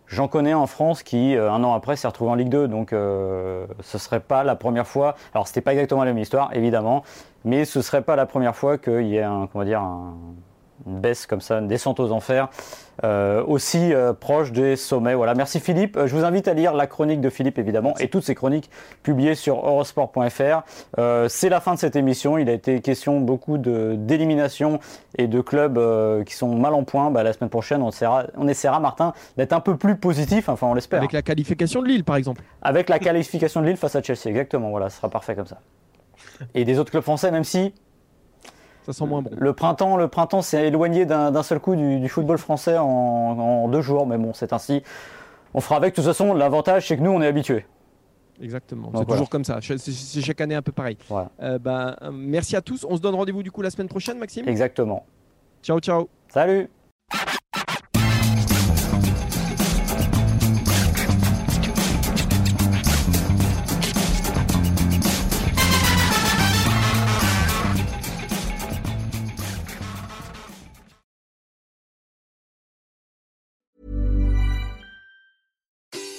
J'en 0.08 0.28
connais 0.28 0.54
en 0.54 0.68
France 0.68 1.02
qui, 1.02 1.34
euh, 1.34 1.50
un 1.50 1.64
an 1.64 1.74
après, 1.74 1.96
s'est 1.96 2.06
retrouvé 2.06 2.30
en 2.30 2.34
Ligue 2.36 2.50
2. 2.50 2.68
Donc 2.68 2.92
euh, 2.92 3.66
ce 3.80 3.98
serait 3.98 4.20
pas 4.20 4.44
la 4.44 4.54
première 4.54 4.86
fois. 4.86 5.16
Alors 5.34 5.48
c'était 5.48 5.62
pas 5.62 5.72
exactement 5.72 6.04
la 6.04 6.12
même 6.12 6.22
histoire, 6.22 6.54
évidemment, 6.54 7.02
mais 7.44 7.64
ce 7.64 7.82
serait 7.82 8.02
pas 8.02 8.14
la 8.14 8.26
première 8.26 8.54
fois 8.54 8.78
qu'il 8.78 9.06
y 9.06 9.16
ait 9.16 9.22
un, 9.24 9.48
comment 9.50 9.64
dire, 9.64 9.80
un- 9.80 10.14
une 10.86 11.00
baisse 11.00 11.26
comme 11.26 11.40
ça, 11.40 11.58
une 11.58 11.68
descente 11.68 12.00
aux 12.00 12.12
enfers, 12.12 12.48
euh, 13.04 13.42
aussi 13.46 13.92
euh, 13.94 14.12
proche 14.12 14.52
des 14.52 14.76
sommets. 14.76 15.14
Voilà. 15.14 15.34
Merci 15.34 15.60
Philippe. 15.60 15.96
Euh, 15.96 16.06
Je 16.06 16.14
vous 16.16 16.24
invite 16.24 16.48
à 16.48 16.54
lire 16.54 16.74
la 16.74 16.86
chronique 16.86 17.20
de 17.20 17.30
Philippe, 17.30 17.58
évidemment, 17.58 17.94
et 17.98 18.08
toutes 18.08 18.24
ces 18.24 18.34
chroniques 18.34 18.70
publiées 19.02 19.34
sur 19.34 19.56
eurosport.fr. 19.66 20.62
Euh, 20.98 21.28
C'est 21.28 21.48
la 21.48 21.60
fin 21.60 21.74
de 21.74 21.78
cette 21.78 21.96
émission. 21.96 22.36
Il 22.38 22.48
a 22.48 22.52
été 22.52 22.80
question 22.80 23.20
beaucoup 23.20 23.58
de- 23.58 23.94
d'élimination 23.96 24.80
et 25.18 25.26
de 25.26 25.40
clubs 25.40 25.78
qui 26.24 26.34
sont 26.34 26.54
mal 26.54 26.74
en 26.74 26.84
point. 26.84 27.10
Bah, 27.10 27.22
la 27.22 27.32
semaine 27.32 27.50
prochaine, 27.50 27.82
on 27.82 27.88
essaiera, 27.90 28.24
on 28.36 28.48
essaiera 28.48 28.80
Martin, 28.80 29.12
d'être 29.36 29.52
un 29.52 29.60
peu 29.60 29.76
plus 29.76 29.96
positif, 29.96 30.48
enfin 30.48 30.66
on 30.66 30.74
l'espère, 30.74 30.98
Avec 30.98 31.12
la 31.12 31.22
qualification 31.22 31.82
de 31.82 31.88
Lille, 31.88 32.04
par 32.04 32.16
exemple. 32.16 32.42
avec 32.62 32.88
la 32.88 32.98
qualification 32.98 33.60
de 33.60 33.66
Lille 33.66 33.76
face 33.76 33.94
à 33.96 34.02
Chelsea. 34.02 34.26
Exactement, 34.26 34.70
voilà, 34.70 34.90
ce 34.90 34.96
sera 34.98 35.08
parfait 35.08 35.34
comme 35.34 35.46
ça. 35.46 35.58
Et 36.54 36.64
des 36.64 36.78
autres 36.78 36.90
clubs 36.90 37.02
français, 37.02 37.30
même 37.30 37.44
si 37.44 37.72
Ça 38.86 38.92
sent 38.92 39.04
moins 39.06 39.20
bon. 39.20 39.30
le 39.36 39.52
printemps, 39.52 39.96
le 39.96 40.08
printemps 40.08 40.42
s'est 40.42 40.68
éloigné 40.68 41.04
d'un 41.06 41.42
seul 41.42 41.58
coup 41.60 41.74
du, 41.76 41.98
du 42.00 42.08
football 42.08 42.38
français 42.38 42.78
en, 42.78 42.84
en 42.86 43.68
deux 43.68 43.82
jours, 43.82 44.06
mais 44.06 44.16
bon, 44.16 44.32
c'est 44.32 44.52
ainsi. 44.52 44.82
On 45.54 45.60
fera 45.60 45.76
avec. 45.76 45.92
De 45.92 45.96
toute 45.96 46.04
façon, 46.04 46.32
l'avantage, 46.34 46.86
c'est 46.88 46.96
que 46.96 47.02
nous, 47.02 47.10
on 47.10 47.20
est 47.20 47.26
habitués. 47.26 47.66
Exactement. 48.40 48.86
C'est 48.88 48.92
voilà. 48.92 49.06
toujours 49.06 49.28
comme 49.30 49.44
ça. 49.44 49.58
C'est- 49.62 50.20
chaque 50.20 50.40
année 50.40 50.54
un 50.54 50.62
peu 50.62 50.72
pareil. 50.72 50.98
Voilà. 51.08 51.30
Euh, 51.42 51.58
ben, 51.58 51.96
euh, 52.02 52.10
merci 52.12 52.54
à 52.54 52.60
tous. 52.60 52.86
On 52.88 52.96
se 52.96 53.00
donne 53.00 53.14
rendez-vous 53.14 53.42
du 53.42 53.50
coup 53.50 53.62
la 53.62 53.70
semaine 53.70 53.88
prochaine, 53.88 54.18
Maxime? 54.18 54.48
Exactement. 54.48 55.04
Ciao, 55.62 55.80
ciao. 55.80 56.08
Salut 56.28 56.68